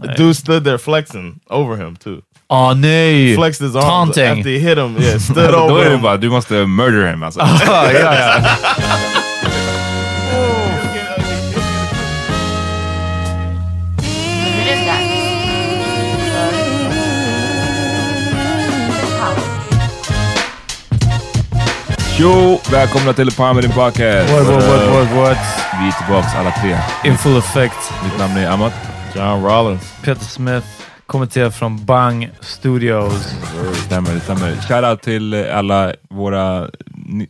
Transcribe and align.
The 0.00 0.08
dude 0.16 0.36
stood 0.36 0.64
there 0.64 0.78
flexing 0.78 1.40
over 1.50 1.76
him 1.76 1.96
too. 1.96 2.22
Åh 2.48 2.74
nej! 2.74 3.34
Flexed 3.36 3.60
his 3.66 3.76
arms 3.76 3.84
Taunting. 3.86 4.24
after 4.38 4.50
he 4.50 4.58
hit 4.58 4.78
him. 4.78 4.96
Yeah, 4.98 5.18
stood 5.20 5.52
Då 5.52 5.56
over 5.58 5.80
är 5.84 5.84
det 5.90 5.94
him. 5.96 6.02
bara, 6.02 6.16
du 6.16 6.30
måste 6.30 6.66
murder 6.66 7.06
him 7.10 7.22
alltså. 7.22 7.40
ja, 7.66 7.92
ja. 7.92 8.34
Tjo! 22.18 22.58
Välkomna 22.70 23.12
till 23.12 23.30
Palmedin 23.32 23.70
Podcast! 23.72 24.32
What, 24.32 24.46
what, 24.46 24.62
what, 24.66 24.88
what, 24.88 25.16
what? 25.16 25.38
Vi 25.80 25.88
är 25.88 25.92
tillbaks 25.92 26.34
alla 26.34 26.50
tre. 26.50 26.78
In 27.04 27.18
full 27.18 27.36
effect. 27.38 27.92
Mitt 28.04 28.18
namn 28.18 28.36
är 28.36 28.50
Amat. 28.50 28.72
John 29.16 29.42
Rollins. 29.44 29.94
Peter 30.04 30.24
Smith 30.24 30.66
kommenterar 31.06 31.50
från 31.50 31.84
Bang 31.84 32.30
Studios. 32.40 33.34
Det 33.70 33.74
stämmer, 33.76 34.14
det 34.14 34.20
stämmer. 34.20 34.52
Shoutout 34.68 35.02
till 35.02 35.34
alla 35.54 35.92
våra, 36.10 36.68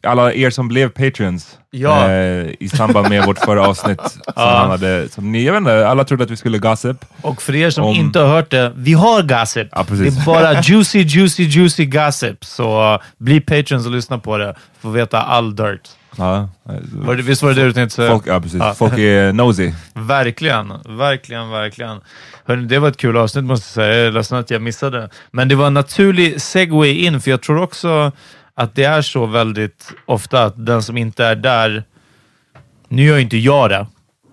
alla 0.03 0.33
er 0.33 0.51
som 0.51 0.69
blev 0.69 0.89
patrons 0.89 1.59
Ja. 1.71 2.09
eh, 2.11 2.47
i 2.61 2.69
samband 2.69 3.09
med 3.09 3.25
vårt 3.27 3.39
förra 3.39 3.67
avsnitt. 3.69 4.01
Som 4.35 4.71
hade, 4.71 5.09
som 5.09 5.33
ni, 5.33 5.45
jag 5.45 5.53
vet 5.53 5.59
inte, 5.61 5.89
alla 5.89 6.05
trodde 6.05 6.25
att 6.25 6.31
vi 6.31 6.37
skulle 6.37 6.59
gossip. 6.59 7.05
Och 7.23 7.43
för 7.43 7.55
er 7.55 7.71
som 7.71 7.85
Om- 7.85 7.97
inte 7.97 8.19
har 8.21 8.27
hört 8.29 8.51
det, 8.51 8.73
vi 8.77 8.93
har 8.93 9.23
gossip. 9.23 9.69
Ja. 9.73 9.85
Det 9.89 10.07
är 10.07 10.27
bara 10.27 10.61
juicy, 10.63 10.99
juicy, 11.03 11.43
juicy 11.43 11.87
gossip. 11.87 12.45
Så 12.45 12.93
uh, 12.95 13.01
bli 13.19 13.41
patrons 13.41 13.87
och 13.87 13.93
lyssna 13.93 14.19
på 14.19 14.39
det. 14.39 14.55
Få 14.81 14.89
veta 14.91 15.23
all 15.23 15.57
dirt. 15.57 15.89
Ja, 16.17 16.49
Var 16.93 17.15
det, 17.15 17.23
visst 17.23 17.43
var 17.43 17.51
det 17.51 17.61
det 17.61 17.67
du 17.67 17.73
tänkte 17.73 17.97
säga? 17.97 18.11
folk, 18.11 18.27
ja, 18.27 18.41
precis. 18.41 18.59
Ja. 18.61 18.75
folk 18.75 18.99
är 18.99 19.33
nosy. 19.33 19.73
Verkligen, 19.95 20.73
verkligen, 20.85 21.51
verkligen. 21.51 22.01
Hörrni, 22.45 22.67
det 22.67 22.79
var 22.79 22.89
ett 22.89 22.97
kul 22.97 23.17
avsnitt 23.17 23.45
måste 23.45 23.81
jag 23.81 23.87
säga. 23.87 23.97
Jag 23.99 24.07
är 24.07 24.11
ledsen 24.13 24.39
att 24.39 24.51
jag 24.51 24.63
missade. 24.63 25.09
Men 25.31 25.49
det 25.49 25.55
var 25.55 25.67
en 25.67 25.75
naturlig 25.75 26.41
segway 26.41 26.91
in, 26.95 27.21
för 27.21 27.31
jag 27.31 27.43
tror 27.43 27.63
också 27.63 28.13
att 28.55 28.75
det 28.75 28.85
är 28.85 29.03
så 29.03 29.27
väldigt 29.27 29.93
ofta 30.07 30.45
att 30.45 30.67
den 30.67 30.83
som 30.83 30.97
inte 30.97 31.25
är 31.25 31.37
där... 31.37 31.85
Nu 32.89 33.05
gör 33.05 33.17
ju 33.17 33.23
inte 33.23 33.37
jag 33.39 33.71
det, 33.71 33.87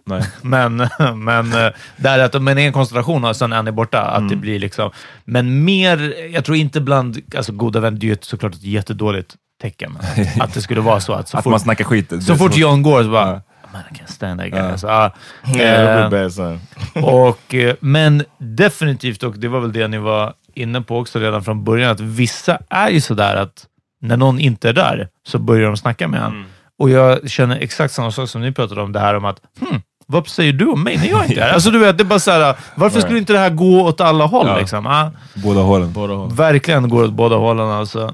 Nej. 0.06 0.24
men, 0.42 0.90
men 1.16 1.54
eh, 1.54 1.72
där 1.98 2.20
att 2.20 2.42
men 2.42 2.58
en 2.58 2.74
konstellation 2.74 3.26
och 3.26 3.36
sen 3.36 3.54
är 3.54 3.64
ni 3.64 3.72
borta. 3.72 4.02
Att 4.02 4.18
Mm. 4.18 4.30
det 4.30 4.36
blir 4.36 4.60
liksom... 4.60 4.92
Men 5.26 5.64
mer, 5.66 6.14
jag 6.34 6.46
tror 6.46 6.58
inte 6.58 6.82
bland 6.82 7.22
alltså, 7.38 7.52
goda 7.52 7.80
vänner, 7.80 8.00
det 8.00 8.06
är 8.06 8.10
ju 8.10 8.18
såklart 8.22 8.54
ett 8.54 8.64
jättedåligt 8.64 9.36
tecken. 9.62 9.98
Att 10.40 10.54
det 10.54 10.62
skulle 10.62 10.82
vara 10.82 11.00
så 11.00 11.14
att 11.14 11.30
så 11.30 11.38
Att 11.38 11.44
fort, 11.44 11.52
man 11.52 11.60
snackar 11.60 11.86
skit. 11.86 12.24
så 12.24 12.36
fort 12.36 12.56
John 12.56 12.82
går 12.84 13.04
så 13.04 13.10
bara... 13.10 13.42
Man, 13.74 13.82
can't 13.92 14.12
stand 14.12 14.40
that 14.40 14.50
guy. 14.52 14.60
Ja. 14.60 14.72
Alltså, 14.72 14.88
ah, 14.88 15.06
eh, 15.44 15.52
that's 15.52 16.06
a 16.06 16.10
bad 16.10 16.34
sign. 16.34 16.60
och, 17.04 17.56
eh, 17.56 17.76
men 17.80 18.24
definitivt, 18.38 19.24
och 19.24 19.40
det 19.40 19.48
var 19.48 19.60
väl 19.60 19.72
det 19.74 19.88
ni 19.88 19.98
var 19.98 20.34
inne 20.54 20.82
på 20.82 20.98
också 20.98 21.20
redan 21.20 21.44
från 21.44 21.64
början, 21.64 21.92
att 21.92 22.00
vissa 22.00 22.60
är 22.70 22.90
ju 22.90 23.02
sådär 23.02 23.36
att 23.36 23.66
när 24.02 24.18
någon 24.18 24.40
inte 24.40 24.70
är 24.70 24.74
där 24.74 25.08
så 25.28 25.40
börjar 25.40 25.68
de 25.68 25.78
snacka 25.78 26.08
med 26.08 26.22
en. 26.22 26.46
Och 26.80 26.90
jag 26.90 27.30
känner 27.30 27.60
exakt 27.60 27.94
samma 27.94 28.12
sak 28.12 28.30
som 28.30 28.42
ni 28.42 28.52
pratade 28.52 28.82
om, 28.82 28.92
det 28.92 29.00
här 29.00 29.16
om 29.16 29.26
att 29.26 29.42
hmm, 29.60 29.82
vad 30.12 30.28
säger 30.28 30.54
du 30.54 30.68
om 30.68 30.84
mig 30.84 30.98
när 30.98 31.10
jag 31.10 31.26
inte 31.26 31.40
är 31.42 31.46
här? 31.46 31.54
Alltså 31.54 31.72
du 31.72 31.80
vet, 31.80 31.98
det 31.98 32.02
är 32.04 32.06
bara 32.06 32.20
såhär, 32.20 32.56
varför 32.76 33.02
skulle 33.02 33.20
inte 33.20 33.34
det 33.34 33.40
här 33.40 33.50
gå 33.50 33.82
åt 33.82 34.02
alla 34.02 34.26
håll? 34.26 34.48
Ja. 34.48 34.58
Liksom? 34.58 34.88
Ah, 34.88 35.12
Båda 35.34 35.62
hållen. 35.62 35.94
Båda 35.94 36.14
håll. 36.14 36.30
verkligen 36.34 36.90
går 36.90 37.04
åt 37.04 37.14
båda 37.14 37.36
hållen 37.36 37.68
alltså. 37.70 38.14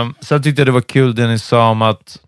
Um, 0.00 0.14
sen 0.20 0.42
tyckte 0.42 0.60
jag 0.60 0.68
det 0.68 0.72
var 0.72 0.80
kul 0.80 1.14
det 1.14 1.26
ni 1.26 1.38
sa 1.38 1.68
om 1.68 1.82
att 1.82 2.18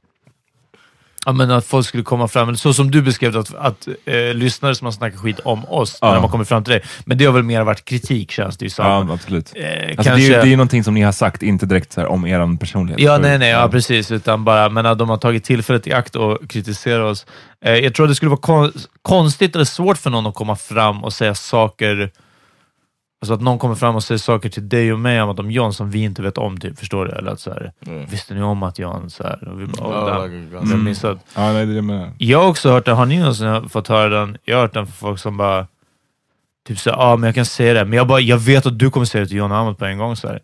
Ja, 1.26 1.32
men 1.32 1.50
att 1.50 1.67
folk 1.67 1.87
skulle 1.87 2.03
komma 2.03 2.29
fram, 2.29 2.56
så 2.56 2.75
som 2.75 2.91
du 2.91 3.03
beskrev 3.03 3.37
att, 3.37 3.55
att 3.55 3.88
eh, 4.05 4.15
lyssnare 4.35 4.75
som 4.75 4.85
har 4.85 4.93
snackat 4.93 5.21
skit 5.21 5.41
om 5.44 5.65
oss, 5.65 5.99
Ja. 6.00 6.06
när 6.06 6.15
de 6.15 6.23
har 6.23 6.29
kommit 6.31 6.49
fram 6.49 6.65
till 6.65 6.73
dig. 6.73 6.82
Men 7.05 7.19
det 7.19 7.25
har 7.25 7.32
väl 7.32 7.43
mer 7.43 7.62
varit 7.62 7.85
kritik, 7.85 8.31
känns 8.31 8.56
det 8.56 8.65
ju 8.65 8.71
som. 8.71 8.87
Ja, 8.87 9.06
absolut. 9.12 9.53
Eh, 9.56 9.65
Alltså, 9.65 9.94
kanske... 9.94 10.11
det, 10.15 10.17
är 10.17 10.19
ju, 10.19 10.32
det 10.32 10.41
är 10.41 10.44
ju 10.47 10.56
någonting 10.56 10.85
som 10.85 10.94
ni 10.94 11.03
har 11.03 11.12
sagt, 11.12 11.43
inte 11.43 11.67
direkt 11.67 11.93
så 11.93 12.00
här, 12.00 12.09
om 12.09 12.26
er 12.26 12.56
personlighet. 12.56 13.00
Ja, 13.00 13.19
nej, 13.19 13.38
nej, 13.38 13.50
ja, 13.50 13.69
precis. 13.69 14.11
Utan 14.11 14.44
bara, 14.44 14.69
men 14.69 14.87
att 14.87 14.99
de 14.99 15.09
har 15.09 15.17
tagit 15.17 15.44
tillfället 15.44 15.87
i 15.87 15.93
akt 15.93 16.17
och 16.17 16.38
kritiserat 16.50 17.12
oss. 17.12 17.27
Eh, 17.65 17.73
jag 17.75 17.94
tror 17.94 18.06
att 18.06 18.11
det 18.11 18.15
skulle 18.15 18.29
vara 18.31 18.41
kon 18.41 18.73
konstigt 19.03 19.55
eller 19.55 19.65
svårt 19.65 19.99
för 19.99 20.11
någon 20.11 20.27
att 20.27 20.35
komma 20.35 20.56
fram 20.56 21.05
och 21.05 21.12
säga 21.12 21.35
saker 21.35 22.11
Alltså 23.25 23.35
att 23.35 23.41
någon 23.41 23.59
kommer 23.59 23.75
fram 23.75 23.97
och 23.97 24.05
säger 24.05 24.19
saker 24.19 24.49
till 24.49 24.69
dig 24.69 24.93
och 24.93 24.99
mig 24.99 25.23
om, 25.23 25.38
om 25.38 25.50
John 25.50 25.73
som 25.75 25.91
vi 25.91 26.03
inte 26.03 26.23
vet 26.23 26.38
om, 26.38 26.61
typ, 26.61 26.79
förstår 26.79 27.05
du? 27.06 27.12
Eller 27.12 27.31
att 27.32 27.41
så 27.41 27.50
här, 27.50 27.73
Mm. 27.87 28.06
visste 28.06 28.35
ni 28.35 28.43
om 28.43 28.62
att 28.62 28.79
John 28.79 29.11
så 29.11 29.23
här? 29.23 29.49
Och 29.49 29.61
vi 29.61 29.67
bara, 29.67 29.76
Ja, 29.91 30.03
oh, 30.03 30.06
damn. 30.06 30.23
like 30.32 30.37
a 30.37 30.47
Vi 30.50 30.56
har 30.56 30.62
gossip. 30.62 30.79
missat. 30.79 31.19
Ja, 31.35 31.53
nej, 31.53 31.67
det 31.67 31.73
är 31.73 31.76
det 31.76 31.82
med. 31.82 32.12
Jag 32.19 32.41
har 32.43 32.49
också 32.49 32.71
hört 32.71 32.85
den. 32.85 32.97
Har 32.97 33.06
ni 33.06 33.19
någonsin 33.19 33.69
fått 33.69 33.88
höra 33.88 34.09
den? 34.09 34.37
Jag 34.44 34.56
har 34.56 34.62
hört 34.62 34.75
den 34.75 34.87
från 34.87 34.94
folk 34.94 35.19
som 35.19 35.37
bara... 35.37 35.67
Typ 36.69 36.79
såhär, 36.79 36.97
ja 36.97 37.03
ah, 37.12 37.17
men 37.17 37.26
jag 37.29 37.35
kan 37.35 37.44
säga 37.44 37.75
det, 37.75 37.85
men 37.85 37.97
jag, 37.97 38.06
bara, 38.06 38.21
jag 38.21 38.38
vet 38.38 38.67
att 38.67 38.79
du 38.79 38.91
kommer 38.91 39.06
säga 39.06 39.23
det 39.25 39.29
till 39.29 39.37
John 39.37 39.50
Hammond 39.50 39.79
på 39.79 39.85
en 39.85 39.99
gång. 39.99 40.17
Så 40.17 40.29
här. 40.29 40.41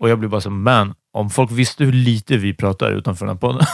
Och 0.00 0.08
jag 0.08 0.18
blir 0.18 0.28
bara 0.28 0.40
så 0.40 0.50
man, 0.50 0.94
om 1.16 1.30
folk 1.30 1.50
visste 1.52 1.84
hur 1.84 1.92
lite 1.92 2.36
vi 2.36 2.54
pratar 2.54 2.90
utanför 2.90 3.26
den 3.26 3.34
här 3.34 3.40
podden. 3.40 3.66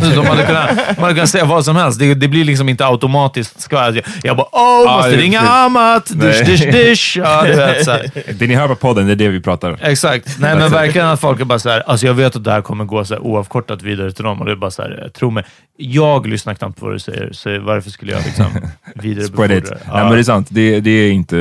så 0.14 0.20
de 0.20 0.26
hade 0.26 0.42
kunnat, 0.46 0.70
man 0.76 1.02
hade 1.02 1.14
kunnat 1.14 1.28
säga 1.30 1.44
vad 1.44 1.64
som 1.64 1.76
helst. 1.76 1.98
Det, 1.98 2.14
det 2.14 2.28
blir 2.28 2.44
liksom 2.44 2.68
inte 2.68 2.86
automatiskt 2.86 3.60
skvatt. 3.60 3.94
Jag, 3.94 4.04
jag 4.22 4.36
bara, 4.36 4.46
åh, 4.52 4.82
Ja, 4.86 4.96
måste 4.96 5.10
det- 5.10 5.16
ringa. 5.16 5.40
Amat, 5.40 6.06
dish, 6.20 6.44
dish, 6.46 6.72
dish. 6.72 7.16
Ja, 7.16 7.42
du 7.46 7.54
vet, 7.56 7.84
så 7.84 7.90
här. 7.90 8.10
Det 8.38 8.46
ni 8.46 8.54
hör 8.54 8.68
på 8.68 8.74
podden, 8.74 9.06
det 9.06 9.12
är 9.12 9.16
det 9.16 9.28
vi 9.28 9.40
pratar. 9.40 9.78
Exakt. 9.82 10.36
Nej, 10.38 10.56
men 10.56 10.70
verkligen 10.70 11.06
att 11.06 11.20
folk 11.20 11.40
är 11.40 11.44
bara 11.44 11.58
såhär, 11.58 11.80
alltså 11.80 12.06
jag 12.06 12.14
vet 12.14 12.36
att 12.36 12.44
det 12.44 12.50
här 12.52 12.60
kommer 12.62 12.84
gå 12.84 13.04
så 13.04 13.14
här 13.14 13.20
oavkortat 13.22 13.82
vidare 13.82 14.12
till 14.12 14.24
dem 14.24 14.40
och 14.40 14.46
det 14.46 14.52
är 14.52 14.56
bara 14.56 14.70
såhär, 14.70 15.10
tro 15.18 15.30
mig, 15.30 15.44
jag 15.76 16.26
lyssnar 16.26 16.54
knappt 16.54 16.80
på 16.80 16.86
vad 16.86 16.94
du 16.94 16.98
säger, 16.98 17.32
så 17.32 17.58
varför 17.60 17.90
skulle 17.90 18.12
jag 18.12 18.22
liksom 18.24 18.46
Spread 18.50 18.68
it. 18.96 19.02
vidarebefordra? 19.04 19.78
Nej, 19.92 20.04
men 20.04 20.12
det 20.12 20.18
är 20.18 20.22
sant. 20.22 20.46
Det, 20.50 20.80
det 20.80 20.90
är 20.90 21.12
inte 21.12 21.36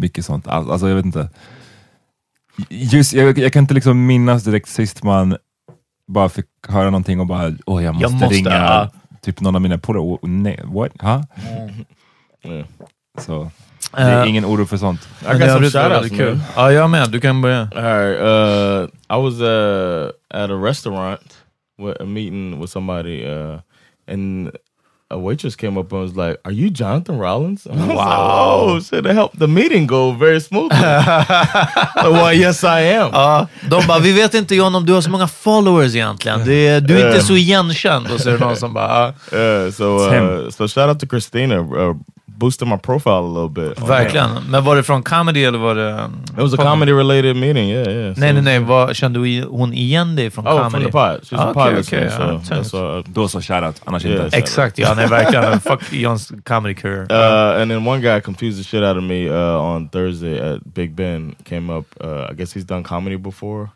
mycket 0.00 0.24
sånt 0.24 0.48
alls. 0.48 0.70
Alltså, 0.70 0.88
jag 0.88 0.96
vet 0.96 1.04
inte. 1.04 1.28
Just, 2.68 3.12
jag, 3.12 3.38
jag 3.38 3.52
kan 3.52 3.64
inte 3.64 3.74
liksom 3.74 4.06
minnas 4.06 4.44
direkt 4.44 4.68
sist 4.68 5.02
man 5.02 5.36
bara 6.08 6.28
fick 6.28 6.46
höra 6.68 6.84
någonting 6.84 7.20
och 7.20 7.26
bara, 7.26 7.52
åh 7.66 7.84
jag 7.84 7.94
måste, 7.94 8.12
måste, 8.12 8.26
ringa 8.26 8.50
ja. 8.50 8.90
typ 9.22 9.40
någon 9.40 9.54
av 9.54 9.60
mina 9.60 9.78
polare. 9.78 10.02
Oh, 10.02 10.18
Nej, 10.22 10.60
what? 10.64 10.92
Ha? 11.00 11.24
Yeah. 12.44 12.66
Så 13.18 13.50
det 13.92 14.02
är 14.02 14.22
Eh, 14.22 14.28
ingen 14.28 14.44
oro 14.44 14.66
för 14.66 14.76
sånt. 14.76 15.08
Är 15.24 15.38
shout 15.38 15.62
outs, 15.62 15.74
väldigt 15.74 16.16
kul. 16.16 16.40
Ja, 16.56 16.72
jag 16.72 16.90
med. 16.90 17.10
Du 17.10 17.20
kan 17.20 17.42
börja. 17.42 17.60
All 17.60 17.82
right. 17.82 18.20
Uh, 18.20 19.16
I 19.18 19.22
was 19.22 19.40
uh, 19.40 20.10
at 20.30 20.50
a 20.50 20.54
restaurant 20.54 21.36
with 21.78 22.00
a 22.00 22.04
meeting 22.04 22.60
with 22.60 22.72
somebody, 22.72 23.24
uh, 23.24 23.60
and 24.08 24.50
a 25.10 25.18
waitress 25.18 25.56
came 25.56 25.80
up 25.80 25.92
and 25.92 26.02
was 26.02 26.16
like, 26.16 26.36
"Are 26.44 26.52
you 26.52 26.70
Jonathan 26.70 27.18
Rollins?" 27.18 27.66
And 27.66 27.80
I 27.80 27.86
was 27.86 27.96
like, 27.96 28.06
oh, 28.08 28.80
shit! 28.80 29.06
It 29.06 29.14
helped 29.14 29.38
the 29.38 29.46
meeting 29.46 29.86
go 29.86 30.12
very 30.12 30.40
smoothly. 30.40 30.78
Like, 31.96 32.12
well, 32.12 32.32
yes, 32.32 32.64
I 32.64 32.80
am. 32.80 33.10
Ja, 33.12 33.46
de 33.70 33.86
bara, 33.86 33.98
vi 33.98 34.12
vet 34.12 34.34
inte 34.34 34.54
John 34.54 34.74
om 34.74 34.86
du 34.86 34.92
har 34.92 35.00
så 35.00 35.10
många 35.10 35.28
followers 35.28 35.94
egentligen. 35.94 36.44
Det 36.44 36.68
är, 36.68 36.80
du 36.80 37.00
är 37.00 37.08
inte 37.08 37.26
så 37.26 37.36
igenkänd. 37.36 38.06
Och 38.12 38.20
så 38.20 38.28
är 38.28 38.32
det 38.32 38.38
någon 38.38 38.56
som 38.56 38.74
bara, 38.74 39.14
ja, 39.32 39.36
Yeah. 39.38 39.70
So, 39.72 39.84
uh, 39.84 40.50
so 40.50 40.68
shout 40.68 40.88
out 40.88 41.00
to 41.00 41.06
Christina, 41.06 41.56
uh, 41.58 41.96
boosted 42.38 42.68
my 42.68 42.76
profile 42.76 43.12
a 43.24 43.28
little 43.28 43.48
bit. 43.68 43.80
verkligen. 43.88 44.30
Men 44.50 44.64
var 44.64 44.76
det 44.76 44.82
från 44.82 45.02
comedy 45.02 45.44
eller 45.44 45.58
var 45.58 45.74
det... 45.74 46.10
It 46.30 46.38
was 46.42 46.54
a 46.54 46.56
comedy 46.56 46.92
related 46.92 47.36
meeting. 47.36 47.70
Yeah, 47.70 47.88
yeah. 47.88 48.14
So- 48.14 48.20
Nej, 48.20 48.32
nej, 48.32 48.42
nej. 48.42 48.58
Vad, 48.58 48.96
kände 48.96 49.18
du 49.18 49.28
i- 49.28 49.40
hon 49.50 49.72
igen 49.72 50.16
dig 50.16 50.30
från 50.30 50.46
Oh, 50.46 50.50
comedy? 50.50 50.70
from 50.70 50.82
the 50.84 50.90
pod. 50.92 51.20
She's 51.22 51.38
Ah, 51.38 51.42
a 51.42 51.50
okej, 51.50 51.54
pod 51.54 51.62
okej, 51.66 51.76
listener, 51.76 52.04
ja, 52.04 52.10
so 52.40 52.54
thanks. 52.54 52.72
that's 52.74 52.96
uh, 52.98 53.04
Då 53.06 53.28
så, 53.28 53.40
shoutout. 53.40 53.80
Annars 53.84 54.04
Yeah. 54.04 54.24
inte. 54.24 54.36
Exakt, 54.36 54.78
ja. 54.78 54.94
Nej, 54.94 55.06
verkligen. 55.06 55.60
Fuck 55.60 55.92
Johns 55.92 56.32
comedy 56.44 56.74
career. 56.74 57.06
Uh, 57.10 57.62
and 57.62 57.70
then 57.70 57.86
one 57.88 58.00
guy 58.00 58.20
confused 58.20 58.58
the 58.58 58.64
shit 58.64 58.82
out 58.82 58.96
of 58.96 59.02
me 59.04 59.28
uh, 59.30 59.60
on 59.60 59.88
Thursday 59.88 60.38
at 60.54 60.60
Big 60.74 60.94
Ben. 60.94 61.34
Came 61.44 61.70
up. 61.78 61.84
Uh, 62.04 62.30
I 62.30 62.34
guess 62.34 62.54
he's 62.56 62.64
done 62.66 62.82
comedy 62.82 63.16
before, 63.16 63.68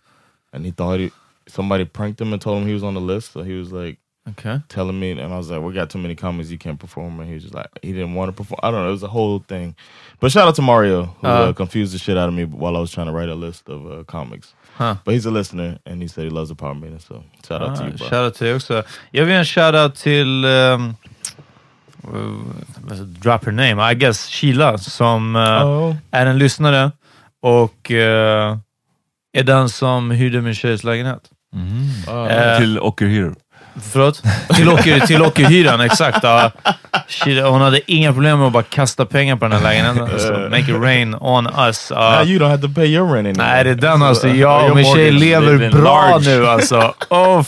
and 0.52 0.64
he 0.66 0.72
thought 0.72 0.98
he 1.00 1.10
somebody 1.46 1.84
pranked 1.84 2.20
him 2.20 2.32
and 2.32 2.42
told 2.42 2.58
him 2.62 2.66
he 2.68 2.74
was 2.74 2.82
on 2.82 2.94
the 2.94 3.14
list. 3.14 3.32
So 3.32 3.42
he 3.42 3.58
was 3.58 3.72
like 3.72 3.98
Okay. 4.28 4.60
telling 4.68 5.00
me, 5.00 5.12
and 5.12 5.32
I 5.32 5.36
was 5.36 5.50
like, 5.50 5.62
"We 5.62 5.72
got 5.72 5.88
too 5.90 5.98
many 5.98 6.14
comedies. 6.14 6.50
You 6.52 6.58
can't 6.58 6.78
perform." 6.78 7.18
And 7.20 7.28
he 7.28 7.34
was 7.34 7.42
just 7.42 7.54
like, 7.54 7.66
he 7.82 7.92
didn't 7.92 8.14
want 8.14 8.28
to 8.28 8.32
perform. 8.36 8.60
I 8.62 8.70
don't 8.70 8.82
know. 8.82 8.88
It 8.88 8.92
was 8.92 9.02
a 9.02 9.08
whole 9.08 9.38
thing. 9.48 9.74
But 10.20 10.30
shout 10.32 10.46
out 10.48 10.54
to 10.56 10.62
Mario 10.62 11.04
who 11.20 11.26
uh, 11.26 11.30
Uh. 11.30 11.52
confused 11.54 11.92
the 11.94 11.98
shit 11.98 12.16
out 12.18 12.28
of 12.28 12.34
me 12.34 12.44
while 12.44 12.76
I 12.76 12.80
was 12.80 12.90
trying 12.92 13.06
to 13.06 13.12
write 13.12 13.30
a 13.30 13.34
list 13.34 13.68
of 13.68 13.86
uh, 13.86 14.04
comics. 14.04 14.54
Huh. 14.76 14.94
But 15.04 15.14
he's 15.14 15.26
a 15.26 15.30
listener, 15.30 15.78
and 15.86 16.02
he 16.02 16.08
said 16.08 16.24
he 16.24 16.30
loves 16.30 16.48
the 16.50 16.54
power 16.54 16.74
meeting. 16.74 16.98
So 17.00 17.22
shout 17.48 17.62
out 17.62 17.76
to 17.76 17.84
you, 17.84 17.92
Ah, 17.94 17.96
bro. 17.98 18.06
shoutout 18.08 18.34
till 18.34 18.46
dig 18.46 18.54
också. 18.56 18.82
Jag 19.10 19.24
vill 19.24 19.32
ge 19.34 19.38
en 19.38 19.44
shoutout 19.44 19.94
till... 19.94 20.44
Um, 20.44 20.94
uh, 22.08 23.04
drop 23.20 23.44
her 23.44 23.52
name. 23.52 23.78
I 23.80 23.94
guess 23.94 24.28
Sheila, 24.28 24.78
som 24.78 25.36
uh, 25.36 25.64
Oh. 25.66 25.96
är 26.10 26.26
en 26.26 26.38
lyssnare 26.38 26.92
och 27.42 27.90
uh, 27.90 28.56
är 29.32 29.42
den 29.44 29.68
som 29.68 30.10
hyrde 30.10 30.40
min 30.40 30.54
tjejs 30.54 30.84
lägenhet. 30.84 31.30
Uh, 31.54 32.14
Eh, 32.14 32.58
Till 32.58 32.78
Ockerhyror. 32.78 33.34
Förlåt? 33.92 34.22
Till 34.54 34.68
åker, 34.68 35.00
till 35.00 35.22
åkerhyran, 35.22 35.80
exakt. 35.80 36.18
Ja. 36.22 36.50
Sheila, 37.08 37.48
hon 37.48 37.60
hade 37.60 37.92
inga 37.92 38.12
problem 38.12 38.38
med 38.38 38.46
att 38.46 38.52
bara 38.52 38.62
kasta 38.62 39.06
pengar 39.06 39.36
på 39.36 39.44
den 39.44 39.52
här 39.52 39.62
lägenheten. 39.62 40.20
Så 40.20 40.32
make 40.32 40.60
it 40.60 40.82
rain 40.82 41.14
on 41.20 41.46
us. 41.66 41.90
Now 41.90 42.24
you 42.26 42.38
don't 42.40 42.48
have 42.50 42.62
to 42.62 42.68
pay 42.74 42.86
your 42.86 43.06
rent 43.12 43.26
anymore. 43.26 43.46
Nej, 43.54 43.64
det 43.64 43.70
är 43.70 43.74
den 43.74 44.02
alltså. 44.02 44.26
Uh, 44.26 44.40
Jag 44.40 44.70
och 44.70 44.76
min 44.76 44.84
tjej 44.94 45.10
lever 45.10 45.70
bra 45.70 46.08
large. 46.10 46.30
nu 46.30 46.46
alltså. 46.48 46.94
Ja. 47.10 47.44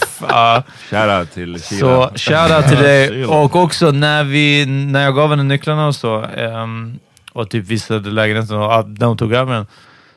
Shoutout 0.90 1.32
till 1.34 1.62
Så 1.62 1.74
Kila. 1.74 2.10
shoutout 2.48 2.68
till 2.68 2.78
dig. 2.82 3.24
Och 3.26 3.56
också 3.56 3.90
när, 3.90 4.24
vi, 4.24 4.66
när 4.66 5.02
jag 5.04 5.14
gav 5.14 5.30
henne 5.30 5.42
nycklarna 5.42 5.86
och 5.86 5.94
så, 5.94 6.22
ehm, 6.36 6.98
och 7.32 7.50
typ 7.50 7.66
visade 7.66 8.10
lägenheten 8.10 8.56
och 8.56 8.74
att 8.78 8.96
de 8.96 9.16
tog 9.16 9.32
över 9.32 9.54
den, 9.54 9.66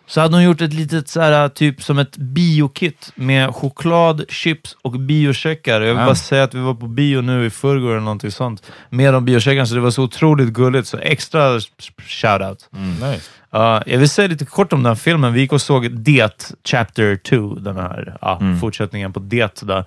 så 0.07 0.21
hade 0.21 0.35
hon 0.35 0.43
gjort 0.43 0.61
ett 0.61 0.73
litet 0.73 1.07
så 1.09 1.21
här, 1.21 1.49
typ 1.49 1.83
som 1.83 1.99
ett 1.99 2.17
biokit 2.17 3.11
med 3.15 3.55
choklad, 3.55 4.25
chips 4.29 4.77
och 4.81 4.91
biocheckar. 4.91 5.81
Jag 5.81 5.93
vill 5.93 6.03
Ah. 6.03 6.05
bara 6.05 6.15
säga 6.15 6.43
att 6.43 6.53
vi 6.53 6.59
var 6.59 6.73
på 6.73 6.87
bio 6.87 7.21
nu 7.21 7.45
i 7.45 7.49
förrgår 7.49 7.91
eller 7.91 7.99
någonting 7.99 8.31
sånt 8.31 8.63
med 8.89 9.13
de 9.13 9.25
biocheckarna, 9.25 9.65
så 9.65 9.75
det 9.75 9.81
var 9.81 9.91
så 9.91 10.03
otroligt 10.03 10.49
gulligt. 10.53 10.87
Så 10.87 10.97
extra 10.97 11.59
shoutout. 12.07 12.69
Nice. 13.01 13.29
Ja, 13.51 13.83
jag 13.85 13.97
vill 13.99 14.09
säga 14.09 14.27
lite 14.27 14.45
kort 14.45 14.73
om 14.73 14.83
den 14.83 14.89
här 14.89 14.95
filmen. 14.95 15.33
Vi 15.33 15.39
gick 15.39 15.53
och 15.53 15.61
såg 15.61 15.91
Det, 15.91 16.53
Chapter 16.63 17.15
2, 17.15 17.55
den 17.55 17.75
här 17.75 18.17
ja, 18.21 18.41
fortsättningen 18.61 19.13
på 19.13 19.19
Det. 19.19 19.61
Där. 19.61 19.85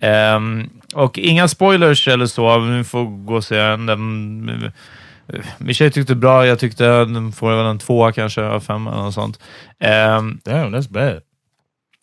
Ehm, 0.00 0.68
och 0.94 1.18
inga 1.18 1.48
spoilers 1.48 2.08
eller 2.08 2.26
så, 2.26 2.58
vi 2.58 2.84
får 2.84 3.24
gå 3.26 3.34
och 3.34 3.44
se 3.44 3.56
den. 3.56 4.72
Den 5.32 5.42
min 5.58 5.74
tjej 5.74 5.90
tyckte 5.90 6.14
bra, 6.14 6.46
jag 6.46 6.58
tyckte 6.58 6.84
den 6.84 7.32
får 7.32 7.56
väl 7.56 7.66
en 7.66 7.78
tvåa 7.78 8.12
kanske, 8.12 8.42
av 8.42 8.60
fem 8.60 8.86
eller 8.86 8.96
något 8.96 9.14
sånt. 9.14 9.38
Ehm, 9.80 10.40
Damn, 10.44 10.74
that's 10.74 10.92
bad. 10.92 11.22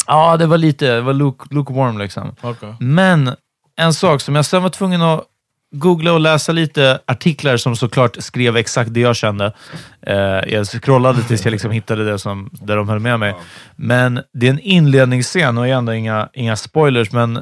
ja, 0.07 0.37
det 0.37 0.45
var 0.45 0.57
lite, 0.57 0.95
det 0.95 1.01
var 1.01 1.13
luke, 1.13 1.45
lukewarm 1.49 1.97
liksom. 1.97 2.35
Okay. 2.41 2.73
Men 2.79 3.31
en 3.75 3.93
sak 3.93 4.21
som 4.21 4.35
jag 4.35 4.45
sen 4.45 4.63
var 4.63 4.69
tvungen 4.69 5.01
att 5.01 5.23
googla 5.71 6.13
och 6.13 6.19
läsa 6.19 6.51
lite 6.51 6.99
artiklar 7.05 7.57
som 7.57 7.75
såklart 7.75 8.15
skrev 8.19 8.57
exakt 8.57 8.93
det 8.93 8.99
jag 8.99 9.15
kände. 9.15 9.53
Eh, 10.01 10.15
jag 10.53 10.67
scrollade 10.67 11.23
tills 11.23 11.45
jag 11.45 11.51
liksom 11.51 11.71
hittade 11.71 12.05
det 12.05 12.19
som, 12.19 12.49
där 12.51 12.75
de 12.75 12.89
höll 12.89 12.99
med 12.99 13.19
mig. 13.19 13.35
Men 13.75 14.21
det 14.33 14.47
är 14.47 14.51
en 14.51 14.59
inledningsscen, 14.59 15.57
och 15.57 15.67
ändå 15.67 15.93
inga, 15.93 16.29
inga 16.33 16.55
spoilers, 16.55 17.11
men 17.11 17.37
eh, 17.37 17.41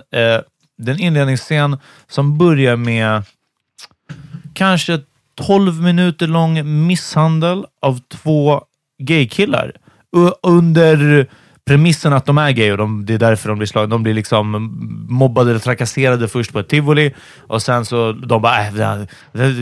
det 0.77 0.91
är 0.91 0.95
en 0.95 0.99
inledningsscen 0.99 1.77
som 2.07 2.37
börjar 2.37 2.75
med 2.75 3.23
kanske 4.53 4.99
12 5.35 5.81
minuter 5.81 6.27
lång 6.27 6.87
misshandel 6.87 7.65
av 7.81 7.99
två 8.09 8.61
gaykillar. 8.99 9.71
Under 10.43 11.27
premissen 11.65 12.13
att 12.13 12.25
de 12.25 12.37
är 12.37 12.51
gay 12.51 12.71
och 12.71 12.77
de, 12.77 13.05
det 13.05 13.13
är 13.13 13.17
därför 13.17 13.49
de 13.49 13.57
blir 13.57 13.67
slagna. 13.67 13.87
De 13.87 14.03
blir 14.03 14.13
liksom 14.13 14.77
mobbade 15.09 15.49
eller 15.49 15.59
trakasserade 15.59 16.27
först 16.27 16.53
på 16.53 16.59
ett 16.59 16.67
tivoli 16.67 17.13
och 17.37 17.61
sen 17.61 17.85
så 17.85 18.11
de 18.11 18.41
bara, 18.41 18.67
äh, 18.67 18.73
det, 18.73 19.07
det, 19.31 19.53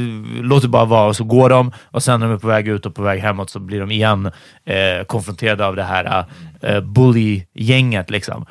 låt 0.42 0.62
det 0.62 0.68
bara 0.68 0.86
vara 0.86 1.08
och 1.08 1.16
så 1.16 1.24
går 1.24 1.50
de 1.50 1.72
och 1.84 2.04
sen 2.04 2.20
när 2.20 2.28
de 2.28 2.34
är 2.34 2.40
på 2.40 2.48
väg 2.48 2.68
ut 2.68 2.86
och 2.86 2.96
på 2.96 3.02
väg 3.02 3.22
hemåt 3.22 3.50
så 3.50 3.60
blir 3.60 3.80
de 3.80 3.92
igen 3.92 4.32
eh, 4.66 5.06
konfronterade 5.08 5.66
av 5.66 5.76
det 5.76 5.84
här 5.84 6.26
eh, 6.62 6.82
bully-gänget. 6.82 8.10
Liksom. 8.10 8.46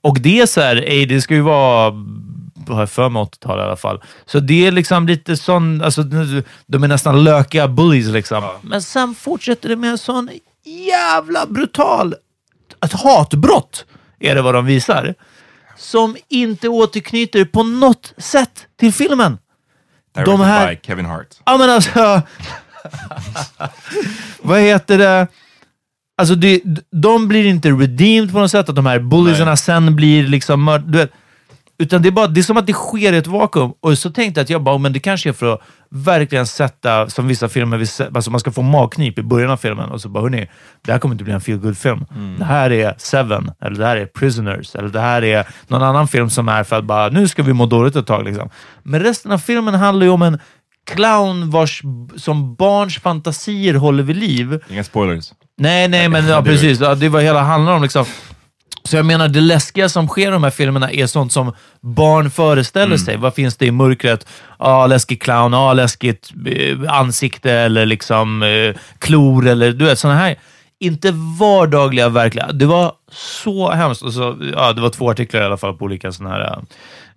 Och 0.00 0.20
det 0.20 0.40
är 0.40 0.46
så 0.46 0.60
här, 0.60 0.76
ey, 0.76 1.06
det 1.06 1.20
ska 1.20 1.34
ju 1.34 1.40
vara 1.40 1.92
har 2.68 2.80
jag 2.80 2.90
för 2.90 3.08
mig 3.08 3.22
80-tal 3.22 3.58
i 3.58 3.62
alla 3.62 3.76
fall. 3.76 4.02
Så 4.26 4.40
det 4.40 4.66
är 4.66 4.72
liksom 4.72 5.06
lite 5.06 5.36
sån, 5.36 5.82
alltså 5.82 6.02
de 6.66 6.84
är 6.84 6.88
nästan 6.88 7.24
lökiga 7.24 7.68
bullies 7.68 8.06
liksom. 8.06 8.44
Men 8.62 8.82
sen 8.82 9.14
fortsätter 9.14 9.68
det 9.68 9.76
med 9.76 9.90
en 9.90 9.98
sån 9.98 10.30
jävla 10.64 11.46
brutal, 11.46 12.14
ett 12.84 12.92
hatbrott 12.92 13.84
är 14.20 14.34
det 14.34 14.42
vad 14.42 14.54
de 14.54 14.66
visar. 14.66 15.14
Som 15.76 16.16
inte 16.28 16.68
återknyter 16.68 17.44
på 17.44 17.62
något 17.62 18.12
sätt 18.18 18.66
till 18.80 18.92
filmen. 18.92 19.38
Directed 20.14 20.34
de 20.34 20.40
här- 20.40 20.70
by 20.70 20.78
Kevin 20.82 21.06
Hart. 21.06 21.28
Ja, 21.46 21.56
men 21.56 21.70
alltså... 21.70 22.22
vad 24.42 24.60
heter 24.60 24.98
det? 24.98 25.26
Alltså, 26.20 26.34
det, 26.34 26.60
de 26.92 27.28
blir 27.28 27.46
inte 27.46 27.70
redeemed 27.70 28.32
på 28.32 28.38
något 28.38 28.50
sätt, 28.50 28.68
att 28.68 28.76
de 28.76 28.86
här 28.86 28.98
bulliesarna 28.98 29.56
sen 29.56 29.96
blir 29.96 30.26
liksom 30.26 30.64
mörd... 30.64 31.08
Utan 31.80 32.02
det 32.02 32.08
är, 32.08 32.10
bara, 32.10 32.26
det 32.26 32.40
är 32.40 32.42
som 32.42 32.56
att 32.56 32.66
det 32.66 32.72
sker 32.72 33.12
i 33.12 33.16
ett 33.16 33.26
vakuum. 33.26 33.72
Och 33.80 33.98
så 33.98 34.10
tänkte 34.10 34.40
jag 34.40 34.44
att 34.44 34.50
jag 34.50 34.62
bara, 34.62 34.78
men 34.78 34.92
det 34.92 35.00
kanske 35.00 35.28
är 35.28 35.32
för 35.32 35.54
att 35.54 35.60
verkligen 35.90 36.46
sätta, 36.46 37.10
som 37.10 37.28
vissa 37.28 37.48
filmer, 37.48 37.76
vill 37.76 37.88
alltså 38.14 38.30
man 38.30 38.40
ska 38.40 38.50
få 38.50 38.62
magknip 38.62 39.18
i 39.18 39.22
början 39.22 39.50
av 39.50 39.56
filmen 39.56 39.90
och 39.90 40.00
så 40.00 40.08
bara, 40.08 40.22
hörni, 40.22 40.48
det 40.84 40.92
här 40.92 40.98
kommer 40.98 41.14
inte 41.14 41.24
bli 41.24 41.32
en 41.32 41.40
feel 41.40 41.58
good 41.58 41.78
film 41.78 42.06
Det 42.38 42.44
här 42.44 42.72
är 42.72 42.94
Seven, 42.98 43.50
eller 43.60 43.78
det 43.78 43.86
här 43.86 43.96
är 43.96 44.06
Prisoners, 44.06 44.74
eller 44.74 44.88
det 44.88 45.00
här 45.00 45.24
är 45.24 45.46
någon 45.68 45.82
annan 45.82 46.08
film 46.08 46.30
som 46.30 46.48
är 46.48 46.64
för 46.64 46.76
att 46.76 46.84
bara, 46.84 47.08
nu 47.08 47.28
ska 47.28 47.42
vi 47.42 47.52
må 47.52 47.66
dåligt 47.66 47.96
ett 47.96 48.06
tag. 48.06 48.24
Liksom. 48.24 48.50
Men 48.82 49.00
resten 49.00 49.32
av 49.32 49.38
filmen 49.38 49.74
handlar 49.74 50.06
ju 50.06 50.12
om 50.12 50.22
en 50.22 50.38
clown 50.86 51.50
vars, 51.50 51.82
som 52.16 52.54
barns 52.54 52.98
fantasier 52.98 53.74
håller 53.74 54.02
vid 54.02 54.16
liv. 54.16 54.60
Inga 54.68 54.84
spoilers. 54.84 55.32
Nej, 55.58 55.88
nej, 55.88 56.08
men 56.08 56.26
ja, 56.26 56.42
precis. 56.42 56.78
Det 56.78 57.08
var 57.08 57.20
hela 57.20 57.42
handlar 57.42 57.72
om. 57.72 57.82
Liksom. 57.82 58.04
Så 58.84 58.96
jag 58.96 59.06
menar, 59.06 59.28
det 59.28 59.40
läskiga 59.40 59.88
som 59.88 60.08
sker 60.08 60.28
i 60.28 60.30
de 60.30 60.44
här 60.44 60.50
filmerna 60.50 60.92
är 60.92 61.06
sånt 61.06 61.32
som 61.32 61.54
barn 61.80 62.30
föreställer 62.30 62.96
sig. 62.96 63.16
Vad 63.16 63.34
finns 63.34 63.56
det 63.56 63.66
i 63.66 63.70
mörkret? 63.70 64.26
Ja, 64.58 64.86
läskig 64.86 65.22
clown, 65.22 65.52
ja, 65.52 65.72
läskigt 65.72 66.30
eh, 66.46 66.94
ansikte 66.94 67.52
eller 67.52 67.86
liksom 67.86 68.42
eh, 68.42 68.76
klor 68.98 69.46
eller 69.46 69.72
du 69.72 69.84
vet, 69.84 69.98
sådana 69.98 70.18
här. 70.18 70.36
Inte 70.78 71.12
vardagliga, 71.38 72.08
verkliga. 72.08 72.52
Det 72.52 72.66
var 72.66 72.92
så 73.12 73.70
hemskt. 73.70 74.02
Och 74.02 74.12
så, 74.12 74.38
ja, 74.56 74.72
det 74.72 74.80
var 74.80 74.90
två 74.90 75.10
artiklar 75.10 75.40
i 75.40 75.44
alla 75.44 75.56
fall 75.56 75.74
på 75.74 75.84
olika 75.84 76.12
sådana 76.12 76.34
här... 76.34 76.58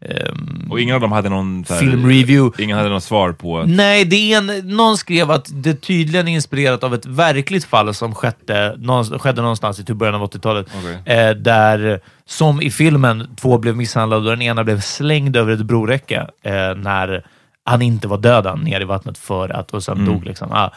ehm, 0.10 0.68
Och 0.72 0.80
ingen 0.82 0.96
av 0.96 1.02
dem 1.02 1.12
hade 1.12 1.30
någon... 1.30 1.66
här- 1.70 1.80
Filmreview. 1.80 2.64
Ingen 2.64 2.78
hade 2.78 2.90
något 2.90 3.04
svar 3.04 3.32
på... 3.32 3.64
Nej, 3.64 4.06
det 4.06 4.34
är 4.34 4.38
en, 4.38 4.68
någon 4.78 4.98
skrev 4.98 5.32
att 5.32 5.50
det 5.54 5.74
tydligen 5.76 6.28
är 6.28 6.32
inspirerat 6.32 6.84
av 6.84 6.94
ett 6.94 7.06
verkligt 7.06 7.66
fall 7.66 7.94
som 7.94 8.16
skedde, 8.16 8.76
någonstans, 8.78 9.22
skedde 9.22 9.42
någonstans 9.42 9.80
i 9.80 9.84
typ 9.86 9.98
början 9.98 10.16
av 10.16 10.30
80-talet. 10.32 10.68
Okej. 10.80 11.18
Eh, 11.18 11.30
där, 11.36 12.00
som 12.26 12.62
i 12.62 12.72
filmen, 12.72 13.28
två 13.36 13.58
blev 13.58 13.76
misshandlade 13.76 14.24
och 14.24 14.30
den 14.38 14.42
ena 14.42 14.64
blev 14.64 14.80
slängd 14.82 15.36
över 15.38 15.52
ett 15.54 15.62
broräcke 15.66 16.28
eh, 16.44 16.76
när 16.76 17.26
han 17.66 17.82
inte 17.82 18.08
var 18.08 18.18
död 18.18 18.60
ner 18.64 18.82
i 18.82 18.84
vattnet 18.86 19.18
för 19.18 19.50
att, 19.50 19.72
och 19.74 19.84
sen 19.84 20.06
dog. 20.06 20.26
Liksom. 20.26 20.48
Ja. 20.52 20.72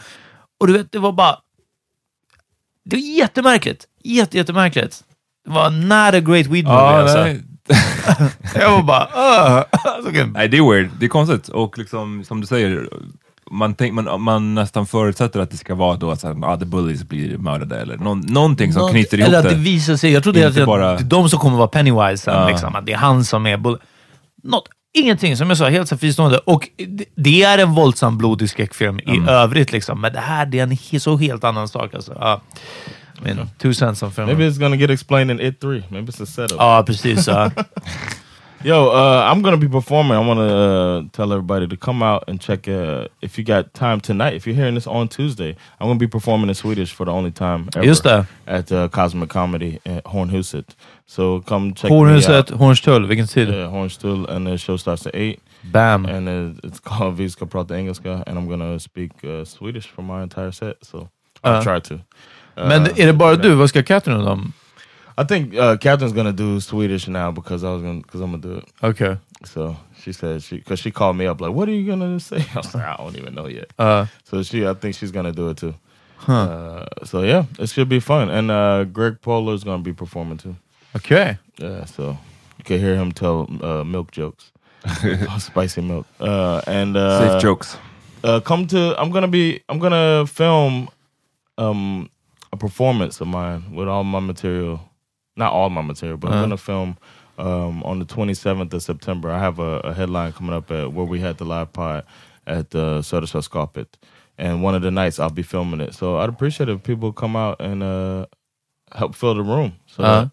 Och 0.61 0.67
du 0.67 0.73
vet, 0.73 0.93
det 0.93 0.99
var 0.99 1.13
bara... 1.13 1.37
Det 2.85 2.97
var 2.97 3.03
jättemärkligt. 3.03 3.85
Jätte, 4.05 4.37
jättemärkligt. 4.37 5.05
Det 5.45 5.51
var 5.53 5.71
not 5.71 6.15
a 6.15 6.21
great 6.21 6.47
weed 6.47 6.65
movie. 6.65 6.79
Ja, 6.79 7.03
alltså. 7.03 7.21
nej. 7.23 7.43
Jag 8.55 8.71
var 8.71 8.83
bara... 8.83 9.05
Uh, 9.59 10.09
okay. 10.09 10.25
nej, 10.25 10.49
det 10.49 10.57
är 10.57 10.71
weird. 10.73 10.91
Det 11.01 11.07
är 11.07 11.09
konstigt. 11.11 11.49
Och 11.49 11.79
liksom, 11.79 12.25
som 12.25 12.41
du 12.41 12.47
säger, 12.47 12.89
man, 13.51 13.75
tänk, 13.75 13.95
man, 13.95 14.21
man 14.23 14.55
nästan 14.55 14.87
förutsätter 14.87 15.41
att 15.41 15.51
det 15.51 15.57
ska 15.57 15.75
vara 15.75 15.97
då 15.97 16.11
att 16.11 16.25
ah, 16.25 16.57
the 16.57 16.65
bullies 16.65 17.05
blir 17.05 17.39
mördade 17.39 17.81
eller 17.81 17.97
någon, 17.97 18.21
någonting 18.21 18.73
som 18.73 18.83
Något- 18.83 18.91
knyter 18.91 19.19
ihop 19.19 19.29
Eller 19.29 19.39
att 19.39 19.45
det 19.45 19.51
det. 19.51 19.57
visar 19.57 19.97
sig, 19.97 20.13
jag 20.13 20.23
trodde 20.23 20.65
bara- 20.67 20.91
att 20.93 20.99
det 20.99 21.05
är 21.05 21.09
de 21.09 21.29
som 21.29 21.39
kommer 21.39 21.57
vara 21.57 21.69
Pennywise 21.69 22.25
sen, 22.25 22.35
Ja. 22.35 22.49
liksom, 22.49 22.75
att 22.77 22.87
det 22.87 22.93
är 22.93 22.97
han 22.97 23.25
som 23.25 23.47
är... 23.47 23.57
bull- 23.57 23.79
Något, 24.43 24.69
ingenting, 24.95 25.37
som 25.37 25.49
jag 25.49 25.59
sa, 25.59 25.69
helt 25.69 25.89
så 25.89 25.97
fristående. 25.99 26.39
Och 26.39 26.69
det, 26.89 27.05
det 27.15 27.43
är 27.43 27.59
en 27.59 27.75
våldsam 27.75 28.19
blodig 28.19 28.51
skräckfilm 28.51 28.99
i 29.01 29.23
övrigt, 29.29 29.73
liksom, 29.73 30.01
men 30.01 30.13
det 30.13 30.21
här 30.21 30.47
det 30.47 30.59
är 30.59 30.63
en 30.63 30.73
he- 30.73 30.99
så 30.99 31.17
helt 31.17 31.45
annan 31.45 31.69
sak. 31.69 31.95
Alltså. 31.95 32.17
Ja. 32.21 32.41
Two 33.59 33.73
cents 33.73 34.03
om 34.03 34.11
filmen. 34.11 34.35
Maybe 34.37 34.47
it's 34.49 34.59
gonna 34.59 34.77
get 34.77 34.91
explained 34.91 35.31
in 35.31 35.41
It 35.41 35.61
3. 35.61 35.85
Maybe 35.91 36.09
it's 36.09 36.21
a 36.21 36.27
setup. 36.27 36.59
Ja, 36.59 36.83
precis. 36.83 37.27
Ja. 37.27 37.51
Yo, 38.65 38.89
uh, 38.89 39.23
I'm 39.31 39.43
gonna 39.43 39.59
be 39.59 39.69
performing. 39.69 40.17
I 40.17 40.27
want 40.27 40.39
to 40.41 40.55
uh, 40.57 41.03
tell 41.13 41.31
everybody 41.33 41.69
to 41.69 41.77
come 41.77 42.03
out 42.03 42.25
and 42.27 42.41
check. 42.41 42.67
Uh, 42.67 43.07
if 43.23 43.39
you 43.39 43.45
got 43.45 43.73
time 43.75 44.01
tonight, 44.01 44.33
if 44.35 44.47
you're 44.47 44.57
hearing 44.57 44.75
this 44.75 44.87
on 44.87 45.09
Tuesday, 45.09 45.55
I'm 45.79 45.87
gonna 45.89 45.99
be 45.99 46.07
performing 46.09 46.49
in 46.49 46.55
Swedish 46.55 46.91
for 46.93 47.05
the 47.05 47.13
only 47.13 47.31
time 47.31 47.69
ever 47.77 47.85
Just 47.85 48.03
det. 48.05 48.27
at 48.47 48.73
uh, 48.73 48.89
Cosmic 48.89 49.29
Comedy 49.29 49.79
at 49.85 50.03
Hornhuset. 50.05 50.75
So 51.07 51.41
come 51.43 51.75
check 51.75 51.91
me 51.91 51.97
Hornhuset, 51.97 52.31
out. 52.35 52.47
Hornstull, 52.59 53.07
vilken 53.07 53.27
tid? 53.29 53.49
Yeah, 53.49 53.71
Hornstull, 53.71 54.27
and 54.29 54.47
the 54.47 54.57
show 54.57 54.77
starts 54.79 55.07
at 55.07 55.15
eight. 55.15 55.39
Bam. 55.65 56.07
And 56.07 56.29
uh, 56.29 56.61
it's 56.65 56.81
called 56.81 57.15
Vi 57.17 57.29
ska 57.29 57.47
prata 57.47 57.75
engelska, 57.75 58.25
and 58.27 58.39
I'm 58.39 58.49
gonna 58.49 58.81
speak 58.81 59.13
uh, 59.23 59.45
Swedish 59.45 59.87
for 59.87 60.03
my 60.03 60.23
entire 60.23 60.51
set. 60.51 60.77
So 60.85 61.09
I'll 61.45 61.57
Uh. 61.61 61.63
try 61.63 61.79
to. 61.81 62.01
Uh, 62.57 62.69
Men 62.69 62.87
är 62.87 63.07
det 63.07 63.13
bara 63.13 63.37
du? 63.37 63.55
Vad 63.55 63.69
ska 63.69 63.83
Katrin 63.83 64.17
och 64.17 64.25
dem? 64.25 64.53
I 65.19 65.25
think 65.25 65.55
uh, 65.55 65.77
Catherine's 65.77 66.13
gonna 66.15 66.33
do 66.33 66.61
Swedish 66.61 67.09
now 67.09 67.33
because 67.33 67.67
I 67.67 67.71
was 67.71 67.83
gonna 67.83 68.01
because 68.03 68.21
I'm 68.25 68.31
gonna 68.31 68.55
do 68.55 68.59
it. 68.59 68.65
Okay. 68.83 69.17
So 69.45 69.77
she 70.05 70.13
said 70.13 70.43
she 70.43 70.57
because 70.57 70.83
she 70.83 70.91
called 70.91 71.17
me 71.17 71.27
up 71.31 71.41
like, 71.41 71.53
"What 71.55 71.69
are 71.69 71.75
you 71.75 71.91
gonna 71.91 72.21
say?" 72.21 72.37
I 72.55 72.57
was 72.57 72.75
like, 72.75 72.85
"I 72.85 72.97
don't 72.97 73.17
even 73.17 73.35
know 73.35 73.49
yet." 73.49 73.73
Uh, 73.79 74.07
So 74.31 74.43
she, 74.43 74.67
I 74.69 74.75
think 74.75 74.95
she's 74.95 75.11
gonna 75.13 75.33
do 75.33 75.49
it 75.51 75.57
too. 75.57 75.75
Huh. 76.19 76.33
Uh, 76.33 76.87
so 77.05 77.23
yeah, 77.25 77.45
it 77.59 77.69
should 77.71 77.89
be 77.89 78.01
fun. 78.01 78.29
And 78.31 78.51
uh, 78.51 78.85
Greg 78.93 79.21
Polar's 79.21 79.65
gonna 79.65 79.83
be 79.83 79.93
performing 79.95 80.39
too. 80.39 80.55
Okay. 80.97 81.39
Yeah, 81.59 81.87
so 81.87 82.03
you 82.59 82.65
can 82.65 82.79
hear 82.79 82.95
him 82.97 83.13
tell 83.13 83.47
uh, 83.63 83.85
milk 83.85 84.11
jokes, 84.13 84.53
spicy 85.39 85.81
milk. 85.83 86.07
Uh, 86.21 86.61
and 86.67 86.97
uh, 86.97 87.19
Safe 87.33 87.43
jokes. 87.43 87.79
uh, 88.25 88.41
come 88.41 88.67
to. 88.67 88.95
I'm 89.01 89.11
gonna 89.11 89.29
be. 89.29 89.61
I'm 89.69 89.79
gonna 89.79 90.27
film 90.27 90.89
um, 91.59 92.09
a 92.53 92.57
performance 92.59 93.21
of 93.21 93.29
mine 93.29 93.75
with 93.75 93.89
all 93.89 94.05
my 94.05 94.21
material. 94.21 94.81
Not 95.37 95.53
all 95.53 95.71
my 95.71 95.83
material, 95.83 96.19
but 96.19 96.29
I'm 96.29 96.35
Uh-huh. 96.35 96.41
gonna 96.41 96.57
film 96.59 96.99
um, 97.39 97.83
on 97.85 97.99
the 98.01 98.07
27th 98.07 98.73
of 98.75 98.83
September. 98.83 99.31
I 99.31 99.39
have 99.41 99.59
a, 99.61 99.81
a 99.81 99.95
headline 99.95 100.33
coming 100.33 100.55
up 100.55 100.71
at 100.71 100.93
where 100.93 101.07
we 101.07 101.21
had 101.21 101.39
the 101.39 101.45
live 101.47 101.73
pod 101.73 102.05
at 102.47 102.71
the 102.71 103.01
Södersällskapet, 103.01 103.87
and 104.39 104.63
one 104.63 104.75
of 104.77 104.83
the 104.83 104.91
nights 104.91 105.19
I'll 105.21 105.31
be 105.31 105.43
filming 105.43 105.81
it. 105.81 105.95
So 105.95 106.19
I'd 106.19 106.29
appreciate 106.31 106.69
if 106.71 106.83
people 106.85 107.13
come 107.13 107.37
out 107.37 107.61
and 107.61 107.83
uh, 107.83 108.27
help 108.95 109.15
fill 109.17 109.35
the 109.35 109.43
room 109.43 109.75
so 109.87 110.05
Uh-huh. 110.05 110.29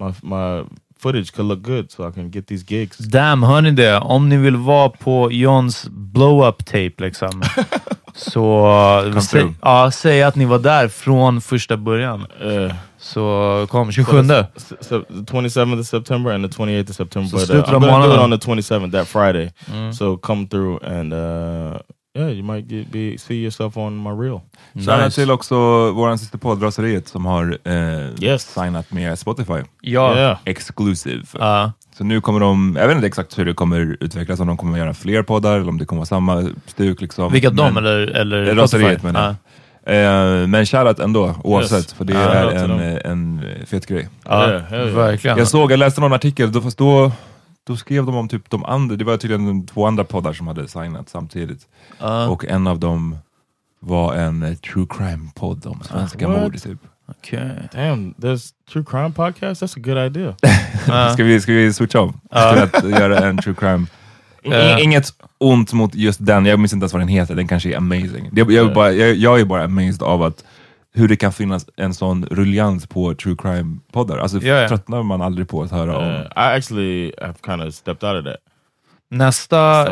my 0.00 0.14
my 0.22 0.64
footage 1.04 1.32
could 1.32 1.48
look 1.48 1.62
good, 1.62 1.90
so 1.90 2.08
I 2.08 2.12
can 2.12 2.30
get 2.30 2.46
these 2.46 2.64
gigs. 2.74 2.98
Damn, 2.98 3.42
hör 3.42 3.60
ni 3.62 3.70
det? 3.70 3.98
Om 3.98 4.28
ni 4.28 4.36
vill 4.36 4.56
vara 4.56 4.88
på 4.88 5.32
Johns 5.32 5.86
blow-up 5.90 6.64
tape, 6.64 6.92
liksom, 6.98 7.42
så 8.14 8.66
uh, 9.06 9.18
sä, 9.20 9.52
ja, 9.62 9.90
säg 9.90 10.22
att 10.22 10.36
ni 10.36 10.44
var 10.44 10.58
där 10.58 10.88
från 10.88 11.40
första 11.40 11.76
början. 11.76 12.26
Uh, 12.44 12.72
Så 12.98 13.66
kom 13.70 13.92
27. 13.92 14.18
S- 14.56 14.72
so 14.80 15.00
27th 15.10 15.80
of 15.80 15.86
September 15.86 16.32
and 16.32 16.44
the 16.52 16.58
28th 16.58 16.90
of 16.90 16.96
September. 16.96 17.28
So 17.38 17.46
but 17.54 17.68
uh, 17.68 17.74
I'm 17.74 17.80
gonna 17.80 18.06
do 18.06 18.14
it 18.14 18.20
on 18.20 18.30
the 18.30 18.36
27th, 18.46 18.92
that 18.92 19.08
Friday. 19.08 19.50
Mm. 19.72 19.92
So 19.92 20.16
come 20.16 20.46
through 20.46 20.78
and 20.84 21.12
uh, 21.12 21.78
yeah, 22.16 22.30
you 22.30 22.42
might 22.42 22.66
get 22.72 22.86
be 22.92 23.18
see 23.18 23.34
yourself 23.42 23.76
on 23.76 24.02
my 24.02 24.10
reel. 24.10 24.40
Shoutout 24.74 25.04
Nice. 25.04 25.14
till 25.20 25.30
också 25.30 25.54
vår 25.92 26.16
sista 26.16 26.38
podd, 26.38 26.62
Raseriet, 26.62 27.08
som 27.08 27.26
har 27.26 27.58
eh, 27.64 28.24
Yes. 28.24 28.42
signat 28.54 28.92
med 28.92 29.18
Spotify. 29.18 29.62
Ja. 29.80 30.16
Yeah. 30.16 30.38
Exclusive. 30.44 31.22
Ja. 31.38 31.72
Så 31.98 32.04
nu 32.04 32.20
kommer 32.20 32.40
de, 32.40 32.76
jag 32.80 32.86
vet 32.88 32.94
inte 32.96 33.06
exakt 33.06 33.38
hur 33.38 33.44
det 33.44 33.54
kommer 33.54 33.96
utvecklas, 34.00 34.40
om 34.40 34.46
de 34.46 34.56
kommer 34.56 34.78
göra 34.78 34.94
fler 34.94 35.22
poddar 35.22 35.56
eller 35.56 35.68
om 35.68 35.78
det 35.78 35.84
kommer 35.84 36.00
vara 36.00 36.06
samma 36.06 36.48
stuk. 36.66 37.00
Liksom. 37.00 37.32
Vilka 37.32 37.50
de 37.50 37.74
Men- 37.74 37.84
eller, 37.84 37.98
eller 38.06 38.54
Raseriet 38.54 39.02
menar 39.02 39.24
jag. 39.26 39.34
Eh, 39.86 40.46
men 40.46 40.66
shoutout 40.66 40.98
ändå, 40.98 41.34
oavsett, 41.44 41.78
Yes. 41.78 41.92
för 41.94 42.04
det 42.04 42.12
Ja, 42.12 42.20
är 42.20 42.54
en, 42.54 42.80
en 43.04 43.44
fet 43.66 43.86
grej. 43.86 44.08
Ja, 44.28 44.48
Yeah, 44.48 44.62
hell 44.62 44.80
yeah. 44.80 44.96
verkligen. 44.96 45.38
Jag 45.38 45.48
såg, 45.48 45.72
jag 45.72 45.78
läste 45.78 46.00
någon 46.00 46.12
artikel, 46.12 46.52
då, 46.52 46.60
fast 46.60 46.78
då, 46.78 47.12
då 47.66 47.76
skrev 47.76 48.06
de 48.06 48.14
om 48.14 48.28
typ 48.28 48.50
de 48.50 48.64
andra, 48.64 48.96
det 48.96 49.04
var 49.04 49.16
tydligen 49.16 49.66
två 49.66 49.86
andra 49.86 50.04
poddar 50.04 50.32
som 50.32 50.46
hade 50.46 50.68
signat 50.68 51.08
samtidigt. 51.08 51.66
Ja. 51.98 52.28
Och 52.28 52.44
en 52.44 52.66
av 52.66 52.78
dem 52.78 53.18
var 53.80 54.14
en 54.14 54.42
eh, 54.42 54.54
true 54.54 54.86
crime-podd 54.90 55.66
om 55.66 55.80
svenska 55.82 56.28
What? 56.28 56.40
mord. 56.42 56.62
Typ. 56.62 56.78
Okej. 57.08 57.50
Damn, 57.72 58.14
there's 58.14 58.50
true 58.72 58.84
crime 58.84 59.12
podcast. 59.12 59.62
That's 59.62 59.76
a 59.78 59.80
good 59.84 59.98
idea. 59.98 60.34
Ja. 60.86 61.10
Ska, 61.12 61.24
vi, 61.24 61.40
ska 61.40 61.52
vi 61.52 61.72
switcha 61.72 62.00
om? 62.00 62.12
Till 62.12 62.38
att 62.38 62.84
göra 63.00 63.18
en 63.18 63.38
true 63.38 63.54
crime? 63.54 63.86
Eh. 64.52 64.78
I- 64.78 64.82
Inget 64.82 65.12
ont 65.38 65.72
mot 65.72 65.94
just 65.94 66.26
den, 66.26 66.46
jag 66.46 66.58
minns 66.60 66.72
inte 66.72 66.84
ens 66.84 66.92
vad 66.92 67.00
den 67.02 67.08
heter, 67.08 67.34
den 67.34 67.48
kanske 67.48 67.72
är 67.72 67.76
amazing. 67.76 68.30
Jag, 68.32 68.52
jag, 68.52 68.70
är 68.70 68.74
bara, 68.74 68.92
jag, 68.92 69.16
jag 69.16 69.40
är 69.40 69.44
bara 69.44 69.64
amazed 69.64 70.02
av 70.02 70.22
att 70.22 70.44
hur 70.94 71.08
det 71.08 71.16
kan 71.16 71.32
finnas 71.32 71.66
en 71.76 71.94
sån 71.94 72.26
ruljans 72.30 72.86
på 72.86 73.14
true 73.14 73.36
crime-poddar. 73.36 74.18
Alltså 74.18 74.38
ja. 74.38 74.68
tröttnar 74.68 75.02
man 75.02 75.22
aldrig 75.22 75.48
på 75.48 75.62
att 75.62 75.70
höra 75.70 75.96
om... 75.98 76.04
Uh, 76.04 76.20
I 76.20 76.56
actually 76.56 77.12
have 77.20 77.34
kind 77.46 77.62
of 77.62 77.74
stepped 77.74 78.08
out 78.10 78.26
of 78.26 78.32
that. 78.32 78.40
Nästa 79.10 79.86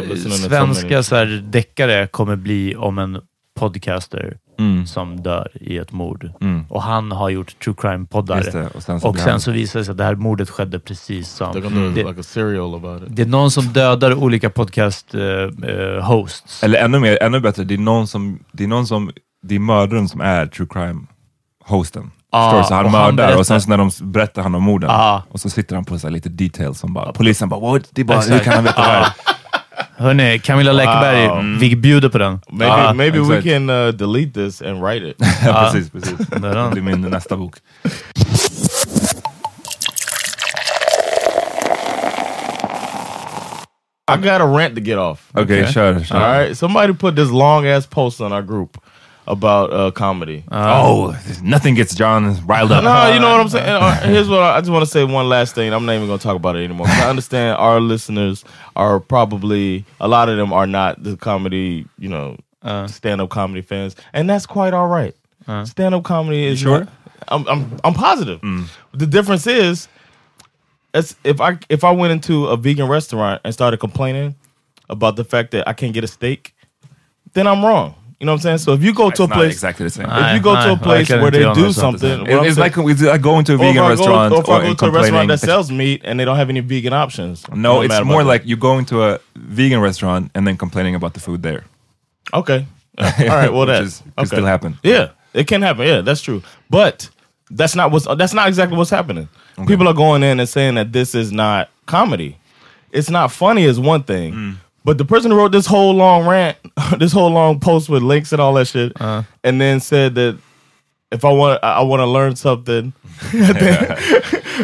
svenska 0.49 0.89
many- 0.89 1.03
så 1.03 1.17
här, 1.17 1.27
deckare 1.51 2.07
kommer 2.07 2.37
bli 2.37 2.77
om 2.77 2.99
en 2.99 3.21
podcaster 3.59 4.37
Mm. 4.59 4.87
som 4.87 5.23
dör 5.23 5.49
i 5.55 5.79
ett 5.79 5.93
mord. 5.93 6.31
Mm. 6.41 6.65
Och 6.69 6.83
han 6.83 7.13
har 7.13 7.31
gjort 7.31 7.59
true 7.65 7.75
crime-poddar. 7.79 8.39
Och 8.77 8.83
sen 8.83 9.01
så 9.01 9.09
Och 9.09 9.19
sen 9.19 9.31
han- 9.31 9.41
så 9.41 9.51
visar 9.51 9.79
det 9.81 9.85
sig 9.85 9.93
att 9.93 9.99
det 9.99 10.05
här 10.05 10.15
mordet 10.15 10.51
skedde 10.51 10.79
precis 10.81 11.29
som... 11.29 11.53
Det, 11.95 12.05
like 12.09 12.21
a 12.21 12.23
serial 12.23 12.75
about 12.75 13.03
it. 13.03 13.09
det 13.17 13.23
är 13.23 13.27
någon 13.27 13.51
som 13.51 13.65
dödar 13.65 14.15
olika 14.15 14.51
podcast-hosts. 14.51 16.65
Eller 16.65 16.79
ännu, 16.85 16.99
mer, 16.99 17.23
ännu 17.23 17.41
bättre, 17.41 17.65
det 17.65 17.75
är 17.75 17.79
någon 17.79 18.07
som, 18.07 18.39
det 18.53 18.65
är 18.65 18.69
någon 18.69 18.87
som, 18.87 19.13
det 19.43 19.55
är 19.55 19.59
mördaren 19.59 20.09
som 20.09 20.21
är 20.21 20.47
true 20.47 20.69
crime-hosten. 20.71 22.11
Ah, 22.31 22.65
så 22.65 22.75
han 22.75 22.85
och 22.85 22.91
han 22.91 23.01
mördar 23.03 23.13
berättar. 23.17 23.39
och 23.39 23.47
sen 23.47 23.61
så 23.63 23.69
när 23.71 23.79
de 23.79 23.91
berättar 24.03 24.43
han 24.43 24.55
om 24.55 24.63
morden, 24.63 24.91
Ah. 24.91 25.23
och 25.31 25.41
så 25.41 25.51
sitter 25.51 25.75
han 25.75 25.85
på 25.85 25.99
så 25.99 26.07
här 26.07 26.13
lite 26.13 26.29
details 26.29 26.79
som 26.79 26.95
bara, 26.95 27.13
polisen 27.13 27.49
bara, 27.49 27.61
What? 27.61 27.83
Det 27.91 28.01
är 28.03 28.05
bara 28.05 28.21
hur 28.21 28.27
Exakt. 28.27 28.45
kan 28.45 28.55
han 28.55 28.65
veta 28.65 28.81
det 28.83 28.89
här? 28.89 29.07
Hörni, 29.97 30.39
Camilla 30.39 30.73
Läckberg, 30.73 31.29
Wow. 31.29 31.59
vi 31.61 31.77
bjuder 31.77 32.09
på 32.09 32.19
den. 32.19 32.41
Maybe 32.51 32.73
Ah, 32.75 32.93
maybe 32.95 33.19
we 33.21 33.39
exakt. 33.39 33.45
can 33.55 33.71
uh, 33.71 33.89
delete 33.93 34.33
this 34.33 34.63
and 34.63 34.83
write 34.83 35.07
it. 35.09 35.17
Ja, 35.47 35.71
precis, 35.73 35.91
precis. 35.91 36.19
Där 36.29 36.41
Det 36.41 36.49
är 36.49 36.57
han. 36.57 36.71
blir 36.71 36.83
min 36.83 37.01
nästa 37.01 37.37
bok. 37.37 37.55
I 44.09 44.17
got 44.17 44.41
a 44.41 44.47
rant 44.47 44.75
to 44.75 44.81
get 44.81 44.99
off. 44.99 45.29
Okej, 45.35 45.67
kör. 45.73 46.01
kör. 46.05 46.17
All 46.17 46.39
right. 46.39 46.59
Somebody 46.59 46.93
put 46.95 47.17
this 47.17 47.31
long 47.31 47.67
ass 47.67 47.87
post 47.87 48.21
on 48.21 48.33
our 48.33 48.43
group 48.43 48.77
about 49.27 49.73
uh, 49.73 49.91
comedy. 49.93 50.45
Uh-huh. 50.51 50.83
Oh, 50.85 51.23
nothing 51.43 51.75
gets 51.75 51.95
John 51.95 52.45
riled 52.47 52.73
up. 52.73 52.83
No, 52.83 53.13
you 53.13 53.21
know 53.21 53.31
what 53.31 53.41
I'm 53.41 53.47
uh-huh. 53.47 53.49
saying. 53.49 53.69
Uh, 53.69 54.01
Here's 54.09 54.29
what 54.29 54.43
I, 54.43 54.57
I 54.57 54.61
just 54.61 54.73
want 54.73 54.85
to 54.85 54.91
say. 54.91 55.05
One 55.05 55.29
last 55.29 55.55
thing. 55.55 55.73
I'm 55.73 55.87
not 55.87 55.95
even 55.95 56.07
going 56.07 56.19
to 56.19 56.23
talk 56.23 56.37
about 56.37 56.57
it 56.57 56.65
anymore. 56.65 56.89
I 56.89 57.09
understand 57.09 57.57
our 57.59 57.81
listeners 57.81 58.45
are 58.77 59.01
probably 59.01 59.85
a 60.01 60.09
lot 60.09 60.29
of 60.29 60.37
them 60.37 60.53
are 60.53 60.67
not 60.67 61.03
the 61.03 61.17
comedy, 61.17 61.87
you 61.99 62.09
know, 62.09 62.37
uh-huh. 62.63 62.89
stand 62.89 63.21
up 63.21 63.31
comedy 63.31 63.63
fans, 63.63 63.97
and 64.13 64.29
that's 64.29 64.47
quite 64.47 64.75
all 64.75 64.89
right. 64.89 65.15
Stand 65.65 65.95
up 65.95 66.05
comedy 66.05 66.45
is 66.45 66.61
sure? 66.61 66.81
not- 66.81 66.89
I'm 67.29 67.47
I'm 67.49 67.81
I'm 67.85 67.95
positive. 67.95 68.41
Mm. 68.41 68.69
The 68.93 69.07
difference 69.07 69.47
is, 69.47 69.89
it's 70.95 71.17
if 71.25 71.41
I 71.41 71.59
if 71.69 71.85
I 71.85 71.91
went 71.91 72.13
into 72.13 72.47
a 72.47 72.57
vegan 72.57 72.89
restaurant 72.89 73.41
and 73.45 73.53
started 73.55 73.79
complaining 73.79 74.35
about 74.89 75.17
the 75.17 75.25
fact 75.25 75.53
that 75.53 75.67
I 75.69 75.73
can't 75.73 75.95
get 75.95 76.05
a 76.05 76.09
steak, 76.09 76.55
then 77.33 77.47
I'm 77.47 77.65
wrong. 77.65 77.95
You 78.23 78.27
know 78.27 78.35
what 78.35 78.37
I'm 78.37 78.43
saying? 78.43 78.59
So 78.59 78.73
if 78.75 78.85
you 78.85 78.95
go 78.95 79.11
to 79.11 79.25
a 79.25 79.27
not 79.27 79.35
place 79.37 79.53
exactly 79.53 79.83
the 79.83 79.91
same. 79.91 80.07
if 80.09 80.35
you 80.37 80.41
go 80.41 80.55
to 80.55 80.73
a 80.75 80.77
Nej, 80.77 80.83
place 80.83 81.09
verkligen 81.09 81.23
where 81.23 81.31
they 81.33 81.41
do 81.41 81.67
göra 81.67 81.73
something, 81.75 82.09
It- 82.09 82.19
what 82.21 82.31
I'm 82.31 82.45
it's 82.47 82.55
saying- 82.55 82.59
like 82.59 82.77
with, 82.77 83.01
like 83.03 83.21
going 83.21 83.45
to 83.47 83.53
a 83.55 83.57
or 83.57 83.65
if 83.65 83.67
vegan 83.67 83.83
I 83.83 83.83
go- 83.83 83.89
restaurant 83.89 84.33
or 84.33 84.39
if 84.39 84.49
I 84.49 84.63
go 84.63 84.69
and 84.69 84.79
to 84.79 84.87
a 84.87 84.91
restaurant 84.93 85.29
that 85.29 85.41
sells 85.41 85.73
meat 85.73 86.03
and 86.05 86.21
they 86.21 86.25
don't 86.25 86.37
have 86.37 86.49
any 86.49 86.61
vegan 86.61 86.93
options. 86.93 87.45
No, 87.53 87.81
it's 87.83 87.89
mad 87.89 88.05
more 88.07 88.21
about 88.21 88.29
like 88.29 88.47
you 88.47 88.57
going 88.57 88.85
to 88.87 89.03
a 89.03 89.19
vegan 89.35 89.81
restaurant 89.81 90.31
and 90.37 90.47
then 90.47 90.57
complaining 90.57 90.95
about 90.95 91.15
the 91.15 91.21
food 91.21 91.43
there. 91.43 91.65
that. 92.31 92.39
okay, 92.39 92.67
all 93.29 93.37
right. 93.41 93.53
Well, 93.53 93.67
Which 93.67 93.75
that 93.75 93.83
is- 93.83 93.99
could 94.05 94.13
okay. 94.19 94.27
still 94.37 94.47
happen. 94.47 94.79
Yeah, 94.85 95.09
it 95.35 95.49
can 95.49 95.61
happen. 95.63 95.85
Yeah, 95.89 96.03
that's 96.03 96.23
true. 96.23 96.43
But 96.71 97.11
that's 97.51 97.75
not 97.75 97.91
what's 97.91 98.07
that's 98.17 98.35
not 98.35 98.47
exactly 98.47 98.77
what's 98.79 98.91
happening. 98.91 99.29
People 99.67 99.89
are 99.89 99.95
going 99.95 100.23
in 100.23 100.39
and 100.39 100.49
saying 100.49 100.77
that 100.77 100.93
this 100.93 101.17
is 101.17 101.33
not 101.33 101.71
comedy. 101.87 102.37
It's 102.93 103.11
not 103.11 103.33
funny 103.33 103.65
is 103.65 103.81
one 103.81 104.05
thing. 104.05 104.33
Mm. 104.33 104.55
But 104.85 104.99
the 104.99 105.05
person 105.05 105.31
who 105.31 105.37
wrote 105.37 105.53
this 105.53 105.67
whole 105.67 105.95
long 105.95 106.27
rant, 106.27 106.57
this 106.99 107.13
whole 107.13 107.31
long 107.31 107.61
post 107.61 107.89
with 107.89 108.03
links 108.03 108.33
and 108.33 108.41
all 108.41 108.55
that 108.55 108.67
shit, 108.67 108.93
Uh-huh. 109.01 109.23
and 109.45 109.61
then 109.61 109.81
said 109.81 110.15
that 110.17 110.39
if 111.13 111.25
I 111.25 111.31
want, 111.31 111.63
I, 111.63 111.83
want 111.83 112.01
to 112.01 112.07
learn 112.07 112.37
something. 112.37 112.93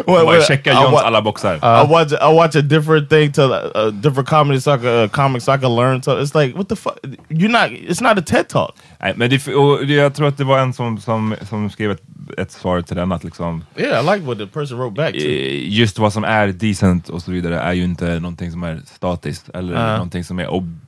well, 0.06 0.26
checka 0.42 0.64
Johns 0.72 0.92
wa- 0.92 1.02
alla 1.04 1.22
boxar. 1.22 1.58
I 1.62 1.82
watch 1.84 2.12
I 2.14 2.28
watch 2.28 2.54
a 2.56 2.62
different 2.62 3.10
thing 3.10 3.32
to 3.32 3.86
a 3.86 3.92
different 3.92 4.28
comedy 4.28 4.58
so 4.58 4.72
I 4.72 4.76
can, 4.78 4.86
uh, 4.86 5.08
comics 5.08 5.44
so 5.44 5.52
I 5.52 5.56
can 5.58 5.68
learn. 5.68 6.02
So 6.02 6.18
it's 6.18 6.34
like 6.34 6.54
what 6.56 6.68
the 6.68 6.76
fuck? 6.76 6.98
You're 7.28 7.50
not. 7.50 7.72
It's 7.72 8.00
not 8.00 8.18
a 8.18 8.22
TED 8.22 8.48
talk. 8.48 8.76
Nej, 9.00 9.12
men 9.16 9.30
det, 9.30 9.48
och 9.54 9.84
jag 9.84 10.14
tror 10.14 10.28
att 10.28 10.36
det 10.36 10.44
var 10.44 10.58
en 10.58 10.72
som, 10.72 11.00
som, 11.00 11.34
som 11.48 11.70
skrev 11.70 11.90
ett, 11.90 12.02
ett 12.38 12.50
svar 12.52 12.82
till 12.82 12.96
den 12.96 13.12
att 13.12 13.24
liksom, 13.24 13.64
Yeah, 13.76 14.04
I 14.04 14.16
like 14.16 14.26
what 14.26 14.38
the 14.38 14.46
person 14.46 14.78
wrote 14.78 14.94
back. 14.94 15.12
To. 15.12 15.18
eh, 15.18 15.68
just 15.72 15.98
vad 15.98 16.12
som 16.12 16.24
är 16.24 16.48
decent 16.48 17.08
och 17.08 17.22
så 17.22 17.30
vidare 17.30 17.58
är 17.60 17.72
ju 17.72 17.84
inte 17.84 18.20
någonting 18.20 18.50
som 18.52 18.62
är 18.62 18.80
statiskt 18.86 19.48
eller 19.54 19.74
Ja. 19.74 19.92
någonting 19.92 20.24
som 20.24 20.38
är 20.38 20.54
ob, 20.54 20.78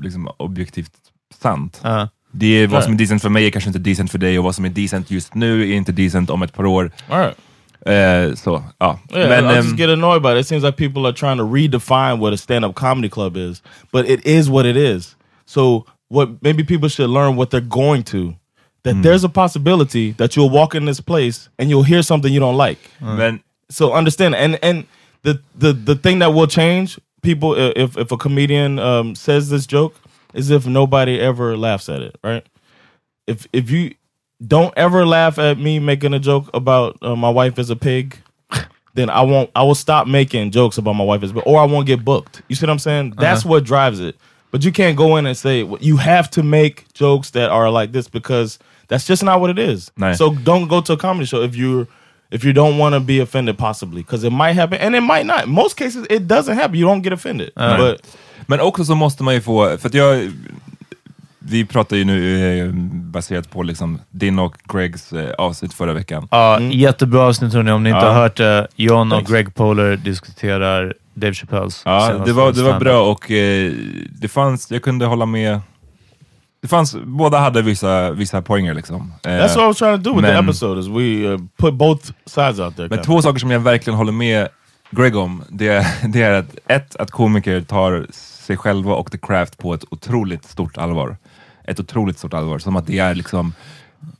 liksom 0.00 0.30
objektivt 0.36 0.92
sant. 1.42 1.80
Ja. 1.84 2.08
Det 2.32 2.46
är 2.46 2.66
vad 2.66 2.84
som 2.84 2.92
är 2.92 2.98
decent 2.98 3.22
för 3.22 3.28
mig 3.28 3.46
är 3.46 3.50
kanske 3.50 3.68
inte 3.70 3.78
decent 3.80 4.10
för 4.10 4.18
dig 4.18 4.38
och 4.38 4.44
vad 4.44 4.54
som 4.54 4.64
är 4.64 4.68
decent 4.68 5.10
just 5.10 5.34
nu 5.34 5.70
är 5.70 5.76
inte 5.76 5.92
decent 5.92 6.30
om 6.30 6.42
ett 6.42 6.52
par 6.54 6.66
år. 6.66 6.90
All 7.08 7.18
right. 7.20 7.36
Eh, 7.86 8.34
så, 8.34 8.64
ja. 8.78 8.98
Yeah, 9.14 9.28
men, 9.28 9.44
I 9.44 9.58
ehm, 9.58 9.64
just 9.66 9.78
get 9.78 9.90
annoyed 9.90 10.16
about 10.16 10.36
it. 10.36 10.40
It 10.40 10.46
seems 10.48 10.64
like 10.64 10.76
people 10.76 11.06
are 11.08 11.12
trying 11.12 11.38
to 11.38 11.54
redefine 11.54 12.18
what 12.20 12.34
a 12.34 12.36
stand-up 12.36 12.74
comedy 12.74 13.08
club 13.08 13.36
is, 13.36 13.62
but 13.92 14.08
it 14.08 14.26
is 14.26 14.48
what 14.48 14.66
it 14.66 14.76
is. 14.76 15.16
So 15.46 15.84
what 16.08 16.42
maybe 16.42 16.62
people 16.64 16.88
should 16.88 17.10
learn 17.10 17.36
what 17.36 17.50
they're 17.50 17.60
going 17.60 18.02
to. 18.04 18.34
That 18.84 18.94
there's 19.02 19.24
a 19.24 19.28
possibility 19.28 20.12
that 20.12 20.36
you'll 20.36 20.50
walk 20.50 20.74
in 20.74 20.84
this 20.86 21.00
place 21.00 21.48
and 21.58 21.68
you'll 21.68 21.82
hear 21.82 22.02
something 22.02 22.32
you 22.32 22.40
don't 22.40 22.56
like. 22.56 22.78
men 23.00 23.42
So 23.70 23.92
understand, 23.92 24.34
and 24.34 24.58
and 24.62 24.86
the 25.22 25.40
the 25.54 25.72
the 25.72 25.94
thing 25.94 26.20
that 26.20 26.28
will 26.32 26.46
change 26.46 26.98
people 27.22 27.54
if 27.54 27.96
if 27.98 28.12
a 28.12 28.16
comedian 28.16 28.78
um, 28.78 29.14
says 29.14 29.50
this 29.50 29.66
joke 29.66 29.94
is 30.32 30.50
if 30.50 30.66
nobody 30.66 31.20
ever 31.20 31.56
laughs 31.56 31.88
at 31.88 32.00
it, 32.02 32.16
right? 32.22 32.46
If 33.26 33.46
if 33.52 33.70
you 33.70 33.94
don't 34.46 34.72
ever 34.76 35.04
laugh 35.04 35.38
at 35.38 35.58
me 35.58 35.80
making 35.80 36.14
a 36.14 36.20
joke 36.20 36.48
about 36.54 36.96
uh, 37.02 37.16
my 37.16 37.28
wife 37.28 37.58
is 37.58 37.70
a 37.70 37.76
pig, 37.76 38.16
then 38.94 39.10
I 39.10 39.22
won't. 39.22 39.50
I 39.54 39.64
will 39.64 39.74
stop 39.74 40.06
making 40.06 40.52
jokes 40.52 40.78
about 40.78 40.94
my 40.94 41.04
wife 41.04 41.22
is, 41.24 41.32
a 41.32 41.40
or 41.40 41.60
I 41.60 41.64
won't 41.64 41.86
get 41.86 42.04
booked. 42.04 42.42
You 42.48 42.54
see 42.56 42.64
what 42.64 42.70
I'm 42.70 42.78
saying? 42.78 43.14
That's 43.18 43.44
what 43.44 43.64
drives 43.64 44.00
it. 44.00 44.16
But 44.52 44.64
you 44.64 44.72
can't 44.72 44.96
go 44.96 45.18
in 45.18 45.26
and 45.26 45.36
say 45.36 45.64
you 45.80 45.96
have 45.98 46.28
to 46.30 46.42
make 46.42 46.74
jokes 46.94 47.30
that 47.32 47.50
are 47.50 47.70
like 47.80 47.92
this 47.92 48.08
because 48.10 48.58
that's 48.88 49.06
just 49.06 49.22
not 49.22 49.40
what 49.40 49.50
it 49.50 49.58
is. 49.58 49.92
Nej. 49.96 50.14
So 50.16 50.30
don't 50.44 50.68
go 50.68 50.80
to 50.80 50.92
a 50.92 50.96
comedy 50.96 51.26
show 51.26 51.42
if 51.44 51.54
you 51.56 51.86
if 52.30 52.44
you 52.44 52.52
don't 52.52 52.78
want 52.78 52.94
to 52.94 53.00
be 53.00 53.20
offended, 53.22 53.56
possibly 53.58 54.02
because 54.02 54.26
it 54.26 54.32
might 54.32 54.54
happen 54.54 54.78
and 54.80 54.94
it 54.94 55.02
might 55.02 55.26
not. 55.26 55.46
Most 55.46 55.76
cases, 55.76 56.06
it 56.10 56.22
doesn't 56.28 56.54
happen. 56.56 56.74
You 56.78 56.86
don't 56.88 57.02
get 57.02 57.12
offended. 57.12 57.50
But 57.54 58.00
Men 58.46 58.60
också 58.60 58.84
så 58.84 58.94
måste 58.94 59.22
man 59.22 59.34
ju 59.34 59.40
få, 59.40 59.78
för 59.78 59.88
att 59.88 59.94
jag, 59.94 60.30
vi 61.38 61.64
pratar 61.64 61.96
ju 61.96 62.04
nu 62.04 62.58
eh, 62.60 62.70
baserat 63.12 63.50
på 63.50 63.62
liksom 63.62 64.00
din 64.10 64.38
och 64.38 64.56
Gregs 64.72 65.12
eh, 65.12 65.30
avsnitt 65.38 65.74
förra 65.74 65.92
veckan. 65.92 66.28
Ja, 66.30 66.60
Jättebra 66.60 67.20
avsnitt 67.22 67.52
hörni, 67.54 67.70
om 67.70 67.82
ni 67.82 67.90
inte 67.90 68.04
Ja. 68.04 68.12
har 68.12 68.20
hört 68.20 68.36
det. 68.36 68.68
John 68.76 69.12
och. 69.12 69.24
Greg 69.26 69.54
Poler 69.54 69.96
diskuterar 69.96 70.94
Dave 71.18 71.34
Chappelles 71.34 71.82
Ja, 71.84 72.22
det 72.26 72.32
var, 72.32 72.52
det 72.52 72.62
var 72.62 72.80
bra 72.80 73.10
och 73.10 73.30
eh, 73.30 73.72
det 74.20 74.28
fanns, 74.28 74.70
jag 74.70 74.82
kunde 74.82 75.06
hålla 75.06 75.26
med. 75.26 75.60
Det 76.62 76.68
fanns, 76.68 76.96
båda 77.04 77.38
hade 77.38 77.62
vissa, 77.62 78.10
vissa 78.10 78.42
poänger 78.42 78.74
liksom. 78.74 79.12
Eh, 79.24 79.30
that's 79.30 79.48
what 79.48 79.58
I 79.58 79.66
was 79.66 79.76
trying 79.78 80.02
to 80.02 80.10
do 80.10 80.16
with 80.16 80.26
the 80.28 80.32
men- 80.34 80.44
episode 80.44 80.80
is 80.80 80.86
we 80.86 81.28
uh, 81.28 81.40
put 81.56 81.74
both 81.74 82.10
sides 82.26 82.58
out 82.58 82.76
there. 82.76 82.88
Men 82.88 83.02
två 83.02 83.22
saker 83.22 83.38
som 83.38 83.50
jag 83.50 83.60
verkligen 83.60 83.96
håller 83.96 84.12
med 84.12 84.48
Greg 84.90 85.16
om, 85.16 85.42
det, 85.48 85.68
är- 85.68 86.08
det 86.08 86.22
är 86.22 86.32
att 86.32 86.56
ett, 86.66 86.96
att 86.96 87.10
komiker 87.10 87.60
tar 87.60 88.06
sig 88.12 88.56
själva 88.56 88.94
och 88.94 89.10
the 89.12 89.18
craft 89.18 89.58
på 89.58 89.74
ett 89.74 89.84
otroligt 89.90 90.44
stort 90.44 90.78
allvar. 90.78 91.16
Ett 91.64 91.80
otroligt 91.80 92.18
stort 92.18 92.34
allvar, 92.34 92.58
som 92.58 92.76
att 92.76 92.86
det 92.86 92.98
är 92.98 93.14
liksom 93.14 93.52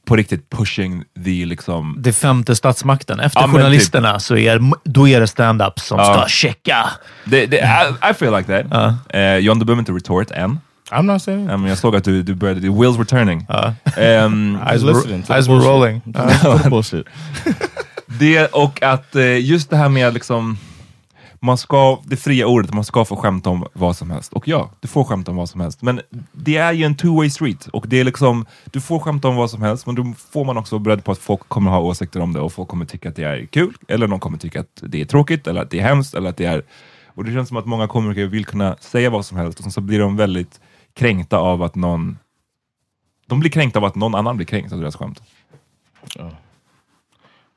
på 0.09 0.17
riktigt 0.17 0.51
pushing 0.51 1.05
the 1.25 1.45
liksom... 1.47 1.97
Det 1.99 2.13
femte 2.13 2.57
statsmakten. 2.57 3.21
Efter 3.21 3.41
Ja, 3.41 3.47
men 3.47 3.57
journalisterna 3.57 4.21
så 4.21 4.37
är, 4.37 4.61
då 4.85 5.09
är 5.09 5.21
det 5.21 5.27
stand-up 5.27 5.81
som 5.81 5.99
Ja. 5.99 6.05
ska 6.15 6.29
checka. 6.29 6.91
Det, 7.25 7.47
det, 7.47 7.57
I, 7.57 8.11
I 8.11 8.15
feel 8.15 8.37
like 8.37 8.63
that. 8.71 8.95
Eh, 9.11 9.37
John, 9.37 9.59
du 9.59 9.65
behöver 9.65 9.81
inte 9.81 9.93
retort 9.93 10.31
än. 10.31 10.59
I'm 10.91 11.03
not 11.03 11.23
saying. 11.23 11.45
Men 11.47 11.65
jag 11.67 11.79
såg 11.79 11.97
att 11.97 12.05
du, 12.05 12.23
du 12.23 12.35
började, 12.35 12.61
the 12.61 12.69
wheels 12.71 12.97
were 12.99 13.05
turning. 13.05 13.41
I 13.41 14.75
was 14.75 14.83
listening. 14.83 15.23
to 15.23 15.27
the 15.27 15.35
Eyes 15.35 15.49
were 15.49 15.59
rolling. 15.59 16.01
The 16.63 16.71
bullshit. 16.71 17.07
Det 18.07 18.47
och 18.47 18.83
att 18.83 19.17
eh, 19.17 19.39
just 19.39 19.71
det 19.71 19.77
här 19.77 19.89
med 19.89 20.15
liksom 20.15 20.59
man 21.41 21.59
ska, 21.59 21.99
det 22.05 22.17
fria 22.17 22.47
ordet, 22.47 22.75
man 22.75 22.85
ska 22.85 23.05
få 23.05 23.17
skämta 23.17 23.51
om 23.51 23.67
vad 23.73 23.97
som 23.97 24.11
helst. 24.11 24.33
Och 24.33 24.49
ja, 24.49 24.71
du 24.81 24.89
får 24.89 25.05
skämta 25.05 25.31
om 25.31 25.37
vad 25.37 25.49
som 25.49 25.61
helst. 25.61 25.83
Men 25.83 26.01
det 26.33 26.57
är 26.57 26.73
ju 26.73 26.85
en 26.85 26.97
two-way 26.97 27.29
street. 27.29 27.67
Och 27.67 27.89
det 27.89 28.01
är 28.01 28.05
liksom, 28.05 28.47
du 28.65 28.81
får 28.81 28.99
skämta 28.99 29.29
om 29.29 29.37
vad 29.37 29.51
som 29.51 29.63
helst, 29.63 29.87
men 29.87 29.95
då 29.95 30.13
får 30.33 30.45
man 30.45 30.57
också 30.57 30.75
vara 30.75 30.83
beredd 30.83 31.05
på 31.05 31.13
att 31.13 31.19
folk 31.19 31.49
kommer 31.49 31.71
ha 31.71 31.81
åsikter 31.81 32.21
om 32.21 32.33
det 32.33 32.41
och 32.41 32.53
folk 32.53 32.69
kommer 32.69 32.85
tycka 32.85 33.09
att 33.09 33.17
det 33.17 33.25
är 33.25 33.47
kul, 33.47 33.75
eller 33.89 34.07
de 34.07 34.21
kommer 34.21 34.39
tycka 34.39 34.61
att 34.61 34.83
det 34.83 35.01
är 35.01 35.05
tråkigt, 35.05 35.47
eller 35.47 35.63
att 35.63 35.71
det 35.71 35.79
är 35.79 35.83
hemskt, 35.83 36.15
eller 36.15 36.31
att 36.31 36.37
det 36.37 36.45
är... 36.45 36.63
Och 37.07 37.25
det 37.25 37.33
känns 37.33 37.49
som 37.49 37.57
att 37.57 37.67
många 37.67 37.89
komiker 37.89 38.27
vill 38.27 38.45
kunna 38.45 38.77
säga 38.81 39.11
vad 39.11 39.27
som 39.27 39.37
helst, 39.39 39.61
och 39.61 39.73
så 39.73 39.81
blir 39.81 39.99
de 39.99 40.17
väldigt 40.17 40.61
kränkta 40.95 41.39
av 41.39 41.63
att 41.63 41.75
någon... 41.75 42.19
De 43.27 43.41
blir 43.41 43.51
kränkta 43.51 43.79
av 43.79 43.85
att 43.85 43.95
någon 43.95 44.15
annan 44.15 44.37
blir 44.37 44.47
kränkt 44.47 44.73
av 44.73 44.81
deras 44.81 44.97
skämt. 44.97 45.23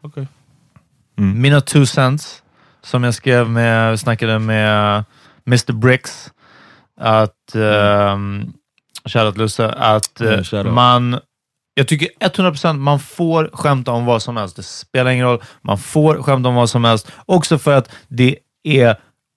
Okay. 0.01 0.25
Mina 1.15 1.61
two 1.61 1.85
cents, 1.85 2.40
som 2.83 3.03
jag 3.03 3.13
skrev 3.13 3.49
med, 3.49 3.99
snackade 3.99 4.39
med 4.39 5.03
Mr 5.47 5.73
Bricks, 5.73 6.31
att, 6.99 7.55
um, 7.55 8.53
shoutout 9.05 9.37
Lusse, 9.37 9.69
att 9.69 10.21
eh, 10.21 10.27
Mm, 10.27 10.43
shoutout. 10.43 10.73
man, 10.73 11.19
jag 11.73 11.87
tycker 11.87 12.07
100% 12.19 12.73
man 12.79 12.99
får 12.99 13.49
skämta 13.53 13.91
om 13.91 14.05
vad 14.05 14.21
som 14.21 14.37
helst. 14.37 14.55
Det 14.55 14.63
spelar 14.63 15.11
ingen 15.11 15.25
roll. 15.25 15.41
Man 15.61 15.77
får 15.77 16.23
skämta 16.23 16.49
om 16.49 16.55
vad 16.55 16.69
som 16.69 16.83
helst. 16.83 17.11
Också 17.25 17.57
för 17.57 17.77
att 17.77 17.89
det 18.07 18.35
är 18.63 18.95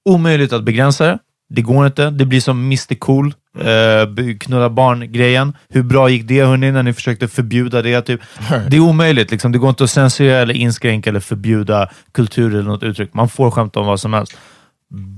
omöjligt 0.09 0.53
att 0.53 0.63
begränsa 0.65 1.07
det. 1.07 1.19
Det 1.49 1.63
går 1.63 1.87
inte. 1.87 2.11
Det 2.11 2.25
blir 2.25 2.41
som 2.41 2.59
Mr 2.65 2.95
Cool, 2.95 3.35
eh, 3.61 4.37
knulla 4.41 4.71
barn-grejen. 4.71 5.57
Hur 5.69 5.83
bra 5.83 6.09
gick 6.09 6.29
det 6.29 6.45
hörni, 6.45 6.73
när 6.73 6.83
ni 6.83 6.93
försökte 6.93 7.29
förbjuda 7.29 7.83
det? 7.83 8.03
Typ. 8.03 8.21
Det 8.69 8.77
är 8.77 8.81
omöjligt. 8.81 9.31
Liksom. 9.31 9.53
Det 9.53 9.59
går 9.59 9.69
inte 9.71 9.85
att 9.85 9.91
censurera, 9.91 10.39
eller 10.39 10.55
inskränka 10.55 11.11
eller 11.11 11.21
förbjuda 11.21 11.89
kultur 12.13 12.55
eller 12.55 12.63
något 12.63 12.83
uttryck. 12.83 13.15
Man 13.15 13.29
får 13.29 13.51
skämta 13.51 13.81
om 13.81 13.87
vad 13.87 14.01
som 14.01 14.13
helst. 14.13 14.37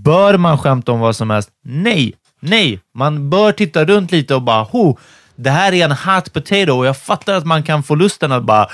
Bör 0.04 0.38
man 0.38 0.58
skämta 0.58 0.92
om 0.92 1.00
vad 1.00 1.16
som 1.16 1.30
helst? 1.30 1.50
Nej, 1.64 2.14
nej. 2.40 2.80
Man 2.94 3.30
bör 3.30 3.52
titta 3.52 3.84
runt 3.84 4.12
lite 4.12 4.34
och 4.34 4.42
bara, 4.42 4.62
ho, 4.62 4.98
det 5.36 5.50
här 5.50 5.72
är 5.72 5.84
en 5.84 5.92
hot 5.92 6.32
potato 6.32 6.72
och 6.72 6.86
jag 6.86 6.96
fattar 6.96 7.34
att 7.34 7.46
man 7.46 7.62
kan 7.62 7.82
få 7.82 7.94
lusten 7.94 8.32
att 8.32 8.42
bara, 8.42 8.68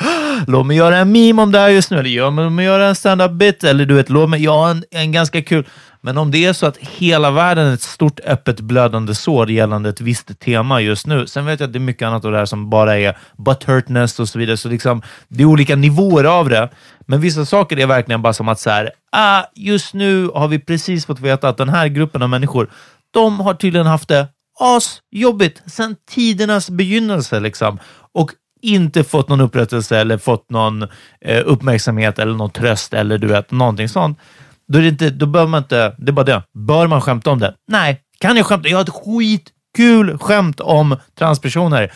låt 0.47 0.67
mig 0.67 0.77
göra 0.77 0.97
en 0.97 1.13
meme 1.13 1.43
om 1.43 1.53
det 1.53 1.59
här 1.59 1.69
just 1.69 1.91
nu, 1.91 1.99
eller 1.99 2.11
ja, 2.11 2.31
men 2.31 2.45
låt 2.45 2.53
mig 2.53 2.65
göra 2.65 2.87
en 2.87 2.95
stand-up 2.95 3.33
bit, 3.33 3.65
eller 3.65 3.87
du 3.87 3.95
vet, 3.95 4.09
låt 4.09 4.31
mig 4.31 4.43
göra 4.43 4.71
en, 4.71 4.85
en 4.91 5.13
ganska 5.13 5.43
kul. 5.43 5.67
Men 6.01 6.19
om 6.19 6.31
det 6.31 6.45
är 6.45 6.53
så 6.53 6.67
att 6.67 6.77
hela 6.77 7.31
världen 7.31 7.67
är 7.67 7.75
ett 7.75 7.83
stort 7.83 8.21
öppet 8.25 8.61
blödande 8.61 9.15
sår 9.15 9.51
gällande 9.51 9.89
ett 9.89 10.01
visst 10.01 10.41
tema 10.41 10.81
just 10.81 11.07
nu, 11.07 11.27
sen 11.27 11.47
vet 11.47 11.61
jag 11.61 11.67
att 11.67 11.73
det 11.73 11.79
är 11.79 11.81
mycket 11.81 12.07
annat 12.07 12.25
av 12.25 12.33
det 12.33 12.39
här 12.39 12.45
som 12.45 12.71
bara 12.71 12.99
är 12.99 13.19
butthurtness 13.37 14.21
och 14.21 14.29
så 14.29 14.39
vidare, 14.39 14.57
så 14.57 14.69
liksom, 14.69 15.03
det 15.29 15.43
är 15.43 15.47
olika 15.47 15.77
nivåer 15.77 16.25
av 16.25 16.49
det. 16.49 16.69
Men 17.07 17.21
vissa 17.21 17.45
saker 17.45 17.79
är 17.79 17.87
verkligen 17.87 18.23
bara 18.23 18.33
som 18.33 18.49
att 18.49 18.61
så 18.61 18.71
här, 18.71 18.91
ah, 19.13 19.43
just 19.55 19.95
nu 19.95 20.29
har 20.35 20.49
vi 20.49 20.59
precis 20.59 21.07
fått 21.07 21.21
veta 21.21 21.49
att 21.49 21.57
den 21.57 21.69
här 21.69 21.89
gruppen 21.89 22.23
av 22.23 22.29
människor 22.29 22.71
de 23.11 23.41
har 23.41 23.55
tydligen 23.55 23.87
haft 23.87 24.09
det 24.09 24.27
asjobbigt 24.63 25.63
sedan 25.67 25.97
tidernas 26.11 26.71
begynnelse 26.71 27.41
liksom. 27.41 27.79
Och 28.15 28.31
inte 28.63 29.05
fått 29.05 29.29
någon 29.29 29.41
upprättelse 29.41 29.99
eller 29.99 30.19
fått 30.19 30.51
någon 30.51 30.83
eh, 31.21 31.43
uppmärksamhet 31.45 32.19
eller 32.19 32.35
någon 32.35 32.51
tröst 32.51 32.95
eller 32.95 33.19
du 33.19 33.27
vet, 33.27 33.51
någonting 33.51 33.89
sånt. 33.89 34.19
Då, 34.69 34.79
är 34.79 34.83
det 34.83 34.89
inte, 34.89 35.11
då 35.11 35.27
bör 35.27 35.47
man 35.47 35.63
inte, 35.63 35.95
det 35.99 36.11
är 36.11 36.13
bara 36.13 36.27
det. 36.27 36.43
Bör 36.55 36.87
man 36.87 37.01
skämta 37.01 37.31
om 37.31 37.39
det? 37.39 37.55
Nej. 37.69 38.01
Kan 38.19 38.37
jag 38.37 38.47
skämta? 38.47 38.69
Jag 38.69 38.79
har 38.79 38.83
ett 38.83 38.91
skitkul 38.91 40.19
skämt 40.19 40.61
om 40.61 40.97
transpersoner. 41.19 41.93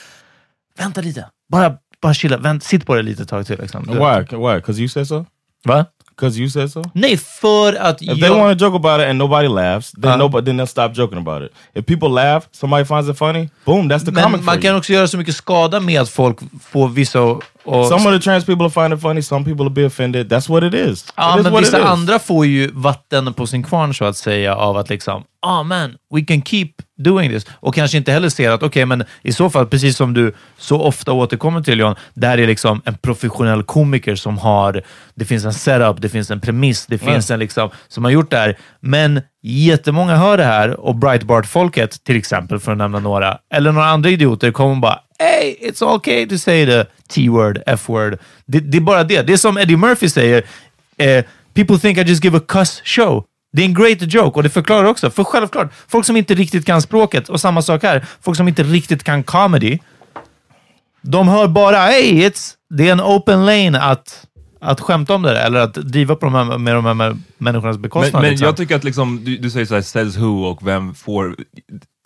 Vänta 0.78 1.00
lite. 1.00 1.28
Bara, 1.52 1.76
bara 2.02 2.14
chilla. 2.14 2.36
Vänt, 2.36 2.64
sitt 2.64 2.86
på 2.86 2.94
det 2.94 3.02
lite 3.02 3.22
ett 3.22 3.28
tag 3.28 3.46
till. 3.46 3.60
Liksom. 3.60 3.82
Why? 3.82 4.36
Why? 4.36 4.54
Because 4.54 4.80
you 4.80 4.88
said 4.88 5.08
so? 5.08 5.26
Va? 5.64 5.86
Because 6.16 6.40
you 6.40 6.48
said 6.50 6.70
so? 6.72 6.82
Nej, 6.92 7.16
för 7.16 7.72
att 7.74 8.02
If 8.02 8.20
they 8.20 8.30
want 8.30 8.58
to 8.58 8.64
joke 8.64 8.76
about 8.76 9.00
it 9.00 9.06
and 9.10 9.18
nobody 9.18 9.48
laughs, 9.48 9.92
then 9.92 10.12
Uh. 10.12 10.18
nobody 10.18 10.44
then 10.46 10.56
they'll 10.56 10.66
stop 10.66 10.92
joking 10.94 11.18
about 11.18 11.42
it. 11.42 11.52
If 11.74 11.86
people 11.86 12.08
laugh, 12.08 12.44
somebody 12.52 12.84
finds 12.84 13.08
it 13.08 13.18
funny, 13.18 13.48
boom, 13.64 13.88
that's 13.90 14.04
the 14.04 14.12
Men 14.12 14.22
comic 14.24 14.42
man 14.44 14.60
kan 14.60 14.70
you. 14.70 14.78
också 14.78 14.92
göra 14.92 15.08
så 15.08 15.18
mycket 15.18 15.34
skada 15.36 15.80
med 15.80 16.00
att 16.00 16.08
folk 16.08 16.38
får 16.62 16.88
vissa... 16.88 17.18
Och, 17.66 17.86
Some 17.86 18.08
of 18.08 18.14
the 18.14 18.20
trans 18.20 18.44
people 18.44 18.70
find 18.70 18.94
it 18.94 19.00
funny, 19.00 19.22
some 19.22 19.44
people 19.44 19.64
will 19.64 19.72
be 19.72 19.86
offended. 19.86 20.32
That's 20.32 20.48
what 20.48 20.62
it 20.62 20.74
is. 20.74 21.12
ja, 21.16 21.34
it 21.34 21.46
is 21.46 21.52
men 21.52 21.60
vissa 21.60 21.78
is. 21.78 21.84
andra 21.84 22.18
får 22.18 22.46
ju 22.46 22.70
vatten 22.72 23.34
på 23.34 23.46
sin 23.46 23.62
kvarn 23.62 23.94
så 23.94 24.04
att 24.04 24.16
säga 24.16 24.56
av 24.56 24.76
att 24.76 24.88
liksom, 24.88 25.24
ah 25.42 25.62
man, 25.62 25.94
we 26.14 26.20
can 26.20 26.42
keep 26.42 26.68
doing 26.98 27.30
this. 27.30 27.46
Och 27.50 27.74
kanske 27.74 27.96
inte 27.96 28.12
heller 28.12 28.28
ser 28.28 28.50
att, 28.50 28.62
okej, 28.62 28.86
men 28.86 29.04
i 29.22 29.32
så 29.32 29.50
fall, 29.50 29.66
precis 29.66 29.96
som 29.96 30.14
du 30.14 30.34
så 30.58 30.82
ofta 30.82 31.12
återkommer 31.12 31.60
till 31.60 31.78
John, 31.78 31.94
där 32.14 32.38
är 32.38 32.46
liksom 32.46 32.82
en 32.84 32.94
professionell 32.98 33.62
komiker 33.62 34.16
som 34.16 34.38
har, 34.38 34.82
det 35.14 35.24
finns 35.24 35.44
en 35.44 35.54
setup, 35.54 36.02
det 36.02 36.08
finns 36.08 36.30
en 36.30 36.40
premiss, 36.40 36.86
det 36.86 36.98
finns 36.98 37.30
en 37.30 37.38
liksom, 37.38 37.70
som 37.88 38.04
har 38.04 38.10
gjort 38.10 38.30
det 38.30 38.36
här. 38.36 38.58
Men 38.80 39.20
jättemånga 39.42 40.16
hör 40.16 40.36
det 40.36 40.44
här 40.44 40.80
och 40.80 40.94
Breitbart-folket, 40.94 42.04
till 42.04 42.16
exempel, 42.16 42.58
för 42.58 42.72
att 42.72 42.78
nämna 42.78 42.98
några, 42.98 43.38
eller 43.54 43.72
några 43.72 43.86
andra 43.86 44.10
idioter, 44.10 44.50
kommer 44.50 44.76
bara 44.76 45.00
Hey, 45.18 45.56
it's 45.60 45.82
okay 45.82 46.26
to 46.26 46.38
say 46.38 46.66
the 46.66 46.86
T-word, 47.08 47.62
F-word. 47.66 48.18
Det, 48.46 48.60
det 48.60 48.76
är 48.76 48.80
bara 48.80 49.04
det. 49.04 49.22
Det 49.22 49.32
är 49.32 49.36
som 49.36 49.58
Eddie 49.58 49.76
Murphy 49.76 50.08
säger, 50.08 50.44
eh, 50.96 51.24
people 51.54 51.78
think 51.78 51.98
I 51.98 52.02
just 52.02 52.24
give 52.24 52.38
a 52.38 52.40
cuss 52.48 52.82
show. 52.84 53.24
Det 53.52 53.62
är 53.62 53.66
en 53.66 53.74
great 53.74 54.14
joke 54.14 54.36
och 54.36 54.42
det 54.42 54.50
förklarar 54.50 54.84
också. 54.84 55.10
För 55.10 55.24
självklart, 55.24 55.72
folk 55.88 56.06
som 56.06 56.16
inte 56.16 56.34
riktigt 56.34 56.66
kan 56.66 56.82
språket, 56.82 57.28
och 57.28 57.40
samma 57.40 57.62
sak 57.62 57.82
här, 57.82 58.06
folk 58.20 58.36
som 58.36 58.48
inte 58.48 58.62
riktigt 58.62 59.04
kan 59.04 59.22
comedy, 59.22 59.78
de 61.02 61.28
hör 61.28 61.48
bara 61.48 61.78
hey, 61.78 62.28
it's, 62.28 62.54
det 62.70 62.88
är 62.88 62.92
en 62.92 63.00
open 63.00 63.46
lane 63.46 63.80
att, 63.80 64.26
att 64.60 64.80
skämta 64.80 65.14
om 65.14 65.22
det 65.22 65.38
eller 65.38 65.60
att 65.60 65.74
driva 65.74 66.16
på 66.16 66.26
de 66.26 66.34
här, 66.34 66.58
med 66.58 66.74
de 66.74 66.86
här 66.86 67.16
människornas 67.38 67.78
bekostnad. 67.78 68.12
Men, 68.12 68.22
men 68.22 68.30
liksom. 68.30 68.46
jag 68.46 68.56
tycker 68.56 68.76
att 68.76 68.84
liksom, 68.84 69.24
du, 69.24 69.36
du 69.36 69.50
säger 69.50 69.66
så 69.66 69.74
här, 69.74 69.82
says 69.82 70.16
who 70.16 70.44
och 70.44 70.66
vem 70.66 70.94
får... 70.94 71.36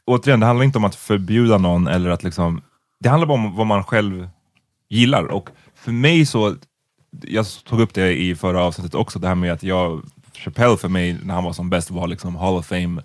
Återigen, 0.04 0.40
det 0.40 0.46
handlar 0.46 0.64
inte 0.64 0.78
om 0.78 0.84
att 0.84 0.94
förbjuda 0.94 1.58
någon 1.58 1.88
eller 1.88 2.10
att 2.10 2.22
liksom... 2.22 2.62
Det 3.00 3.08
handlar 3.08 3.26
bara 3.26 3.38
om 3.38 3.56
vad 3.56 3.66
man 3.66 3.84
själv 3.84 4.28
gillar 4.88 5.24
och 5.24 5.50
för 5.74 5.92
mig 5.92 6.26
så... 6.26 6.56
Jag 7.22 7.46
tog 7.64 7.80
upp 7.80 7.94
det 7.94 8.22
i 8.22 8.34
förra 8.34 8.62
avsnittet 8.62 8.94
också, 8.94 9.18
det 9.18 9.28
här 9.28 9.34
med 9.34 9.52
att 9.52 9.62
jag... 9.62 10.02
Chappelle 10.34 10.76
för 10.76 10.88
mig, 10.88 11.18
när 11.22 11.34
han 11.34 11.44
var 11.44 11.52
som 11.52 11.70
bäst, 11.70 11.90
var 11.90 12.06
liksom 12.06 12.36
Hall 12.36 12.54
of 12.54 12.66
Fame 12.66 13.02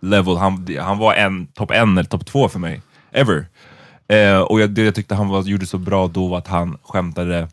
level. 0.00 0.36
Han, 0.36 0.68
han 0.80 0.98
var 0.98 1.14
en 1.14 1.46
topp 1.46 1.70
en 1.70 1.98
eller 1.98 2.08
topp 2.08 2.26
två 2.26 2.48
för 2.48 2.58
mig, 2.58 2.82
ever. 3.10 3.46
Eh, 4.08 4.40
och 4.40 4.60
jag, 4.60 4.70
det 4.70 4.82
jag 4.82 4.94
tyckte 4.94 5.14
han 5.14 5.28
var, 5.28 5.42
gjorde 5.42 5.66
så 5.66 5.78
bra 5.78 6.08
då 6.08 6.26
var 6.28 6.38
att 6.38 6.46
han 6.46 6.78
skämtade 6.82 7.48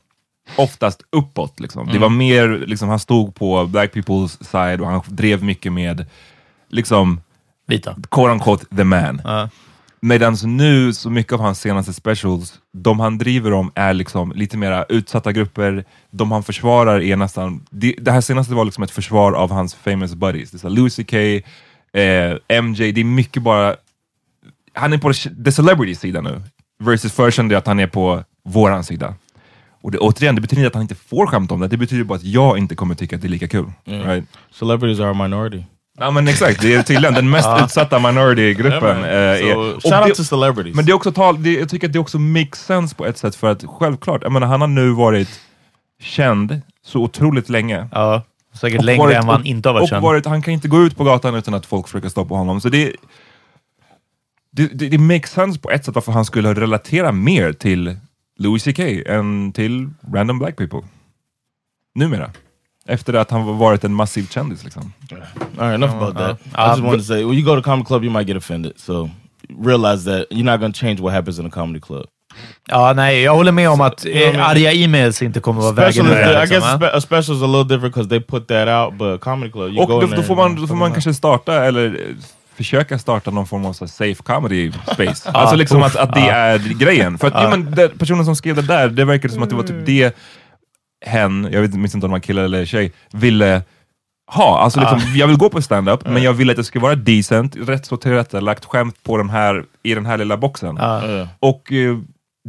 oftast 0.56 1.02
uppåt. 1.10 1.60
Liksom. 1.60 1.88
Det 1.88 2.00
var 2.00 2.10
mer, 2.10 2.64
liksom, 2.68 2.90
han 2.90 3.00
stod 3.00 3.36
på 3.36 3.66
black 3.66 3.94
people's 3.94 4.44
side 4.44 4.82
och 4.82 4.88
han 4.88 5.02
drev 5.08 5.44
mycket 5.44 5.74
med, 5.74 6.06
liksom, 6.70 7.22
Vita. 7.68 7.96
quote 8.12 8.32
unquote, 8.32 8.66
the 8.76 8.84
man. 8.84 9.22
Ja. 9.24 9.50
Medan 10.00 10.38
nu, 10.44 10.94
så 10.94 11.10
mycket 11.10 11.34
av 11.34 11.40
hans 11.40 11.62
senaste 11.62 11.94
specials, 11.94 12.60
de 12.74 13.00
han 13.00 13.18
driver 13.18 13.54
om 13.54 13.72
är 13.76 13.94
liksom 13.94 14.32
lite 14.36 14.58
mera 14.58 14.86
utsatta 14.90 15.32
grupper, 15.32 15.86
de 16.12 16.32
han 16.32 16.44
försvarar 16.44 17.02
är 17.02 17.16
nästan, 17.16 17.66
det, 17.70 17.96
det 17.98 18.12
här 18.12 18.22
senaste 18.22 18.54
var 18.54 18.66
liksom 18.66 18.84
ett 18.84 18.92
försvar 18.92 19.34
av 19.34 19.52
hans 19.52 19.76
famous 19.76 20.16
buddies. 20.16 20.52
Det 20.52 20.64
är 20.64 20.70
Louis 20.70 20.96
CK, 20.96 21.14
eh, 21.14 22.62
MJ, 22.64 22.92
det 22.92 23.02
är 23.02 23.04
mycket 23.04 23.44
bara, 23.44 23.76
han 24.74 24.94
är 24.94 24.98
på 24.98 25.14
the 25.46 25.52
celebrity 25.52 25.96
sida 25.96 26.22
nu, 26.22 26.42
versus 26.80 27.14
förr 27.14 27.32
kände 27.32 27.54
jag 27.54 27.60
att 27.60 27.68
han 27.68 27.80
är 27.80 27.88
på 27.88 28.24
våran 28.44 28.84
sida. 28.84 29.16
Och 29.82 29.92
det, 29.92 29.98
återigen, 29.98 30.36
det 30.36 30.42
betyder 30.42 30.62
inte 30.62 30.68
att 30.68 30.74
han 30.74 30.82
inte 30.82 30.96
får 30.96 31.28
skämta 31.28 31.54
om 31.54 31.60
det, 31.60 31.68
det 31.68 31.78
betyder 31.78 32.04
bara 32.04 32.16
att 32.16 32.24
jag 32.24 32.58
inte 32.58 32.76
kommer 32.76 32.96
tycka 32.96 33.16
att 33.16 33.22
det 33.22 33.28
är 33.28 33.30
lika 33.30 33.48
kul. 33.48 33.72
Right? 33.86 34.28
Celebrities 34.52 35.00
are 35.00 35.10
a 35.10 35.14
minority. 35.14 35.64
Ja 36.00 36.12
men 36.12 36.28
exakt, 36.28 36.62
det 36.62 36.74
är 36.74 36.84
tydligen 36.84 37.14
den 37.14 37.30
mest 37.30 37.50
utsatta 37.64 38.00
minority-gruppen. 38.00 39.00
man. 39.02 39.10
eh, 39.10 39.38
So, 39.40 39.80
shout 39.90 39.94
out 39.94 40.06
det- 40.08 40.16
to 40.16 40.24
celebrities. 40.24 40.76
Men 40.76 40.86
det 40.86 40.92
är 40.92 40.94
också 40.94 41.12
tal, 41.12 41.44
det, 41.44 41.54
jag 41.54 41.70
tycker 41.70 41.88
att 41.88 41.94
det 41.94 42.00
också 42.00 42.20
makes 42.20 42.66
sense 42.66 42.96
på 42.96 43.06
ett 43.06 43.18
sätt 43.18 43.36
för 43.36 43.52
att 43.52 43.64
självklart, 43.68 44.24
jag 44.24 44.32
menar 44.32 44.48
han 44.48 44.62
har 44.62 44.68
nu 44.68 44.90
varit 44.90 45.30
känd 46.02 46.62
så 46.86 47.00
otroligt 47.04 47.50
länge. 47.50 47.88
Ja, 47.92 48.22
säkert 48.54 48.84
längre 48.84 49.00
varit- 49.04 49.16
än 49.18 49.26
vad 49.28 49.36
han 49.36 49.46
inte 49.46 49.70
har 49.70 49.74
varit 49.74 49.90
känd. 49.90 50.04
varit, 50.04 50.26
Han 50.26 50.42
kan 50.42 50.54
inte 50.54 50.68
gå 50.68 50.84
ut 50.84 50.98
på 50.98 51.04
gatan 51.04 51.36
utan 51.36 51.54
att 51.54 51.66
folk 51.66 51.88
försöker 51.88 52.10
stoppa 52.10 52.36
honom. 52.36 52.62
Så 52.62 52.70
det, 52.70 52.94
det, 54.52 54.68
det, 54.68 54.90
det 54.90 54.98
makes 54.98 55.32
sense 55.32 55.60
på 55.60 55.70
ett 55.72 55.86
sätt 55.86 55.96
varför 55.96 56.12
han 56.12 56.26
skulle 56.26 56.54
relatera 56.54 57.12
mer 57.12 57.54
till 57.54 57.98
Louis 58.40 58.64
CK 58.64 58.80
än 59.06 59.52
till 59.54 59.90
random 60.14 60.40
black 60.40 60.56
people. 60.58 60.80
Numera. 61.96 62.32
Efter 62.88 63.14
att 63.14 63.32
han 63.32 63.42
har 63.42 63.54
varit 63.54 63.84
en 63.84 63.94
massiv 63.94 64.28
kändis 64.30 64.64
liksom. 64.64 64.94
All 65.12 65.18
right, 65.70 65.74
enough 65.76 65.96
about 65.96 66.18
that. 66.18 66.40
I 66.42 66.50
Uh, 66.56 66.68
just 66.70 66.82
wanted 66.84 67.00
to 67.00 67.06
say, 67.06 67.24
when 67.24 67.34
you 67.34 67.46
go 67.46 67.56
to 67.56 67.62
comedy 67.62 67.86
club, 67.86 68.04
you 68.04 68.12
might 68.14 68.28
get 68.28 68.38
offended. 68.38 68.74
So 68.80 69.10
realize 69.64 70.04
that 70.12 70.28
you're 70.30 70.52
not 70.52 70.60
going 70.60 70.74
to 70.74 70.80
change 70.80 71.00
what 71.00 71.14
happens 71.14 71.40
in 71.40 71.46
a 71.46 71.50
comedy 71.50 71.80
club. 71.80 72.06
Ja, 72.68 72.94
nej, 72.94 73.22
jag 73.22 73.36
håller 73.36 73.52
med 73.52 73.70
om 73.70 73.82
att 73.82 74.06
I 74.06 74.24
eh, 74.26 74.50
arga 74.50 74.72
e-mails 74.72 75.22
inte 75.22 75.40
kommer 75.40 75.62
vara 75.62 75.72
vägen 75.72 76.06
ur 76.06 76.12
I 76.12 76.42
liksom, 76.42 76.50
guess 76.50 76.64
va? 76.64 76.78
spe- 76.78 76.98
a 76.98 77.02
special 77.02 77.38
is 77.38 77.44
a 77.44 77.48
little 77.48 77.64
different 77.64 77.96
because 77.96 78.10
they 78.10 78.20
put 78.20 78.48
that 78.48 78.68
out, 78.68 78.98
but 79.00 79.22
comedy 79.22 79.52
club, 79.52 79.72
you 79.72 79.82
Och 79.82 79.88
go 79.88 80.02
då, 80.02 80.08
in 80.08 80.16
då 80.16 80.24
får 80.24 80.36
man, 80.36 80.56
då 80.56 80.68
får 80.68 80.76
man 80.76 80.92
kanske 80.92 81.14
starta, 81.14 81.66
eller 81.66 81.86
eh, 81.86 82.16
försöka 82.56 83.00
starta 83.00 83.32
någon 83.32 83.48
form 83.48 83.66
av 83.66 83.74
safe 83.74 84.24
comedy 84.24 84.72
space. 84.94 85.30
alltså 85.34 85.56
liksom 85.56 85.84
att, 85.84 85.96
att 85.96 86.14
det 86.14 86.30
är 86.30 86.60
grejen. 86.80 87.18
För 87.18 87.28
att 87.28 87.34
jo, 87.44 87.50
men 87.50 87.72
det, 87.76 88.00
personen 88.00 88.26
som 88.26 88.36
skrev 88.36 88.56
det 88.56 88.62
där, 88.62 88.90
det 88.90 89.06
verkade 89.06 89.34
som 89.34 89.44
att 89.44 89.50
det 89.50 89.56
var 89.56 89.64
typ 89.64 89.86
det 89.86 90.16
hen, 91.06 91.50
jag 91.52 91.62
vet, 91.62 91.74
minns 91.74 91.96
inte 91.96 92.06
om 92.06 92.12
det 92.12 92.16
var 92.16 92.20
kille 92.20 92.44
eller 92.44 92.66
tjej, 92.66 92.92
ville 93.12 93.62
ha. 94.32 94.60
Alltså 94.60 94.80
liksom, 94.80 95.02
jag 95.16 95.28
vill 95.28 95.38
gå 95.38 95.50
på 95.50 95.62
stand-up, 95.62 96.06
men 96.06 96.24
jag 96.24 96.34
vill 96.34 96.50
att 96.50 96.56
det 96.56 96.64
ska 96.64 96.80
vara 96.80 96.96
decent, 96.96 97.56
rätt 97.56 97.86
så 97.86 97.98
tillrättalagt 97.98 98.66
skämt 98.66 99.04
på 99.04 99.18
den 99.18 99.30
här, 99.30 99.66
i 99.84 99.96
den 99.96 100.06
här 100.06 100.18
lilla 100.18 100.38
boxen. 100.38 100.78
Yeah. 100.78 101.28
Och 101.40 101.72
eh, 101.72 101.98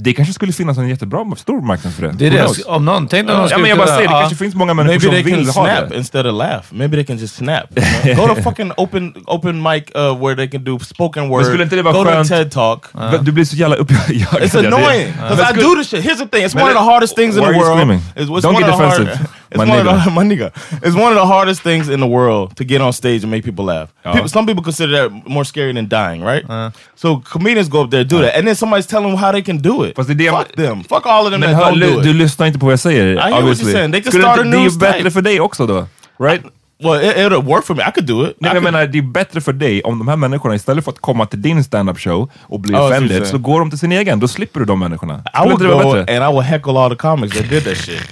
det 0.00 0.12
kanske 0.14 0.34
skulle 0.34 0.52
finnas 0.52 0.78
en 0.78 0.88
jättebra 0.88 1.24
stor 1.36 1.60
marknad 1.62 1.94
för 1.94 2.02
det. 2.02 2.12
Det 2.18 2.30
det. 2.30 2.64
Om 2.66 2.84
någon, 2.84 3.08
tänk 3.08 3.30
om 3.30 3.36
någon 3.36 3.48
skulle 3.48 3.60
men 3.62 3.68
jag 3.68 3.78
bara 3.78 3.88
säger, 3.88 4.02
det 4.08 4.14
kanske 4.14 4.36
finns 4.36 4.54
många 4.54 4.74
människor 4.74 4.92
Maybe 4.92 5.04
som 5.04 5.10
they 5.12 5.22
can 5.32 5.38
vill 5.38 5.46
ha 5.46 5.52
snap 5.80 5.90
det. 5.90 5.96
instead 5.96 6.26
of 6.26 6.34
laugh. 6.34 6.64
Maybe 6.70 6.96
they 6.96 7.04
can 7.04 7.16
just 7.16 7.34
snap. 7.36 7.64
you 8.04 8.14
know? 8.14 8.26
go 8.28 8.34
to 8.34 8.42
fucking 8.42 8.72
open 8.76 9.14
open 9.26 9.62
mic 9.62 9.84
uh, 9.96 10.14
where 10.24 10.36
they 10.36 10.48
can 10.48 10.64
do 10.64 10.78
spoken 10.78 11.28
word. 11.28 11.44
skulle 11.46 11.62
inte 11.64 11.76
det 11.76 11.82
vara 11.82 11.94
go 11.94 12.04
skönt- 12.04 12.22
to 12.28 12.34
TED 12.34 12.50
talk. 12.52 12.84
Men 12.94 13.24
Du 13.24 13.32
blir 13.32 13.44
så 13.44 13.56
jävla 13.56 13.76
uppjagad. 13.76 14.42
It's 14.42 14.58
annoying 14.66 15.12
because 15.28 15.42
I 15.52 15.60
do 15.62 15.74
this 15.74 15.88
shit. 15.90 16.04
Here's 16.04 16.18
the 16.18 16.26
thing: 16.28 16.44
it's 16.46 16.54
one 16.54 16.64
of 16.72 16.72
the 16.78 16.90
hardest 16.90 17.16
things 17.16 17.36
in 17.36 17.42
the 17.42 17.48
are 17.48 17.52
you 17.54 17.60
world. 17.62 17.78
screaming? 17.78 18.00
Don't 18.42 18.58
get 18.58 18.66
defensive, 18.66 19.18
It's 19.50 19.58
my 19.58 19.68
one 19.68 19.78
of 19.78 19.86
nigga. 19.86 20.04
the 20.04 20.10
my 20.20 20.24
nigga. 20.24 20.48
It's 20.86 20.96
one 20.96 21.12
of 21.12 21.14
the 21.14 21.26
hardest 21.26 21.62
things 21.62 21.88
in 21.88 22.00
the 22.00 22.06
world 22.06 22.56
to 22.56 22.64
get 22.64 22.80
on 22.80 22.92
stage 22.92 23.22
and 23.24 23.30
make 23.30 23.44
people 23.44 23.64
laugh. 23.64 23.88
Uh-huh. 24.04 24.12
People, 24.14 24.28
some 24.28 24.46
people 24.46 24.62
consider 24.62 24.92
that 24.92 25.28
more 25.28 25.44
scary 25.44 25.72
than 25.72 25.88
dying, 25.88 26.22
right? 26.22 26.44
Uh-huh. 26.44 26.70
So 26.96 27.20
comedians 27.32 27.68
go 27.68 27.82
up 27.84 27.90
there 27.90 28.00
and 28.00 28.10
do 28.10 28.16
uh-huh. 28.16 28.26
that, 28.26 28.36
and 28.36 28.46
then 28.46 28.54
somebody's 28.54 28.86
telling 28.86 29.08
them 29.08 29.18
how 29.18 29.32
they 29.32 29.42
can 29.42 29.58
do 29.58 29.84
it. 29.84 29.96
Fast 29.96 30.08
det 30.08 30.14
är 30.14 30.18
det 30.18 30.24
jag- 30.24 30.38
Fuck 30.46 30.56
them. 30.56 30.84
Fuck 30.84 31.06
all 31.06 31.26
of 31.26 31.32
them 31.32 31.40
Men 31.40 31.54
that 31.56 31.72
don't 31.72 31.80
do 31.80 31.98
it. 31.98 32.02
du 32.02 32.12
lyssnar 32.12 32.46
inte 32.46 32.58
på 32.58 32.66
vad 32.66 32.72
jag 32.72 32.80
säger, 32.80 33.14
what 33.16 33.24
you're 33.24 33.38
obviously. 33.38 33.72
saying. 33.72 33.92
They 33.92 34.02
can 34.02 34.12
Skulle 34.12 34.24
start 34.24 34.38
a 34.38 34.42
det 34.42 34.56
är 34.56 34.70
ju 34.70 34.78
bättre 34.78 35.10
för 35.10 35.22
dig 35.22 35.40
också 35.40 35.66
då. 35.66 35.86
Right? 36.18 36.42
Well, 36.80 36.94
it, 37.10 37.16
it'll 37.16 37.42
work 37.42 37.64
for 37.64 37.74
me. 37.74 37.82
I 37.82 37.90
could 37.90 38.06
do 38.06 38.26
it. 38.26 38.36
Nej, 38.40 38.52
I 38.52 38.54
jag 38.54 38.62
menar, 38.62 38.86
det 38.86 38.98
är 38.98 39.02
bättre 39.02 39.40
för 39.40 39.52
dig 39.52 39.82
om 39.82 39.98
de 39.98 40.08
här 40.08 40.16
människorna 40.16 40.54
istället 40.54 40.84
för 40.84 40.92
att 40.92 40.98
komma 40.98 41.26
till 41.26 41.42
din 41.42 41.64
stand-up 41.64 41.98
show 42.00 42.30
och 42.42 42.60
bli 42.60 42.74
Oh, 42.74 42.78
I 42.78 42.80
what 42.80 42.92
you're 42.92 42.96
offended, 42.96 43.26
så 43.26 43.38
går 43.38 43.60
de 43.60 43.70
till 43.70 43.78
sin 43.78 43.92
egen. 43.92 44.20
Då 44.20 44.28
slipper 44.28 44.60
du 44.60 44.66
de 44.66 44.78
människorna. 44.78 45.14
I 45.14 45.28
Skulle 45.28 45.44
would 45.44 45.62
inte 45.62 45.84
go 45.84 45.92
bättre? 45.92 46.16
and 46.16 46.24
I 46.24 46.34
would 46.34 46.44
heckle 46.44 46.78
all 46.78 46.90
the 46.90 46.96
comics 46.96 47.36
that 47.38 47.50
did 47.50 47.64
that 47.64 47.76
shit. 47.76 48.02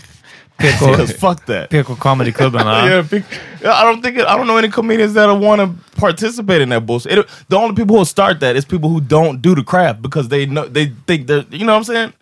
Because 0.58 1.12
fuck 1.12 1.44
that. 1.46 1.70
PK 1.70 1.98
Comedy-klubben. 1.98 2.60
ja. 2.64 2.86
Yeah, 2.88 3.02
be- 3.02 3.24
I 3.68 3.82
don't 3.84 4.02
think 4.02 4.16
it, 4.18 4.26
I 4.26 4.36
don't 4.36 4.46
know 4.46 4.56
any 4.56 4.68
comedians 4.70 5.12
that 5.14 5.28
want 5.38 5.60
to 5.60 5.68
participate 6.00 6.62
in 6.62 6.68
that 6.70 6.86
bullshit. 6.86 7.18
It- 7.18 7.26
the 7.48 7.56
only 7.56 7.74
people 7.74 7.96
who 7.98 8.04
start 8.04 8.40
that 8.40 8.56
is 8.56 8.64
people 8.64 8.88
who 8.88 9.00
don't 9.00 9.42
do 9.42 9.54
the 9.54 9.62
craft 9.62 10.00
because 10.02 10.28
they 10.28 10.46
know 10.46 10.66
they 10.68 10.92
think 11.06 11.26
they're 11.26 11.44
you 11.50 11.64
know 11.66 11.72
what 11.72 11.78
I'm 11.78 11.84
saying. 11.84 12.12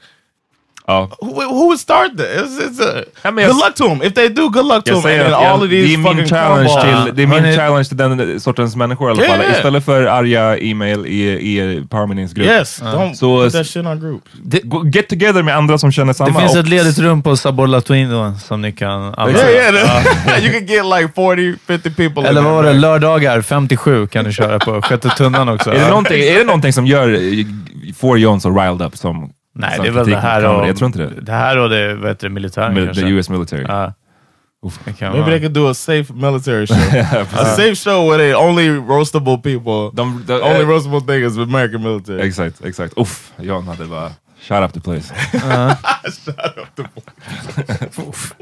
Ja. 0.86 1.08
Who, 1.20 1.26
who 1.42 1.64
would 1.66 1.80
start 1.80 2.10
this? 2.16 2.26
It's, 2.26 2.60
it's 2.60 2.80
a, 3.00 3.04
Ja, 3.22 3.30
men 3.30 3.44
jag- 3.44 3.52
good 3.52 3.62
luck 3.64 3.74
to 3.74 3.88
them. 3.88 4.02
If 4.02 4.14
they 4.14 4.28
do, 4.28 4.48
good 4.48 4.66
luck 4.66 4.84
to 4.84 5.00
them. 5.02 5.20
And 5.26 5.34
all 5.34 5.60
det 5.60 5.68
these 5.68 5.94
är 5.94 5.98
min 5.98 6.04
fucking 6.06 6.26
challenge 6.26 6.68
till, 6.82 7.14
det 7.16 7.22
är 7.22 7.26
min 7.26 7.56
challenge 7.56 7.84
till 7.84 7.96
den 7.96 8.40
sortens 8.40 8.76
människor 8.76 9.08
i 9.08 9.12
alla 9.12 9.22
fall. 9.22 9.40
yeah. 9.40 9.52
Istället 9.56 9.84
för 9.84 10.04
arga 10.06 10.58
e-mail 10.58 11.06
i, 11.06 11.22
i 11.30 11.84
Powermeetings 11.90 12.32
grupp. 12.32 12.46
Yes, 12.46 12.82
don't 12.82 13.14
Så 13.14 13.42
put 13.44 13.52
that 13.52 13.66
shit 13.66 13.86
on 13.86 14.00
group. 14.00 14.22
gå- 14.64 14.86
get 14.86 15.08
together 15.08 15.42
med 15.42 15.56
andra 15.56 15.78
som 15.78 15.92
känner 15.92 16.12
samma. 16.12 16.30
Det 16.30 16.40
finns 16.46 16.56
ett 16.56 16.68
ledigt 16.68 16.98
rum 16.98 17.22
på 17.22 17.36
Sabor 17.36 17.66
Latouin 17.66 18.10
då, 18.10 18.32
som 18.44 18.62
ni 18.62 18.72
kan 18.72 19.14
använda. 19.14 19.50
Yeah, 19.52 19.74
yeah. 19.74 20.44
you 20.44 20.52
can 20.52 20.66
get 20.66 20.84
like 20.84 21.08
40, 21.14 21.56
50 21.66 21.90
people. 21.90 22.28
Eller 22.28 22.42
vad 22.42 22.52
var 22.52 22.62
det? 22.64 22.72
Lördagar 22.72 23.42
57 23.42 24.06
kan 24.06 24.24
du 24.24 24.32
köra 24.32 24.58
på 24.58 24.82
Sjätte 24.82 25.08
tunnan 25.08 25.48
också. 25.48 25.70
Är 25.70 25.74
det, 26.08 26.30
är 26.34 26.38
det 26.38 26.44
någonting 26.44 26.72
som 26.72 26.86
gör, 26.86 27.18
får 27.94 28.18
John 28.18 28.40
så 28.40 28.50
riled 28.50 28.82
up 28.82 28.96
som 28.96 29.30
Nej, 29.54 29.78
det 29.82 29.88
är 29.88 29.92
väl 29.92 30.10
det 30.10 30.16
här 30.16 30.44
och... 30.44 30.68
Jag 30.68 30.76
tror 30.76 30.86
inte 30.86 30.98
det. 30.98 31.20
Det 31.20 31.32
här 31.32 31.58
och 31.58 31.68
det, 31.70 32.08
heter 32.08 32.28
det, 32.28 32.34
militären 32.34 32.74
Mil- 32.74 32.84
kanske. 32.84 33.02
the 33.02 33.08
US 33.08 33.28
military. 33.28 33.64
Kan 33.64 33.92
Maybe 35.00 35.18
vara. 35.20 35.24
they 35.30 35.40
could 35.40 35.52
do 35.52 35.68
a 35.68 35.74
safe 35.74 36.12
military 36.14 36.66
show. 36.66 36.76
a 37.32 37.44
safe 37.56 37.74
show 37.74 38.08
where 38.08 38.16
they 38.18 38.34
only 38.34 38.68
roastable 38.68 39.36
people. 39.36 39.90
De, 39.92 40.24
de, 40.26 40.32
only 40.42 40.62
eh, 40.62 40.68
roastable 40.68 41.00
thing 41.00 41.24
is 41.24 41.38
American 41.38 41.82
military. 41.82 42.20
Exakt, 42.26 42.64
exakt. 42.64 42.94
Uff, 42.98 43.32
John 43.38 43.68
hade 43.68 43.84
bara 43.84 44.10
shut 44.48 44.62
up 44.64 44.72
the 44.74 44.80
place. 44.80 45.14
Uff. 48.08 48.34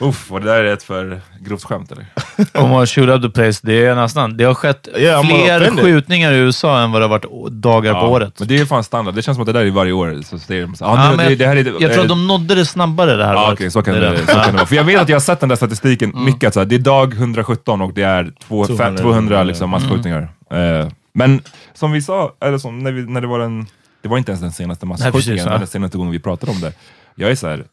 Uff, 0.00 0.32
och 0.32 0.40
det 0.40 0.46
där 0.46 0.64
är 0.64 0.72
ett 0.72 0.82
för 0.82 1.20
grovt 1.40 1.64
skämt 1.64 1.92
eller? 1.92 2.06
Om 2.54 2.70
man 2.70 2.86
shoot 2.86 3.08
up 3.08 3.22
the 3.22 3.28
place, 3.28 3.60
det 3.62 3.86
är 3.86 3.94
nästan... 3.94 4.36
Det 4.36 4.44
har 4.44 4.54
skett 4.54 4.88
Yeah, 4.96 5.22
fler 5.26 5.82
skjutningar 5.82 6.32
i 6.32 6.36
USA 6.36 6.80
än 6.80 6.92
vad 6.92 7.00
det 7.00 7.04
har 7.04 7.08
varit 7.10 7.52
dagar 7.52 7.94
på 7.94 8.00
året. 8.06 8.34
Men 8.38 8.48
det 8.48 8.58
är 8.58 8.64
fan 8.66 8.84
standard, 8.84 9.14
det 9.14 9.22
känns 9.22 9.36
som 9.36 9.42
att 9.42 9.46
det 9.46 9.52
där 9.52 9.64
är 9.66 9.70
varje 9.70 9.92
år. 9.92 10.22
Så 10.24 10.38
säger 10.38 10.62
de 10.62 10.74
så, 10.76 10.84
ah, 10.84 11.04
Ja, 11.04 11.10
nu, 11.10 11.16
men 11.16 11.28
det, 11.28 11.34
det 11.36 11.46
här 11.46 11.56
är, 11.56 11.74
jag 11.80 11.92
tror 11.92 12.02
att 12.02 12.08
de 12.08 12.26
nådde 12.26 12.54
det 12.54 12.64
snabbare 12.66 13.16
det 13.16 13.24
här 13.26 13.34
Ja, 13.34 13.42
året. 13.46 13.52
okej, 13.52 13.70
så 13.70 13.82
kan 13.82 13.94
är 13.94 14.00
det, 14.00 14.18
så 14.18 14.32
kan 14.32 14.46
det 14.46 14.52
vara. 14.52 14.66
För 14.66 14.76
jag 14.76 14.84
vet 14.84 15.00
att 15.00 15.08
jag 15.08 15.16
har 15.16 15.20
sett 15.20 15.40
den 15.40 15.48
där 15.48 15.56
statistiken 15.56 16.10
Mm. 16.10 16.24
mycket, 16.24 16.48
att 16.48 16.54
så 16.54 16.60
här, 16.60 16.64
det 16.66 16.74
är 16.74 16.78
dag 16.78 17.14
117 17.14 17.80
och 17.82 17.92
det 17.94 18.02
är 18.02 18.32
två, 18.48 18.66
200, 18.66 18.76
200, 18.86 19.02
200 19.02 19.36
ja. 19.36 19.42
liksom, 19.42 19.64
Mm. 19.74 19.82
masskjutningar. 19.82 20.28
Eh, 20.50 20.88
men 21.14 21.40
som 21.74 21.92
vi 21.92 22.02
sa, 22.02 22.32
eller 22.44 22.58
som 22.58 22.78
när, 22.78 22.92
vi, 22.92 23.02
när 23.02 23.20
det 23.20 23.26
var 23.26 23.38
den, 23.38 23.66
det 24.02 24.08
var 24.08 24.18
inte 24.18 24.32
ens 24.32 24.40
den 24.40 24.52
senaste 24.52 24.86
masskjutningen, 24.86 25.46
ja. 25.46 25.58
den 25.58 25.66
senaste 25.66 25.98
gången 25.98 26.12
vi 26.12 26.18
pratade 26.18 26.52
om 26.52 26.60
det. 26.60 26.72
Jag 27.14 27.30
är 27.30 27.34
så 27.34 27.46
här, 27.48 27.64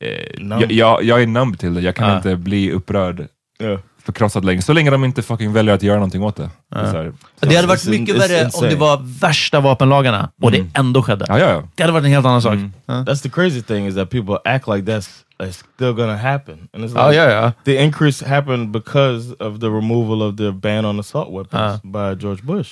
eh, 0.00 0.58
jag, 0.60 0.72
jag, 0.72 1.04
jag 1.04 1.22
är 1.22 1.26
numb 1.26 1.58
till 1.58 1.74
det, 1.74 1.80
jag 1.80 1.94
kan 1.96 2.08
Ja. 2.10 2.16
inte 2.16 2.36
bli 2.36 2.70
upprörd, 2.72 3.26
Yeah. 3.62 3.78
förkrossad 4.02 4.44
längre, 4.44 4.62
så 4.62 4.72
länge 4.72 4.90
de 4.90 5.04
inte 5.04 5.22
fucking 5.22 5.52
väljer 5.52 5.74
att 5.74 5.82
göra 5.82 5.96
någonting 5.96 6.22
åt 6.22 6.36
det. 6.36 6.50
det 6.70 6.78
är 6.78 6.90
så 6.90 6.96
här, 6.96 7.12
Det 7.40 7.54
hade 7.56 7.68
varit 7.68 7.86
mycket 7.86 8.16
värre 8.16 8.50
om 8.54 8.64
det 8.68 8.74
var 8.76 9.20
värsta 9.20 9.60
vapenlagarna 9.60 10.30
och 10.42 10.50
det 10.50 10.66
ändå 10.74 11.02
skedde. 11.02 11.24
ja, 11.28 11.38
ja, 11.38 11.50
ja. 11.50 11.62
Det 11.74 11.82
hade 11.82 11.92
varit 11.92 12.04
en 12.04 12.10
helt 12.10 12.26
annan 12.26 12.42
sak. 12.42 12.54
Ja, 12.86 12.94
That's 12.94 13.22
the 13.22 13.28
crazy 13.30 13.62
thing 13.62 13.86
is 13.86 13.94
that 13.94 14.10
people 14.10 14.36
act 14.44 14.68
like 14.68 14.92
that's, 14.92 15.08
still 15.52 15.92
gonna 15.92 16.16
happen. 16.16 16.68
And 16.72 16.84
it's 16.84 16.88
like, 16.88 16.98
ja, 17.00 17.12
ja. 17.12 17.30
ja. 17.30 17.52
The 17.64 17.76
increase 17.84 18.28
happened 18.28 18.70
because 18.72 19.32
of 19.38 19.60
the 19.60 19.66
removal 19.66 20.22
of 20.22 20.36
the 20.36 20.52
ban 20.52 20.84
on 20.84 21.00
assault 21.00 21.30
weapons 21.30 21.82
by 21.82 22.22
George 22.22 22.42
Bush. 22.42 22.70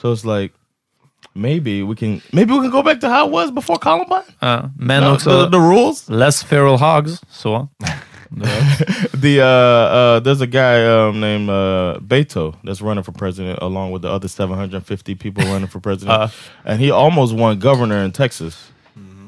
So 0.00 0.14
it's 0.14 0.38
like 0.40 0.54
maybe 1.34 1.82
we 1.82 1.94
can 1.96 2.20
maybe 2.32 2.52
we 2.52 2.60
can 2.60 2.70
go 2.70 2.82
back 2.82 3.00
to 3.00 3.08
how 3.08 3.26
it 3.26 3.32
was 3.32 3.50
before 3.50 3.78
Columbine. 3.78 4.22
Ja. 4.40 4.70
Men 4.76 5.02
No, 5.02 5.12
också 5.14 5.30
the, 5.30 5.48
the 5.50 5.58
rules. 5.60 6.08
less 6.10 6.42
feral 6.42 6.76
hogs. 6.78 7.20
Så. 7.30 7.68
The 9.14 9.40
uh, 9.40 9.46
uh, 9.46 10.20
there's 10.20 10.40
a 10.40 10.46
guy 10.46 10.84
um, 10.86 11.20
named 11.20 11.50
uh, 11.50 11.98
Beto 12.00 12.54
that's 12.64 12.80
running 12.80 13.04
for 13.04 13.12
president 13.12 13.58
along 13.60 13.92
with 13.92 14.02
the 14.02 14.08
other 14.10 14.26
750 14.28 15.14
people 15.16 15.44
running 15.44 15.68
for 15.68 15.80
president, 15.80 16.18
Uh. 16.18 16.28
and 16.64 16.80
he 16.80 16.90
almost 16.90 17.34
won 17.34 17.58
governor 17.58 18.02
in 18.04 18.10
Texas, 18.12 18.70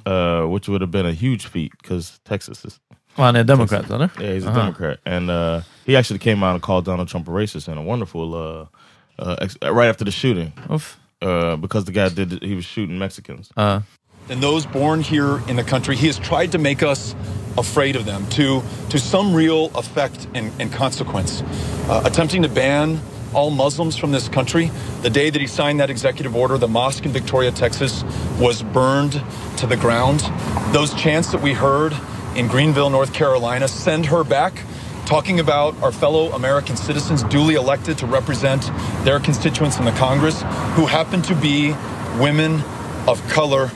uh, 0.07 0.43
which 0.47 0.69
would 0.69 0.81
have 0.81 0.90
been 0.90 1.07
a 1.07 1.12
huge 1.12 1.47
feat 1.47 1.73
because 1.83 2.19
Texas 2.25 2.64
is 2.64 2.81
Och 3.17 3.25
han 3.25 3.37
är 3.37 3.45
demokrat, 3.45 3.90
eller? 3.90 4.11
Yeah, 4.21 4.33
he's 4.35 4.45
a 4.45 4.49
Uh-huh. 4.49 4.59
Democrat, 4.61 4.99
and 5.07 5.31
uh, 5.31 5.61
he 5.87 5.97
actually 5.97 6.19
came 6.19 6.43
out 6.43 6.55
and 6.55 6.62
called 6.62 6.85
Donald 6.85 7.09
Trump 7.09 7.29
a 7.29 7.31
racist 7.31 7.69
and 7.69 7.79
a 7.79 7.83
wonderful 7.83 8.35
uh, 8.35 8.67
uh, 9.19 9.37
ex- 9.40 9.57
right 9.62 9.88
after 9.88 10.05
the 10.05 10.11
shooting 10.11 10.53
Uff. 10.69 10.97
Uh, 11.24 11.56
because 11.56 11.84
the 11.84 11.92
guy 11.92 12.08
did 12.08 12.42
he 12.42 12.54
was 12.54 12.64
shooting 12.64 12.98
Mexicans. 12.98 13.50
Ja. 13.56 13.82
and 14.28 14.42
those 14.42 14.66
born 14.66 15.00
here 15.00 15.42
in 15.48 15.56
the 15.56 15.64
country. 15.64 15.96
He 15.96 16.06
has 16.06 16.18
tried 16.18 16.52
to 16.52 16.58
make 16.58 16.82
us 16.82 17.14
afraid 17.56 17.96
of 17.96 18.04
them 18.04 18.26
to, 18.30 18.62
to 18.90 18.98
some 18.98 19.34
real 19.34 19.66
effect 19.76 20.26
and, 20.34 20.52
and 20.60 20.72
consequence. 20.72 21.42
Uh, 21.88 22.02
attempting 22.04 22.42
to 22.42 22.48
ban 22.48 23.00
all 23.32 23.50
Muslims 23.50 23.96
from 23.96 24.12
this 24.12 24.28
country. 24.28 24.70
The 25.02 25.10
day 25.10 25.30
that 25.30 25.40
he 25.40 25.46
signed 25.46 25.80
that 25.80 25.90
executive 25.90 26.37
order, 26.37 26.56
the 26.56 26.68
mosque 26.68 27.04
in 27.04 27.12
Victoria, 27.12 27.50
Texas 27.50 28.04
was 28.38 28.62
burned 28.62 29.20
to 29.58 29.66
the 29.66 29.76
ground. 29.76 30.20
Those 30.72 30.94
chants 30.94 31.32
that 31.32 31.42
we 31.42 31.52
heard 31.52 31.94
in 32.37 32.48
Greenville, 32.48 32.90
North 32.90 33.12
Carolina, 33.12 33.68
send 33.68 34.06
her 34.06 34.24
back 34.24 34.54
talking 35.07 35.40
about 35.40 35.81
our 35.83 35.93
fellow 35.93 36.33
American 36.33 36.77
citizens 36.77 37.23
duly 37.25 37.55
elected 37.55 37.99
to 37.99 38.07
represent 38.07 38.71
their 39.05 39.21
constituents 39.21 39.79
in 39.79 39.85
the 39.85 39.93
Congress 39.93 40.43
who 40.75 40.87
happen 40.87 41.23
to 41.23 41.35
be 41.35 41.75
women 42.19 42.62
of 43.07 43.23
color. 43.29 43.71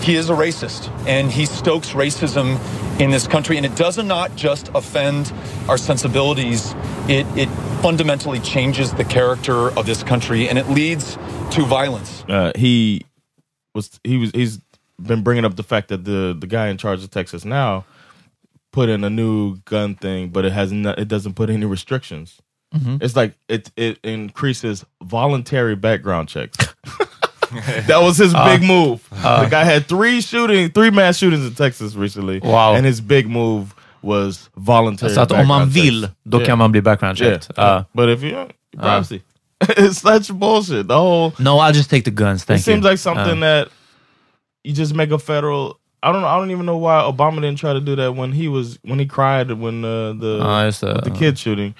He 0.00 0.16
is 0.16 0.28
a 0.28 0.34
racist 0.34 0.90
and 1.06 1.30
he 1.30 1.46
stokes 1.46 1.90
racism 1.90 2.58
in 3.00 3.10
this 3.10 3.26
country. 3.26 3.56
And 3.56 3.64
it 3.64 3.76
does 3.76 3.96
not 3.98 4.34
just 4.36 4.68
offend 4.74 5.32
our 5.68 5.78
sensibilities, 5.78 6.74
it, 7.08 7.26
it 7.36 7.48
fundamentally 7.80 8.40
changes 8.40 8.92
the 8.92 9.04
character 9.04 9.70
of 9.78 9.86
this 9.86 10.02
country 10.02 10.48
and 10.48 10.58
it 10.58 10.68
leads 10.68 11.16
to 11.52 11.64
violence. 11.64 12.24
Uh, 12.28 12.52
he 12.56 13.04
was 13.74 14.00
he 14.02 14.16
was 14.16 14.30
he's 14.32 14.60
been 15.00 15.22
bringing 15.22 15.44
up 15.44 15.56
the 15.56 15.62
fact 15.62 15.88
that 15.88 16.04
the 16.04 16.36
the 16.38 16.46
guy 16.46 16.68
in 16.68 16.78
charge 16.78 17.04
of 17.04 17.10
Texas 17.10 17.44
now 17.44 17.84
put 18.76 18.88
in 18.88 19.04
a 19.04 19.10
new 19.10 19.56
gun 19.64 19.94
thing, 19.94 20.30
but 20.32 20.44
it 20.44 20.52
has 20.52 20.70
not, 20.72 20.98
it 20.98 21.08
doesn't 21.08 21.34
put 21.34 21.48
any 21.50 21.66
restrictions. 21.66 22.28
Mm-hmm. 22.74 22.96
It's 23.04 23.16
like 23.16 23.32
it 23.48 23.70
it 23.76 23.98
increases 24.04 24.84
voluntary 25.02 25.76
background 25.76 26.28
checks. 26.28 26.56
that 27.88 28.00
was 28.02 28.16
his 28.18 28.34
uh, 28.34 28.44
big 28.44 28.62
move. 28.62 28.98
Uh. 29.12 29.44
the 29.44 29.50
guy 29.50 29.64
had 29.64 29.86
three 29.86 30.20
shooting, 30.20 30.70
three 30.72 30.90
mass 30.90 31.16
shootings 31.18 31.46
in 31.46 31.54
Texas 31.54 31.94
recently. 31.94 32.40
Wow. 32.40 32.74
And 32.76 32.84
his 32.86 33.00
big 33.00 33.26
move 33.28 33.74
was 34.02 34.50
voluntary. 34.56 35.14
Så 35.14 35.20
att 35.20 35.32
om 35.32 35.36
man 35.46 35.46
background 35.46 35.72
vill, 35.72 36.00
checks. 36.02 36.14
då 36.24 36.36
Yeah. 36.38 36.46
kan 36.46 36.58
man 36.58 36.72
bli 36.72 36.80
background 36.80 37.18
Yeah. 37.18 37.32
checked. 37.32 37.56
Ja. 37.56 37.84
But 37.94 38.08
if 38.08 38.22
you 38.22 38.48
privacy, 38.78 39.22
it's 39.60 40.00
such 40.02 40.30
bullshit. 40.38 40.88
The 40.88 40.94
whole 40.94 41.32
No, 41.38 41.58
I'll 41.60 41.72
just 41.74 41.90
take 41.90 42.02
the 42.02 42.10
guns, 42.24 42.44
thank 42.44 42.60
it 42.60 42.66
you. 42.66 42.72
seems 42.74 42.84
like 42.84 42.98
something 42.98 43.38
Ja. 43.40 43.46
that 43.46 43.68
you 44.64 44.74
just 44.74 44.94
make 44.94 45.14
a 45.14 45.18
federal. 45.18 45.78
I 46.02 46.12
don't. 46.12 46.24
I 46.24 46.36
don't 46.38 46.50
even 46.50 46.66
know 46.66 46.76
why 46.76 47.00
Obama 47.00 47.36
didn't 47.36 47.56
try 47.58 47.72
to 47.72 47.80
do 47.80 47.96
that 47.96 48.14
when 48.14 48.32
he 48.32 48.48
was 48.48 48.78
when 48.82 48.98
he 48.98 49.06
cried 49.06 49.50
when 49.52 49.84
uh, 49.84 50.12
the 50.12 50.38
Ja, 50.40 50.64
just 50.66 50.80
det. 50.82 50.94
with 50.94 51.04
the 51.04 51.10
kid 51.10 51.38
shooting. 51.38 51.74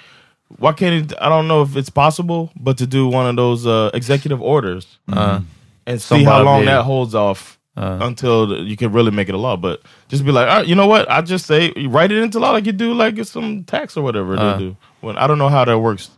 Why 0.59 0.71
can't 0.73 1.09
he? 1.11 1.17
I 1.17 1.29
don't 1.29 1.47
know 1.47 1.61
if 1.61 1.75
it's 1.75 1.89
possible, 1.89 2.51
but 2.59 2.77
to 2.79 2.87
do 2.87 3.07
one 3.07 3.27
of 3.29 3.35
those 3.35 3.65
uh, 3.67 3.89
executive 3.93 4.41
orders 4.41 4.97
Ja. 5.07 5.41
and 5.85 6.01
see 6.01 6.23
how 6.23 6.41
long 6.41 6.59
Somebody- 6.61 6.65
that 6.67 6.83
holds 6.83 7.13
off 7.15 7.57
until 7.75 8.47
the- 8.47 8.55
you 8.63 8.75
can 8.75 8.91
really 8.91 9.11
make 9.11 9.29
it 9.29 9.35
a 9.35 9.37
law. 9.37 9.55
But 9.55 9.81
just 10.09 10.25
be 10.25 10.31
like, 10.31 10.49
All 10.49 10.57
right, 10.57 10.67
you 10.67 10.73
know 10.75 10.87
what? 10.87 11.09
I 11.11 11.21
just 11.21 11.45
say 11.45 11.71
write 11.87 12.11
it 12.11 12.17
into 12.23 12.39
law 12.39 12.51
like 12.51 12.65
you 12.65 12.71
do 12.71 12.93
like 12.93 13.17
it's 13.17 13.29
some 13.29 13.63
tax 13.65 13.95
or 13.97 14.01
whatever 14.03 14.35
Uh. 14.37 14.53
they 14.53 14.59
do. 14.63 14.77
When 15.01 15.17
I 15.17 15.27
don't 15.27 15.37
know 15.37 15.49
how 15.49 15.63
that 15.65 15.77
works, 15.79 16.09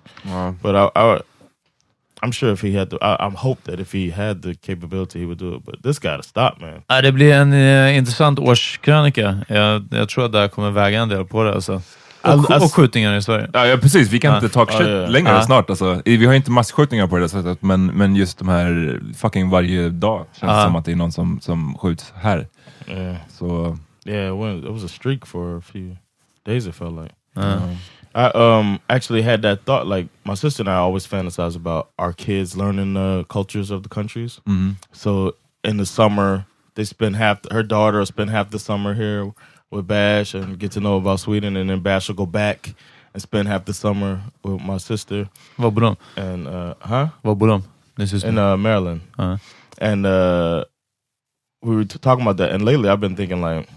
but 0.61 0.75
I, 0.75 0.89
I, 0.95 1.21
I'm 2.21 2.31
sure 2.31 2.53
if 2.53 2.61
he 2.63 2.79
had 2.79 2.89
the, 2.89 2.95
I, 3.01 3.15
I'm 3.19 3.35
hope 3.35 3.61
that 3.71 3.79
if 3.79 3.93
he 3.93 4.11
had 4.11 4.41
the 4.41 4.53
capability, 4.55 5.19
he 5.19 5.25
would 5.25 5.39
do 5.39 5.55
it. 5.55 5.65
But 5.65 5.83
this 5.83 5.99
got 5.99 6.17
to 6.17 6.23
stop, 6.23 6.51
man. 6.61 6.81
Ja, 6.87 7.01
det 7.01 7.11
blir 7.11 7.33
en 7.33 7.53
eh, 7.53 7.97
intressant 7.97 8.39
årskrönika. 8.39 9.37
Jag, 9.47 9.87
jag 9.91 10.09
tror 10.09 10.25
att 10.25 10.31
det 10.31 10.39
här 10.39 10.47
kommer 10.47 10.71
väga 10.71 11.01
en 11.01 11.09
del 11.09 11.25
på 11.25 11.43
det. 11.43 11.53
Alltså. 11.53 11.73
Och, 11.73 12.29
Alltså- 12.29 12.53
och 12.53 12.73
skjutningar 12.73 13.17
i 13.17 13.21
Sverige. 13.21 13.49
Ja, 13.53 13.65
ja 13.65 13.77
precis, 13.77 14.09
vi 14.11 14.19
kan 14.19 14.31
Ja. 14.33 14.45
inte 14.45 14.59
Ja, 14.59 14.65
shit 14.65 14.79
ja, 14.79 14.87
ja. 14.89 15.07
längre 15.07 15.43
snart. 15.43 15.69
Alltså. 15.69 16.01
Vi 16.05 16.25
har 16.25 16.33
inte 16.33 16.51
masskjutningar 16.51 17.07
på 17.07 17.17
det 17.17 17.29
sättet, 17.29 17.61
men, 17.61 17.85
men 17.85 18.15
just 18.15 18.39
de 18.39 18.47
här 18.47 18.99
fucking 19.17 19.49
varje 19.49 19.89
dag 19.89 20.25
känns 20.39 20.49
Ja. 20.51 20.63
som 20.63 20.75
att 20.75 20.85
det 20.85 20.91
är 20.91 20.95
någon 20.95 21.11
som, 21.11 21.39
som 21.41 21.77
skjuts 21.77 22.13
här. 22.15 22.47
Yeah, 22.87 23.15
Så 23.37 23.77
yeah. 24.05 24.57
It, 24.57 24.65
was 24.69 24.83
a 24.83 24.87
streak 24.87 25.25
for 25.27 25.57
a 25.57 25.61
few 25.73 25.97
days. 26.45 26.67
It 26.67 26.75
felt 26.75 26.91
like. 27.01 27.13
Um, 27.35 27.77
I 28.15 28.25
um 28.31 28.79
actually 28.89 29.21
had 29.21 29.41
that 29.43 29.63
thought. 29.65 29.87
Like 29.87 30.07
my 30.25 30.33
sister 30.33 30.63
and 30.63 30.69
I 30.69 30.75
always 30.77 31.05
fantasize 31.07 31.55
about 31.55 31.89
our 31.99 32.13
kids 32.13 32.55
learning 32.57 32.93
the 32.93 33.25
cultures 33.29 33.71
of 33.71 33.83
the 33.83 33.89
countries. 33.89 34.39
So 34.91 35.35
in 35.63 35.77
the 35.77 35.85
summer, 35.85 36.45
they 36.75 36.83
spend 36.85 37.15
half. 37.15 37.39
Her 37.51 37.63
daughter 37.63 37.99
will 37.99 38.05
spend 38.05 38.29
half 38.29 38.49
the 38.49 38.59
summer 38.59 38.93
here 38.93 39.31
with 39.71 39.87
Bash 39.87 40.33
and 40.33 40.57
get 40.57 40.71
to 40.71 40.79
know 40.79 40.97
about 40.97 41.19
Sweden, 41.19 41.55
and 41.55 41.69
then 41.69 41.81
Bash 41.81 42.07
will 42.07 42.15
go 42.15 42.25
back 42.25 42.73
and 43.13 43.21
spend 43.21 43.47
half 43.47 43.65
the 43.65 43.73
summer 43.73 44.21
with 44.43 44.61
my 44.61 44.77
sister. 44.77 45.29
Var 45.57 45.71
bor 45.71 45.81
de? 45.81 45.97
And 46.15 46.47
uh, 46.47 46.73
huh? 46.79 47.09
Var 47.23 47.35
bor 47.35 47.47
de? 47.47 47.63
Din 47.97 48.07
syster? 48.07 48.27
In 48.29 48.37
uh, 48.37 48.57
Maryland. 48.57 49.01
Ja. 49.19 49.37
And 49.77 50.05
uh, 50.05 50.65
we 51.61 51.75
were 51.75 51.85
t- 51.85 51.99
talking 51.99 52.23
about 52.23 52.37
that. 52.37 52.51
And 52.51 52.63
lately, 52.65 52.89
I've 52.89 52.99
been 52.99 53.15
thinking 53.15 53.41
like, 53.41 53.67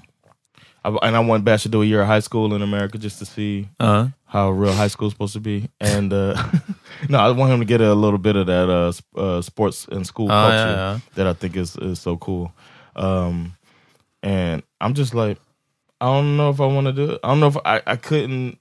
I, 0.84 0.90
and 1.02 1.16
I 1.16 1.20
want 1.20 1.44
Bash 1.44 1.62
to 1.62 1.68
do 1.68 1.82
a 1.82 1.84
year 1.84 2.00
of 2.02 2.06
high 2.08 2.20
school 2.20 2.54
in 2.54 2.62
America 2.62 2.98
just 2.98 3.18
to 3.20 3.24
see 3.24 3.68
Ja. 3.80 4.08
how 4.26 4.50
real 4.50 4.72
high 4.72 4.88
school 4.88 5.06
is 5.08 5.12
supposed 5.12 5.32
to 5.34 5.40
be. 5.40 5.68
And 5.80 6.12
uh, 6.12 6.34
no, 7.08 7.18
I 7.18 7.30
want 7.30 7.52
him 7.52 7.60
to 7.60 7.64
get 7.64 7.80
a 7.80 7.94
little 7.94 8.18
bit 8.18 8.36
of 8.36 8.46
that 8.46 8.68
uh, 8.68 8.92
uh, 9.20 9.42
sports 9.42 9.86
and 9.90 10.06
school 10.06 10.30
Ah, 10.30 10.42
culture 10.48 10.56
yeah, 10.56 10.74
yeah. 10.94 10.98
that 11.14 11.26
I 11.26 11.32
think 11.34 11.56
is 11.56 11.76
is 11.76 12.00
so 12.00 12.16
cool. 12.16 12.52
Um, 12.96 13.54
and 14.22 14.62
I'm 14.80 14.94
just 14.94 15.14
like, 15.14 15.38
I 16.00 16.06
don't 16.06 16.36
know 16.36 16.50
if 16.50 16.60
I 16.60 16.66
want 16.66 16.86
to 16.88 16.92
do 16.92 17.12
it. 17.12 17.20
I 17.22 17.28
don't 17.28 17.40
know 17.40 17.46
if 17.48 17.56
I, 17.64 17.80
I 17.86 17.96
couldn't. 17.96 18.58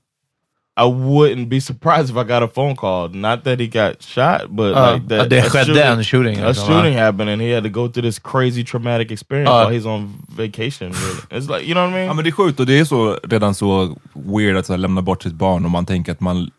I 0.77 0.83
wouldn't 0.83 1.49
be 1.49 1.59
surprised 1.61 2.09
if 2.09 2.15
I 2.17 2.23
got 2.23 2.43
a 2.43 2.47
phone 2.55 2.75
call. 2.75 3.09
Not 3.09 3.43
that 3.43 3.59
he 3.59 3.67
got 3.67 4.01
shot, 4.03 4.41
but 4.49 4.75
Uh, 4.75 4.93
like 4.93 5.07
that 5.09 5.29
det 5.29 5.39
a 5.39 5.49
skedde 5.49 5.83
en 5.83 6.03
shooting, 6.03 6.39
A 6.39 6.47
liksom, 6.47 6.67
shooting 6.67 6.95
va? 6.95 6.99
happened, 7.05 7.29
and 7.29 7.41
he 7.41 7.53
had 7.55 7.63
to 7.63 7.69
go 7.69 7.87
through 7.91 8.05
this 8.07 8.19
crazy 8.19 8.63
traumatic 8.63 9.11
experience 9.11 9.51
Uh. 9.51 9.57
while 9.65 9.79
he's 9.79 9.85
on 9.85 10.13
vacation. 10.37 10.91
Really. 10.91 11.41
It's 11.41 11.49
like 11.49 11.65
you 11.67 11.73
know 11.73 11.83
what 11.83 11.89
I 11.91 11.93
mean? 11.93 12.05
Ja 12.05 12.13
men 12.13 12.23
det 12.23 12.29
är 12.29 12.31
sjukt 12.31 12.59
och 12.59 12.65
det 12.65 12.79
är 12.79 12.85
så, 12.85 13.19
redan 13.23 13.53
så 13.55 13.97
weird 14.13 14.57
att 14.57 14.65
så 14.65 14.73
här, 14.73 14.77
lämna 14.77 15.01
bort 15.01 15.23
sitt 15.23 15.33
barn 15.33 15.65
och 15.65 15.71
man 15.71 15.85
tänker 15.85 16.11
att 16.11 16.19
man 16.21 16.49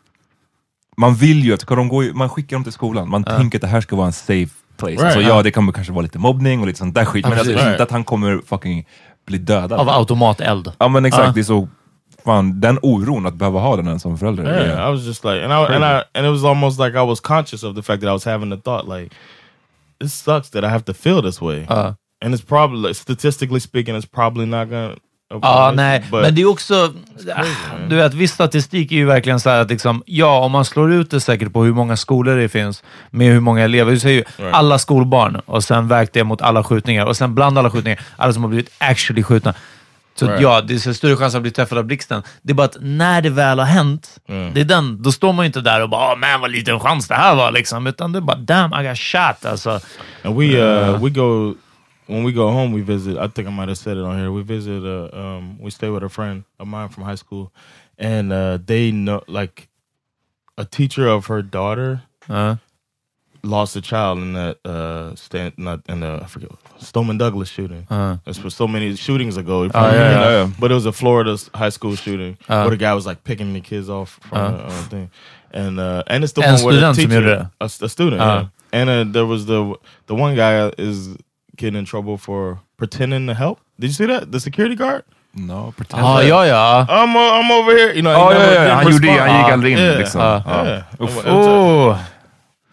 man 0.96 1.14
vill 1.14 1.44
ju 1.44 1.55
att, 1.55 1.66
de 1.66 1.88
gå, 1.88 2.05
i- 2.05 2.12
man 2.12 2.29
skickar 2.29 2.57
dem 2.57 2.64
till 2.64 2.72
skolan, 2.72 3.09
man 3.11 3.25
tänker 3.25 3.59
att 3.59 3.62
det 3.62 3.68
här 3.68 3.81
ska 3.81 3.96
vara 3.96 4.07
en 4.07 4.12
safe 4.12 4.51
place. 4.77 4.92
Right. 4.92 5.05
Alltså, 5.05 5.20
Ja. 5.20 5.29
ja, 5.29 5.42
det 5.42 5.51
kommer 5.51 5.72
kanske 5.72 5.92
vara 5.92 6.03
lite 6.03 6.18
mobbning 6.18 6.61
och 6.61 6.66
lite 6.66 6.79
sånt 6.79 6.94
där 6.94 7.05
skit, 7.05 7.25
men 7.25 7.33
alltså, 7.38 7.53
precis. 7.53 7.68
inte 7.70 7.83
att 7.83 7.90
han 7.90 8.05
kommer 8.05 8.40
fucking 8.46 8.85
bli 9.27 9.38
dödad. 9.38 9.72
Av 9.81 9.88
automateld. 9.88 10.72
Ja 10.79 10.88
men 10.88 11.05
exakt, 11.05 11.35
det 11.35 11.40
är 11.40 11.44
så, 11.44 11.68
fan 12.25 12.61
den 12.61 12.79
oron 12.83 13.27
att 13.27 13.35
behöva 13.35 13.61
ha 13.61 13.77
den 13.77 14.01
som 14.01 14.19
förälder. 14.19 14.45
Yeah, 14.45 14.79
är- 14.81 14.89
I 14.89 14.93
was 14.97 15.03
just 15.07 15.25
like, 15.25 15.45
and 15.45 15.53
I 15.53 15.75
and 15.75 15.85
I 15.85 16.19
and 16.19 16.27
it 16.27 16.33
was 16.33 16.45
almost 16.45 16.81
like 16.81 16.99
I 16.99 17.07
was 17.07 17.21
conscious 17.21 17.63
of 17.65 17.77
the 17.77 17.83
fact 17.83 18.01
that 18.03 18.09
I 18.09 18.13
was 18.13 18.25
having 18.27 18.51
the 18.51 18.57
thought 18.63 19.01
like, 19.01 19.15
this 20.01 20.15
sucks 20.15 20.51
that 20.51 20.65
I 20.65 20.67
have 20.69 20.85
to 20.85 20.95
feel 20.95 21.23
this 21.23 21.41
way, 21.41 21.67
Ja. 21.69 21.95
and 22.25 22.35
it's 22.35 22.45
probably 22.49 22.89
like, 22.89 22.95
statistically 22.95 23.61
speaking, 23.61 23.97
it's 23.97 24.09
probably 24.15 24.47
not 24.47 24.69
gonna. 24.71 24.91
Ja, 25.43 25.73
nej, 25.75 26.05
but 26.11 26.23
men 26.23 26.35
det 26.35 26.43
är 26.43 26.47
också... 26.47 26.93
Du 27.89 27.97
vet, 27.97 28.15
viss 28.15 28.33
statistik 28.33 28.93
är 28.93 28.97
ju 28.97 29.05
verkligen 29.05 29.41
så 29.41 29.51
här 29.51 29.61
att 29.61 29.71
liksom, 29.71 30.03
ja, 30.07 30.39
om 30.39 30.53
man 30.53 30.65
slår 30.65 30.93
ut 30.93 31.11
det 31.11 31.21
säkert 31.21 31.53
på 31.53 31.65
hur 31.65 31.73
många 31.73 31.97
skolor 31.97 32.37
det 32.37 32.49
finns 32.49 32.83
med 33.11 33.33
hur 33.33 33.41
många 33.41 33.63
elever. 33.65 33.91
Du 33.93 33.99
säger 34.01 34.17
ju 34.17 34.25
Right. 34.45 34.55
alla 34.55 34.79
skolbarn 34.79 35.37
och 35.47 35.65
sen 35.65 35.89
vägt 35.89 36.13
det 36.13 36.25
mot 36.25 36.43
alla 36.43 36.65
skjutningar 36.65 37.07
och 37.07 37.17
sen 37.17 37.35
bland 37.35 37.59
alla 37.59 37.71
skjutningar, 37.71 38.01
alla 38.17 38.33
som 38.33 38.43
har 38.43 38.49
blivit 38.49 38.71
actually 38.79 39.23
skjutna. 39.23 39.55
Så 40.14 40.27
Right. 40.27 40.42
ja, 40.42 40.61
det 40.61 40.75
är 40.87 40.92
större 40.92 41.16
chans 41.16 41.35
att 41.35 41.42
bli 41.42 41.51
träffad 41.51 41.79
av 41.79 41.85
blixten. 41.85 42.22
Det 42.42 42.53
är 42.53 42.55
bara 42.55 42.64
att 42.64 42.77
när 42.81 43.22
det 43.22 43.31
väl 43.31 43.59
har 43.59 43.66
hänt, 43.66 44.18
Mm. 44.29 44.55
det 44.55 44.61
är 44.61 44.64
den, 44.64 45.03
då 45.03 45.12
står 45.12 45.33
man 45.33 45.44
ju 45.44 45.46
inte 45.46 45.61
där 45.61 45.83
och 45.83 45.88
bara 45.88 46.14
oh, 46.14 46.18
“man 46.18 46.40
vad 46.40 46.51
liten 46.51 46.81
chans 46.81 47.09
det 47.09 47.14
här 47.14 47.35
var”, 47.35 47.51
liksom, 47.53 47.87
utan 47.87 48.12
det 48.12 48.18
är 48.18 48.20
bara 48.20 48.37
“damn, 48.37 48.72
I 48.85 48.88
got 48.88 48.98
shot”. 48.98 49.44
Alltså. 49.44 49.70
And 50.25 50.37
we 50.37 50.44
uh 50.92 51.03
we 51.05 51.11
go 51.11 51.55
when 52.07 52.25
we 52.27 52.33
go 52.33 52.42
home 52.51 52.77
we 52.77 52.83
visit 52.94 53.16
I 53.16 53.29
think 53.35 53.48
I 53.48 53.51
might 53.51 53.68
have 53.68 53.75
said 53.77 53.96
it 53.98 54.05
on 54.05 54.16
here. 54.18 54.31
We 54.31 54.42
visit 54.42 54.83
uh 54.85 55.18
um 55.20 55.59
we 55.64 55.70
stay 55.70 55.88
with 55.90 56.05
a 56.05 56.09
friend 56.09 56.42
of 56.59 56.66
mine 56.66 56.88
from 56.88 57.05
high 57.05 57.16
school 57.18 57.46
and 58.01 58.33
uh 58.33 58.66
they 58.66 58.90
know 58.90 59.20
like 59.29 59.62
a 60.57 60.64
teacher 60.64 61.07
of 61.09 61.29
her 61.29 61.42
daughter 61.42 61.98
Ja. 62.29 62.57
Lost 63.44 63.76
a 63.76 63.81
child 63.81 64.18
in 64.18 64.33
that 64.35 64.57
uh 64.64 65.14
stand 65.16 65.52
not 65.57 65.81
in 65.88 66.00
the 66.00 66.20
I 66.22 66.26
forget 66.26 66.50
Stoneman 66.78 67.18
Douglas 67.18 67.48
shooting. 67.48 67.87
Uh. 67.90 68.16
That's 68.24 68.42
was 68.44 68.55
so 68.55 68.66
many 68.68 68.94
shootings 68.96 69.37
ago. 69.37 69.62
Oh, 69.62 69.64
yeah, 69.64 69.92
yeah, 69.92 70.31
yeah. 70.31 70.50
But 70.61 70.70
it 70.70 70.74
was 70.74 70.87
a 70.87 70.92
Florida 70.92 71.37
high 71.55 71.70
school 71.70 71.96
shooting 71.96 72.37
Uh. 72.48 72.62
where 72.62 72.70
the 72.70 72.76
guy 72.76 72.94
was 72.94 73.05
like 73.07 73.24
picking 73.24 73.52
the 73.52 73.61
kids 73.61 73.88
off 73.88 74.18
from 74.28 74.38
Uh. 74.38 74.50
the 74.50 74.64
uh, 74.64 74.70
thing. 74.90 75.11
And 75.52 75.78
uh 75.81 76.02
and 76.07 76.22
it's 76.24 76.33
the 76.35 76.42
En 76.42 76.55
one 76.55 76.64
where 76.64 76.74
the 76.81 76.92
teacher 76.92 77.50
a, 77.61 77.64
a 77.64 77.88
student, 77.88 78.20
Uh. 78.22 78.24
yeah. 78.24 78.81
And 78.81 78.88
uh, 78.90 79.05
there 79.12 79.26
was 79.26 79.44
the 79.46 79.74
the 80.07 80.14
one 80.14 80.35
guy 80.37 80.70
is 80.78 81.16
getting 81.57 81.78
in 81.78 81.85
trouble 81.85 82.16
for 82.16 82.59
pretending 82.76 83.26
to 83.26 83.35
help. 83.35 83.59
Did 83.78 83.88
you 83.88 83.94
see 83.94 84.07
that? 84.07 84.31
The 84.33 84.40
security 84.40 84.74
guard? 84.76 85.02
No, 85.35 85.72
pretend. 85.76 86.02
Ah, 86.05 86.20
ja, 86.20 86.42
ja. 86.44 86.87
I'm 86.88 87.16
uh, 87.16 87.38
I'm 87.40 87.50
over 87.50 87.76
here. 87.76 87.92
You 87.92 88.02
know, 88.02 88.12
he 88.12 88.20
Ja, 88.20 88.31
ja, 88.33 88.38
never 88.38 88.55
ja, 88.55 88.62
didn't 88.62 88.74
han 88.74 88.85
gjorde 88.92 89.20
han 89.20 89.44
gick 89.44 89.52
aldrig 89.52 89.72
in 89.72 89.78
Yeah. 89.78 89.98
liksom. 89.98 90.20
Ja. 90.20 90.42
Ja. 90.46 90.64
Yeah. 90.64 90.83
Uff. 91.00 91.16
It 91.16 91.16
was 91.16 91.24
a- 91.24 91.31
Oh. 91.31 91.98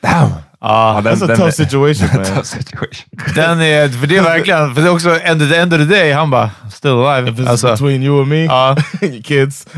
Damn! 0.01 0.31
Ah, 0.61 1.01
den- 1.01 1.13
That's 1.15 1.23
a 1.23 1.27
den- 1.27 1.37
tough 1.37 1.51
situation, 1.51 2.07
man. 2.15 2.25
tough 2.25 2.43
situation. 2.43 3.09
Den 3.35 3.61
är, 3.61 3.89
för 3.89 4.07
det 4.07 4.17
är 4.17 4.23
verkligen, 4.23 4.75
för 4.75 4.81
det 4.81 4.87
är 4.87 4.91
också 4.93 5.19
end 5.19 5.41
of 5.41 5.49
the 5.49 5.55
end 5.55 5.73
of 5.73 5.79
the 5.79 5.85
day, 5.85 6.11
han 6.11 6.29
bara 6.29 6.51
still 6.71 6.91
alive. 6.91 7.31
If 7.31 7.37
it's 7.39 7.47
Alltså, 7.49 7.67
between 7.71 8.03
you 8.03 8.19
and 8.21 8.29
me, 8.29 8.47
and 8.49 8.79
your 9.01 9.21
kids. 9.23 9.67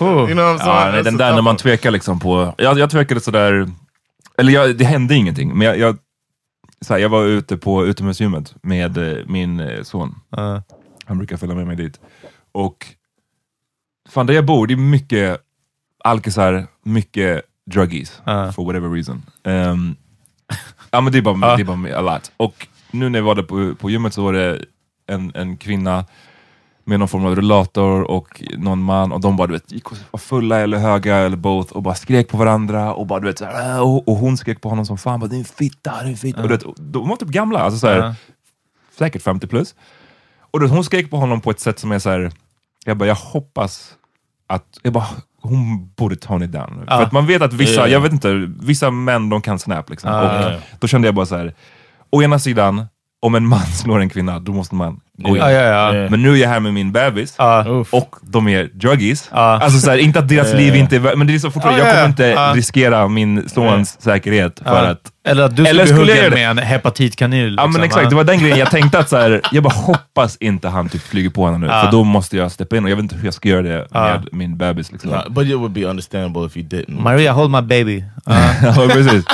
you 0.00 0.26
know 0.26 0.36
what 0.36 0.36
I'm 0.36 0.58
saying? 0.58 0.86
Ja, 0.86 0.90
nej, 0.92 1.02
den 1.02 1.14
a 1.14 1.18
där 1.18 1.34
när 1.34 1.42
man 1.42 1.56
tvekar 1.56 1.90
liksom 1.90 2.20
på... 2.20 2.54
Jag, 2.58 2.78
jag 2.78 2.90
tvekade 2.90 3.20
sådär... 3.20 3.68
Eller 4.38 4.52
jag, 4.52 4.76
det 4.76 4.84
hände 4.84 5.14
ingenting, 5.14 5.58
men 5.58 5.66
jag, 5.66 5.78
jag, 5.78 5.96
så 6.80 6.92
här, 6.94 7.00
jag 7.00 7.08
var 7.08 7.24
ute 7.24 7.56
på 7.56 7.86
utomhusgymmet 7.86 8.54
med 8.62 8.98
eh, 8.98 9.24
min 9.26 9.60
eh, 9.60 9.82
son. 9.82 10.14
Ja. 10.30 10.62
Han 11.04 11.18
brukar 11.18 11.36
följa 11.36 11.54
med 11.54 11.66
mig 11.66 11.76
dit. 11.76 12.00
Och 12.52 12.86
fan, 14.10 14.26
där 14.26 14.34
jag 14.34 14.44
bor, 14.46 14.66
det 14.66 14.74
är 14.74 14.76
mycket 14.76 15.40
alkisar, 16.04 16.66
mycket 16.84 17.42
druggies, 17.70 18.20
Ja. 18.24 18.52
for 18.52 18.64
whatever 18.64 18.88
reason. 18.90 19.22
Ehm, 19.44 19.96
ja, 20.90 21.00
men 21.00 21.12
det 21.12 21.18
är, 21.18 21.22
bara, 21.22 21.56
det 21.56 21.62
är 21.62 21.64
bara 21.64 21.98
a 21.98 22.00
lot. 22.00 22.32
Och 22.36 22.66
nu 22.90 23.08
när 23.08 23.18
jag 23.18 23.24
var 23.26 23.34
där 23.34 23.42
på, 23.42 23.74
på 23.74 23.90
gymmet 23.90 24.14
så 24.14 24.22
var 24.24 24.32
det 24.32 24.64
en, 25.06 25.32
en 25.34 25.56
kvinna 25.56 26.04
med 26.84 26.98
någon 26.98 27.08
form 27.08 27.24
av 27.26 27.36
rullator 27.36 28.02
och 28.02 28.42
någon 28.56 28.82
man 28.82 29.12
och 29.12 29.20
de 29.20 29.36
bara 29.36 29.46
du 29.46 29.52
vet, 29.52 29.72
gick 29.72 29.92
och 29.92 29.98
var 30.10 30.18
fulla 30.18 30.60
eller 30.60 30.78
höga 30.78 31.16
eller 31.16 31.36
both 31.36 31.72
och 31.72 31.82
bara 31.82 31.94
skrek 31.94 32.28
på 32.28 32.36
varandra 32.36 32.94
och 32.94 33.06
bara 33.06 33.20
du 33.20 33.26
vet, 33.26 33.38
så 33.38 33.44
här, 33.44 33.70
"Äh", 33.76 33.80
och, 33.80 34.08
och 34.08 34.16
hon 34.16 34.36
skrek 34.36 34.60
på 34.60 34.68
honom 34.68 34.86
som 34.86 34.98
fan, 34.98 35.20
bara, 35.20 35.30
en 35.36 35.44
fitta, 35.44 35.92
du 36.00 36.06
är 36.06 36.10
en 36.10 36.16
fitta. 36.16 36.42
Och, 36.42 36.48
du 36.48 36.54
vet, 36.54 36.62
och 36.64 36.74
de 36.78 37.08
var 37.08 37.16
typ 37.16 37.28
gamla, 37.28 37.58
alltså, 37.60 37.78
så 37.78 37.86
här, 37.86 37.96
Ja. 37.98 38.14
säkert 38.98 39.22
50 39.22 39.46
plus. 39.46 39.74
Och 40.50 40.60
du 40.60 40.66
vet, 40.66 40.74
hon 40.74 40.84
skrek 40.84 41.10
på 41.10 41.16
honom 41.16 41.40
på 41.40 41.50
ett 41.50 41.60
sätt 41.60 41.78
som 41.78 41.92
är 41.92 41.98
så 41.98 42.10
här, 42.10 42.32
jag 42.84 42.96
bara, 42.96 43.06
jag 43.08 43.14
hoppas 43.14 43.94
att, 44.46 44.78
jag 44.82 44.92
bara, 44.92 45.06
hon 45.48 45.90
borde 45.96 46.16
tone 46.16 46.44
it 46.44 46.52
down. 46.52 46.84
Ja. 46.86 46.96
För 46.96 47.02
att 47.02 47.12
man 47.12 47.26
vet 47.26 47.42
att 47.42 47.52
vissa, 47.52 47.80
Ja. 47.80 47.88
jag 47.88 48.00
vet 48.00 48.12
inte, 48.12 48.50
vissa 48.60 48.90
män 48.90 49.28
de 49.28 49.40
kan 49.42 49.58
snap 49.58 49.90
liksom. 49.90 50.10
Ja, 50.10 50.20
och 50.46 50.52
ja. 50.52 50.58
då 50.78 50.86
kände 50.86 51.08
jag 51.08 51.14
bara 51.14 51.26
så 51.26 51.36
här, 51.36 51.54
å 52.10 52.22
ena 52.22 52.38
sidan, 52.38 52.86
om 53.20 53.34
en 53.34 53.46
man 53.46 53.66
slår 53.74 54.00
en 54.00 54.08
kvinna, 54.08 54.38
då 54.38 54.52
måste 54.52 54.74
man 54.74 55.00
gå 55.18 55.36
in. 55.36 55.42
Ja, 55.42 55.50
ja, 55.50 55.62
ja. 55.62 55.94
Yeah. 55.94 56.10
Men 56.10 56.22
nu 56.22 56.32
är 56.32 56.36
jag 56.36 56.48
här 56.48 56.60
med 56.60 56.74
min 56.74 56.92
bebis 56.92 57.36
och 57.90 58.16
de 58.22 58.48
är 58.48 58.64
druggies. 58.64 59.28
Alltså 59.30 59.78
så 59.78 59.90
här, 59.90 59.98
inte 59.98 60.18
att 60.18 60.28
deras 60.28 60.50
Ja, 60.50 60.56
liv 60.56 60.76
inte 60.76 60.96
är 60.96 61.16
men 61.16 61.26
det 61.26 61.34
är 61.34 61.38
så 61.38 61.50
fortfarande, 61.50 61.80
Ja, 61.80 61.86
jag 61.86 61.94
ja, 61.94 62.14
kommer 62.14 62.32
inte 62.32 62.52
riskera 62.58 63.08
min 63.08 63.48
sons 63.48 64.00
säkerhet 64.00 64.60
för 64.64 64.84
att... 64.84 65.00
Eller 65.24 65.42
att 65.42 65.56
du 65.56 65.66
Eller 65.66 65.86
skulle 65.86 66.04
bli 66.04 66.12
skulle 66.12 66.22
jag 66.22 66.30
huggen 66.30 66.38
med 66.38 66.50
en 66.50 66.58
hepatitkanyl. 66.58 67.54
Ja 67.56 67.62
men 67.62 67.72
liksom, 67.72 67.84
exakt, 67.84 68.10
det 68.10 68.16
var 68.16 68.24
den 68.24 68.38
grejen 68.38 68.58
jag 68.58 68.70
tänkte 68.70 68.98
att 68.98 69.08
så 69.08 69.16
här, 69.16 69.40
jag 69.52 69.62
bara 69.62 69.74
hoppas 69.74 70.36
inte 70.36 70.68
han 70.68 70.88
typ 70.88 71.02
flyger 71.02 71.30
på 71.30 71.46
henne 71.46 71.58
nu, 71.58 71.66
för 71.66 71.90
då 71.90 72.04
måste 72.04 72.36
jag 72.36 72.52
steppa 72.52 72.76
in 72.76 72.84
och 72.84 72.90
jag 72.90 72.96
vet 72.96 73.02
inte 73.02 73.16
hur 73.16 73.24
jag 73.24 73.34
ska 73.34 73.48
göra 73.48 73.62
det 73.62 73.86
med 73.92 74.28
min 74.32 74.56
bebis. 74.56 74.92
Liksom. 74.92 75.10
But 75.28 75.46
it 75.46 75.54
would 75.54 75.72
be 75.72 75.84
understandable 75.84 76.46
if 76.46 76.56
you 76.56 76.66
didn't. 76.66 77.02
Maria, 77.02 77.32
hold 77.32 77.50
my 77.50 77.62
baby. 77.62 78.04
ja, 78.62 78.88
precis. 78.92 79.24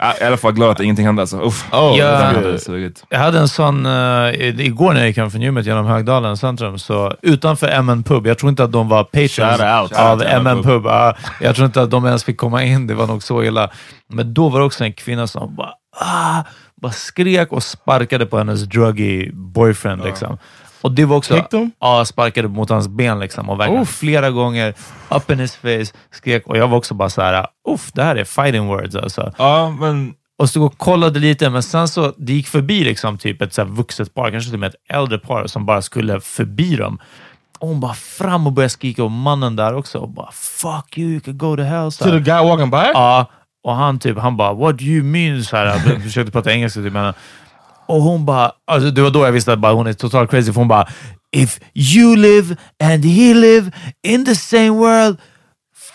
Ja, 0.00 0.14
I 0.20 0.24
alla 0.24 0.36
fall 0.36 0.52
glad 0.52 0.70
att 0.70 0.80
ingenting 0.80 1.06
hände 1.06 1.22
alltså. 1.22 1.40
Uff. 1.40 1.72
Oh, 1.72 1.98
Ja. 1.98 2.58
Sugit. 2.58 3.04
Jag 3.08 3.18
hade 3.18 3.38
en 3.38 3.48
sån 3.48 3.86
uh, 3.86 4.60
igår 4.60 4.92
när 4.92 5.00
jag 5.00 5.08
gick 5.08 5.16
hem 5.16 5.30
från 5.30 5.40
gymmet 5.42 5.66
genom 5.66 5.86
Högdalen 5.86 6.36
centrum, 6.36 6.78
så 6.78 7.14
utanför 7.22 7.82
MN 7.82 8.02
Pub, 8.02 8.26
jag 8.26 8.38
tror 8.38 8.50
inte 8.50 8.64
att 8.64 8.72
de 8.72 8.88
var 8.88 9.04
patrons 9.04 9.92
av 9.92 10.18
MN 10.42 10.62
Pub. 10.62 10.84
Ja, 10.86 11.16
jag 11.40 11.54
tror 11.56 11.66
inte 11.66 11.82
att 11.82 11.90
de 11.90 12.06
ens 12.06 12.24
fick 12.24 12.36
komma 12.36 12.64
in, 12.64 12.86
det 12.86 12.94
var 12.94 13.06
nog 13.06 13.22
så 13.22 13.42
illa. 13.44 13.70
Men 14.08 14.34
då 14.34 14.48
var 14.48 14.58
det 14.60 14.66
också 14.66 14.84
en 14.84 14.92
kvinna 14.92 15.26
som 15.26 15.54
bara, 15.54 15.72
ah, 16.00 16.42
bara 16.82 16.92
skrek 16.92 17.52
och 17.52 17.62
sparkade 17.62 18.26
på 18.26 18.38
hennes 18.38 18.62
druggy 18.62 19.30
boyfriend. 19.32 20.04
Liksom. 20.04 20.38
Och 20.80 20.92
det 20.92 21.04
var 21.04 21.16
också... 21.16 21.44
Ja, 21.80 22.04
sparkade 22.04 22.48
mot 22.48 22.70
hans 22.70 22.88
ben 22.88 23.20
liksom. 23.20 23.50
Och 23.50 23.60
verkligen 23.60 23.86
flera 23.86 24.30
gånger, 24.30 24.74
up 25.08 25.30
in 25.30 25.38
his 25.38 25.56
face, 25.56 25.98
skrek. 26.10 26.46
Och 26.46 26.56
jag 26.56 26.68
var 26.68 26.78
också 26.78 26.94
bara 26.94 27.10
så 27.10 27.22
här, 27.22 27.46
uff, 27.68 27.92
det 27.92 28.02
här 28.02 28.16
är 28.16 28.24
fighting 28.24 28.66
words 28.66 28.96
alltså 28.96 29.32
Ja, 29.38 29.70
men 29.80 30.14
och 30.38 30.48
stod 30.48 30.64
och 30.64 30.78
kollade 30.78 31.18
lite, 31.18 31.50
men 31.50 31.62
sen 31.62 31.88
så 31.88 32.12
det 32.16 32.32
gick 32.32 32.48
förbi 32.48 32.84
liksom 32.84 33.18
typ 33.18 33.42
ett 33.42 33.54
så 33.54 33.64
vuxet 33.64 34.14
par, 34.14 34.30
kanske 34.30 34.50
till 34.50 34.56
och 34.56 34.60
med 34.60 34.68
ett 34.68 34.96
äldre 34.96 35.18
par 35.18 35.46
som 35.46 35.66
bara 35.66 35.82
skulle 35.82 36.20
förbi 36.20 36.76
dem. 36.76 36.98
Och 37.58 37.68
hon 37.68 37.80
bara 37.80 37.94
fram 37.94 38.46
och 38.46 38.52
började 38.52 38.70
skrika 38.70 39.04
och 39.04 39.10
mannen 39.10 39.56
där 39.56 39.74
också 39.74 39.98
och 39.98 40.08
bara 40.08 40.30
“fuck 40.32 40.98
you, 40.98 41.10
you 41.10 41.20
could 41.20 41.38
go 41.38 41.56
to 41.56 41.62
hell”. 41.62 41.92
Så 41.92 42.04
To 42.04 42.10
the 42.10 42.18
guy 42.18 42.48
walking 42.48 42.70
by? 42.70 42.76
Ja, 42.76 43.26
och 43.64 43.74
han 43.74 43.98
typ, 43.98 44.18
han 44.18 44.36
bara 44.36 44.52
“what 44.52 44.78
do 44.78 44.84
you 44.84 45.02
mean?” 45.04 45.44
så 45.44 45.56
här, 45.56 45.66
han 45.66 46.02
försökte 46.02 46.32
prata 46.32 46.52
engelska 46.52 46.80
typ 46.80 46.94
henne. 46.94 47.14
Och 47.86 48.02
hon 48.02 48.24
bara, 48.24 48.52
alltså 48.66 48.90
det 48.90 49.02
var 49.02 49.10
då 49.10 49.24
jag 49.24 49.32
visste 49.32 49.52
att 49.52 49.58
bara, 49.58 49.72
hon 49.72 49.86
är 49.86 49.92
totalt 49.92 50.30
crazy, 50.30 50.52
för 50.52 50.60
hon 50.60 50.68
bara 50.68 50.88
“if 51.32 51.60
you 51.74 52.16
live 52.16 52.56
and 52.84 53.04
he 53.04 53.34
live 53.34 53.70
in 54.02 54.24
the 54.24 54.34
same 54.34 54.70
world, 54.70 55.16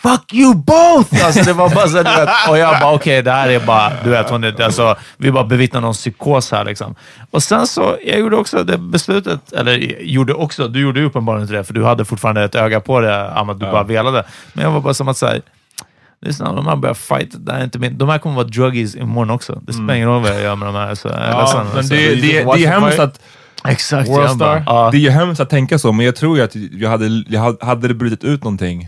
Fuck 0.01 0.33
you 0.33 0.55
both! 0.55 1.25
Alltså 1.25 1.43
det 1.43 1.53
var 1.53 1.69
bara 1.69 1.87
så, 1.87 1.97
du 1.97 2.03
vet, 2.03 2.29
och 2.49 2.57
jag 2.57 2.79
bara 2.79 2.93
okej, 2.93 3.21
det 3.21 3.31
här 3.31 3.49
är 3.49 3.59
bara, 3.59 3.91
du 4.03 4.09
vet, 4.09 4.29
hon 4.29 4.43
är, 4.43 4.61
alltså, 4.61 4.95
vi 5.17 5.31
bara 5.31 5.43
bevittnar 5.43 5.81
någon 5.81 5.93
psykos 5.93 6.51
här 6.51 6.65
liksom. 6.65 6.95
Och 7.31 7.43
sen 7.43 7.67
så, 7.67 7.97
jag 8.05 8.19
gjorde 8.19 8.35
också 8.35 8.63
det 8.63 8.77
beslutet, 8.77 9.53
eller 9.53 10.01
gjorde 10.01 10.33
också, 10.33 10.67
du 10.67 10.81
gjorde 10.81 11.03
uppenbarligen 11.03 11.41
inte 11.41 11.53
det, 11.53 11.63
för 11.63 11.73
du 11.73 11.83
hade 11.83 12.05
fortfarande 12.05 12.43
ett 12.43 12.55
öga 12.55 12.79
på 12.79 12.99
det, 12.99 13.31
Ahmad, 13.31 13.59
du 13.59 13.65
bara 13.65 13.83
velade. 13.83 14.23
Men 14.53 14.63
jag 14.63 14.71
var 14.71 14.79
bara 14.79 14.93
som 14.93 15.07
att 15.07 15.17
säga, 15.17 15.41
lyssna, 16.21 16.49
om 16.49 16.55
de 16.55 16.67
här 16.67 16.75
börjar 16.75 16.93
fight, 16.93 17.45
det 17.45 17.51
här 17.51 17.59
är 17.59 17.63
inte 17.63 17.79
min, 17.79 17.97
de 17.97 18.09
här 18.09 18.17
kommer 18.17 18.35
vara 18.35 18.47
druggies 18.47 18.95
imorgon 18.95 19.29
också. 19.29 19.61
Det 19.67 19.73
spelar 19.73 19.93
ingen 19.93 20.07
roll 20.07 20.21
vad 20.21 20.31
jag 20.31 20.41
gör 20.41 20.55
med 20.55 20.67
de 20.67 20.75
här. 20.75 20.95
Så 20.95 21.07
jag 21.07 21.17
är 21.17 21.29
ja, 21.29 21.51
men 21.53 21.77
alltså. 21.77 21.93
det, 21.93 22.01
you 22.01 22.21
det, 22.21 22.39
det, 22.39 22.45
watch 22.45 22.61
är 22.61 22.67
hemskt 22.67 22.99
att 22.99 23.21
Exakt. 23.67 24.09
World 24.09 24.29
Star? 24.31 24.63
ja. 24.65 24.89
Det 24.91 24.97
är 24.97 25.01
ju 25.01 25.09
hemskt 25.09 25.41
att 25.41 25.49
tänka 25.49 25.79
så, 25.79 25.91
men 25.91 26.05
jag 26.05 26.15
tror 26.15 26.37
ju 26.37 26.43
att 26.43 26.55
jag 26.55 26.89
hade, 26.89 27.23
jag 27.27 27.57
hade, 27.61 27.87
det 27.87 27.93
brutit 27.93 28.23
ut 28.23 28.43
någonting. 28.43 28.87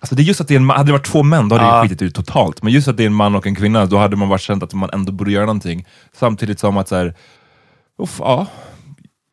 Alltså 0.00 0.14
det 0.14 0.22
är 0.22 0.24
just 0.24 0.40
att 0.40 0.48
det 0.48 0.54
är 0.54 0.56
en 0.56 0.64
man, 0.64 0.76
hade 0.76 0.88
det 0.88 0.92
varit 0.92 1.06
två 1.06 1.22
män, 1.22 1.48
då 1.48 1.56
hade 1.56 1.66
det 1.68 1.70
Ja. 1.70 1.82
ju 1.82 1.88
skitit 1.88 2.02
ut 2.02 2.14
totalt. 2.14 2.62
Men 2.62 2.72
just 2.72 2.88
att 2.88 2.96
det 2.96 3.02
är 3.02 3.06
en 3.06 3.14
man 3.14 3.34
och 3.34 3.46
en 3.46 3.54
kvinna, 3.54 3.86
då 3.86 3.98
hade 3.98 4.16
man 4.16 4.28
bara 4.28 4.38
känt 4.38 4.62
att 4.62 4.74
man 4.74 4.90
ändå 4.92 5.12
borde 5.12 5.32
göra 5.32 5.46
någonting. 5.46 5.86
Samtidigt 6.12 6.58
som 6.60 6.76
att 6.76 6.88
så 6.88 6.96
här, 6.96 7.14
uff, 8.02 8.16
ja, 8.18 8.46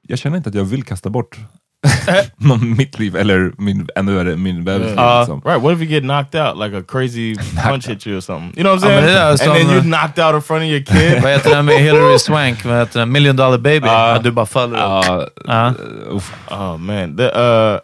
jag 0.07 0.19
känner 0.19 0.37
inte 0.37 0.49
att 0.49 0.55
jag 0.55 0.63
vill 0.63 0.83
kasta 0.83 1.09
bort 1.09 1.37
mitt 2.77 2.99
liv 2.99 3.15
eller 3.15 3.51
min, 3.57 3.87
ännu 3.95 4.15
värre, 4.15 4.35
min 4.35 4.55
liv. 4.63 4.69
Uh, 4.69 5.19
liksom. 5.19 5.41
right. 5.45 5.61
What 5.61 5.73
if 5.73 5.79
you 5.81 5.85
get 5.89 6.03
knocked 6.03 6.35
out? 6.41 6.57
Like 6.57 6.77
a 6.77 6.83
crazy 6.87 7.35
punch 7.63 7.87
hit 7.87 8.07
you 8.07 8.17
or 8.17 8.21
something. 8.21 8.53
You 8.57 8.63
know 8.63 8.75
what 8.75 8.83
I'm 8.83 8.91
Ja, 8.91 9.01
saying? 9.01 9.05
det 9.05 9.19
är 9.19 9.29
and 9.29 9.39
som- 9.39 9.53
then 9.53 9.67
you're 9.67 9.81
knocked 9.81 10.19
out 10.25 10.35
in 10.35 10.41
front 10.41 10.63
of 10.63 10.67
your 10.69 10.83
kid. 10.85 11.21
Vad 11.23 11.31
heter 11.31 11.49
den 11.49 11.65
med 11.65 11.75
Hillary 11.79 12.19
Swank? 12.19 12.65
Vad 12.65 12.79
heter 12.79 12.99
den? 12.99 13.11
Million 13.11 13.35
dollar 13.35 13.57
baby? 13.57 13.87
Att 13.87 14.23
du 14.23 14.31
bara 14.31 14.45
faller 14.45 14.73
upp. 14.75 14.79
Ja, 14.81 15.27
Ja. 15.45 15.67
uh, 16.09 16.15
uff. 16.15 16.33
oh 16.51 16.77
man. 16.77 17.17
The, 17.17 17.23
uh, 17.23 17.79